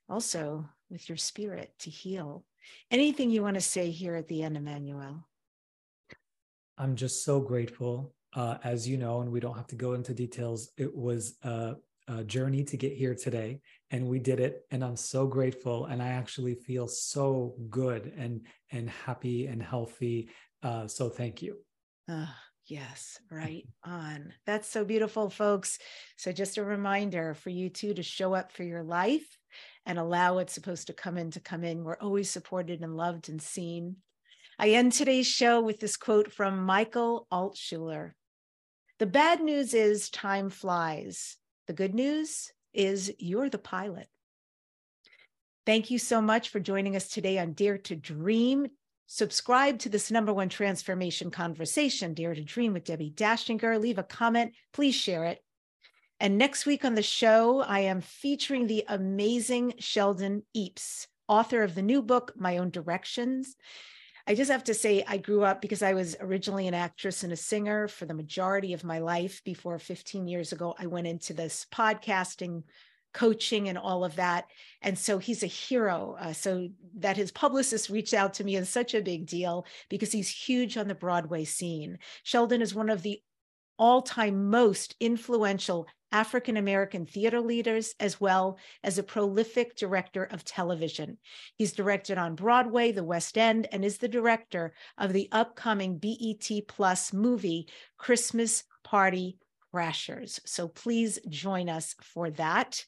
also 0.08 0.68
with 0.90 1.08
your 1.08 1.16
spirit 1.16 1.72
to 1.80 1.90
heal. 1.90 2.44
Anything 2.90 3.30
you 3.30 3.42
want 3.42 3.54
to 3.54 3.60
say 3.60 3.90
here 3.90 4.14
at 4.14 4.28
the 4.28 4.42
end, 4.42 4.56
Emmanuel? 4.56 5.26
I'm 6.78 6.96
just 6.96 7.24
so 7.24 7.40
grateful. 7.40 8.14
Uh, 8.34 8.56
as 8.64 8.88
you 8.88 8.96
know, 8.96 9.20
and 9.20 9.30
we 9.30 9.40
don't 9.40 9.56
have 9.56 9.66
to 9.66 9.76
go 9.76 9.92
into 9.92 10.14
details, 10.14 10.70
it 10.78 10.94
was 10.94 11.36
a, 11.42 11.74
a 12.08 12.24
journey 12.24 12.64
to 12.64 12.78
get 12.78 12.92
here 12.92 13.14
today, 13.14 13.60
and 13.90 14.08
we 14.08 14.18
did 14.18 14.40
it. 14.40 14.62
And 14.70 14.82
I'm 14.82 14.96
so 14.96 15.26
grateful, 15.26 15.86
and 15.86 16.02
I 16.02 16.08
actually 16.08 16.54
feel 16.54 16.88
so 16.88 17.54
good 17.68 18.12
and 18.16 18.46
and 18.70 18.88
happy 18.88 19.46
and 19.46 19.62
healthy. 19.62 20.30
Uh, 20.62 20.86
so 20.86 21.10
thank 21.10 21.42
you. 21.42 21.58
Uh, 22.08 22.26
yes, 22.66 23.18
right 23.30 23.66
on. 23.84 24.32
That's 24.46 24.68
so 24.68 24.84
beautiful, 24.84 25.30
folks. 25.30 25.78
So 26.16 26.32
just 26.32 26.58
a 26.58 26.64
reminder 26.64 27.34
for 27.34 27.50
you 27.50 27.68
too 27.68 27.94
to 27.94 28.02
show 28.02 28.34
up 28.34 28.52
for 28.52 28.62
your 28.62 28.82
life 28.82 29.38
and 29.86 29.98
allow 29.98 30.34
what's 30.34 30.52
supposed 30.52 30.86
to 30.86 30.92
come 30.92 31.18
in 31.18 31.30
to 31.32 31.40
come 31.40 31.64
in. 31.64 31.84
We're 31.84 31.98
always 31.98 32.30
supported 32.30 32.80
and 32.80 32.96
loved 32.96 33.28
and 33.28 33.42
seen. 33.42 33.96
I 34.58 34.70
end 34.70 34.92
today's 34.92 35.26
show 35.26 35.60
with 35.60 35.80
this 35.80 35.96
quote 35.96 36.32
from 36.32 36.64
Michael 36.64 37.26
Altshuler. 37.32 38.12
The 38.98 39.06
bad 39.06 39.42
news 39.42 39.74
is 39.74 40.10
time 40.10 40.50
flies. 40.50 41.36
The 41.66 41.72
good 41.72 41.94
news 41.94 42.52
is 42.72 43.12
you're 43.18 43.50
the 43.50 43.58
pilot. 43.58 44.06
Thank 45.64 45.90
you 45.90 45.98
so 45.98 46.20
much 46.20 46.48
for 46.48 46.60
joining 46.60 46.96
us 46.96 47.08
today 47.08 47.38
on 47.38 47.52
Dare 47.52 47.78
to 47.78 47.96
Dream. 47.96 48.68
Subscribe 49.14 49.78
to 49.78 49.90
this 49.90 50.10
number 50.10 50.32
one 50.32 50.48
transformation 50.48 51.30
conversation, 51.30 52.14
Dare 52.14 52.34
to 52.34 52.42
Dream 52.42 52.72
with 52.72 52.84
Debbie 52.84 53.12
Dachinger. 53.14 53.78
Leave 53.78 53.98
a 53.98 54.02
comment. 54.02 54.54
Please 54.72 54.94
share 54.94 55.26
it. 55.26 55.44
And 56.18 56.38
next 56.38 56.64
week 56.64 56.82
on 56.82 56.94
the 56.94 57.02
show, 57.02 57.60
I 57.60 57.80
am 57.80 58.00
featuring 58.00 58.66
the 58.66 58.86
amazing 58.88 59.74
Sheldon 59.78 60.44
Epps, 60.56 61.08
author 61.28 61.62
of 61.62 61.74
the 61.74 61.82
new 61.82 62.00
book, 62.00 62.32
My 62.36 62.56
Own 62.56 62.70
Directions. 62.70 63.54
I 64.26 64.34
just 64.34 64.50
have 64.50 64.64
to 64.64 64.72
say, 64.72 65.04
I 65.06 65.18
grew 65.18 65.44
up 65.44 65.60
because 65.60 65.82
I 65.82 65.92
was 65.92 66.16
originally 66.18 66.66
an 66.66 66.72
actress 66.72 67.22
and 67.22 67.34
a 67.34 67.36
singer 67.36 67.88
for 67.88 68.06
the 68.06 68.14
majority 68.14 68.72
of 68.72 68.82
my 68.82 69.00
life. 69.00 69.42
Before 69.44 69.78
15 69.78 70.26
years 70.26 70.52
ago, 70.52 70.74
I 70.78 70.86
went 70.86 71.06
into 71.06 71.34
this 71.34 71.66
podcasting, 71.70 72.62
coaching, 73.12 73.68
and 73.68 73.78
all 73.78 74.04
of 74.04 74.16
that. 74.16 74.46
And 74.80 74.98
so 74.98 75.18
he's 75.18 75.42
a 75.42 75.46
hero. 75.46 76.16
Uh, 76.18 76.32
so 76.32 76.68
that 76.96 77.16
his 77.16 77.32
publicist 77.32 77.88
reached 77.88 78.14
out 78.14 78.34
to 78.34 78.44
me 78.44 78.56
is 78.56 78.68
such 78.68 78.94
a 78.94 79.02
big 79.02 79.26
deal 79.26 79.66
because 79.88 80.12
he's 80.12 80.28
huge 80.28 80.76
on 80.76 80.88
the 80.88 80.94
Broadway 80.94 81.44
scene. 81.44 81.98
Sheldon 82.22 82.62
is 82.62 82.74
one 82.74 82.90
of 82.90 83.02
the 83.02 83.20
all 83.78 84.02
time 84.02 84.50
most 84.50 84.94
influential 85.00 85.86
African 86.12 86.58
American 86.58 87.06
theater 87.06 87.40
leaders, 87.40 87.94
as 87.98 88.20
well 88.20 88.58
as 88.84 88.98
a 88.98 89.02
prolific 89.02 89.76
director 89.76 90.24
of 90.24 90.44
television. 90.44 91.16
He's 91.56 91.72
directed 91.72 92.18
on 92.18 92.34
Broadway, 92.34 92.92
the 92.92 93.02
West 93.02 93.38
End, 93.38 93.66
and 93.72 93.84
is 93.84 93.98
the 93.98 94.08
director 94.08 94.74
of 94.98 95.14
the 95.14 95.28
upcoming 95.32 95.98
BET 95.98 96.50
Plus 96.68 97.12
movie, 97.12 97.66
Christmas 97.96 98.64
Party 98.84 99.38
Crashers. 99.72 100.40
So 100.44 100.68
please 100.68 101.18
join 101.28 101.68
us 101.68 101.94
for 102.02 102.30
that. 102.30 102.84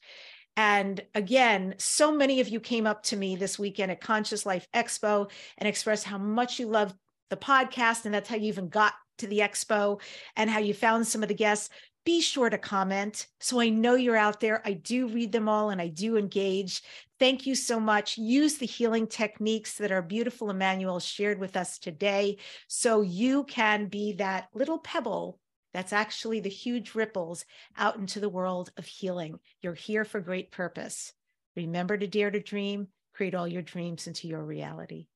And 0.57 1.01
again, 1.13 1.75
so 1.77 2.11
many 2.11 2.39
of 2.39 2.47
you 2.47 2.59
came 2.59 2.87
up 2.87 3.03
to 3.03 3.17
me 3.17 3.35
this 3.35 3.59
weekend 3.59 3.91
at 3.91 4.01
Conscious 4.01 4.45
Life 4.45 4.67
Expo 4.73 5.29
and 5.57 5.67
expressed 5.67 6.05
how 6.05 6.17
much 6.17 6.59
you 6.59 6.67
love 6.67 6.93
the 7.29 7.37
podcast. 7.37 8.05
And 8.05 8.13
that's 8.13 8.29
how 8.29 8.37
you 8.37 8.47
even 8.47 8.69
got 8.69 8.93
to 9.17 9.27
the 9.27 9.39
expo 9.39 10.01
and 10.35 10.49
how 10.49 10.59
you 10.59 10.73
found 10.73 11.07
some 11.07 11.23
of 11.23 11.29
the 11.29 11.35
guests 11.35 11.69
be 12.05 12.21
sure 12.21 12.51
to 12.51 12.57
comment 12.57 13.25
so 13.39 13.59
I 13.59 13.69
know 13.69 13.95
you're 13.95 14.15
out 14.15 14.39
there. 14.39 14.61
I 14.63 14.73
do 14.73 15.07
read 15.07 15.31
them 15.31 15.49
all 15.49 15.71
and 15.71 15.81
I 15.81 15.87
do 15.87 16.17
engage. 16.17 16.83
Thank 17.19 17.47
you 17.47 17.55
so 17.55 17.79
much. 17.79 18.17
Use 18.17 18.57
the 18.57 18.67
healing 18.67 19.07
techniques 19.07 19.77
that 19.77 19.91
our 19.91 20.03
beautiful 20.03 20.51
Emmanuel 20.51 20.99
shared 20.99 21.39
with 21.39 21.57
us 21.57 21.79
today 21.79 22.37
so 22.67 23.01
you 23.01 23.43
can 23.45 23.87
be 23.87 24.13
that 24.13 24.49
little 24.53 24.77
pebble 24.77 25.39
that's 25.75 25.91
actually 25.91 26.39
the 26.39 26.47
huge 26.47 26.95
ripples 26.95 27.43
out 27.77 27.97
into 27.97 28.21
the 28.21 28.29
world 28.29 28.71
of 28.77 28.85
healing. 28.85 29.39
You're 29.61 29.73
here 29.73 30.05
for 30.05 30.21
great 30.21 30.49
purpose. 30.49 31.11
Remember 31.57 31.97
to 31.97 32.07
dare 32.07 32.31
to 32.31 32.39
dream, 32.39 32.87
create 33.13 33.35
all 33.35 33.45
your 33.45 33.61
dreams 33.61 34.07
into 34.07 34.29
your 34.29 34.41
reality. 34.41 35.07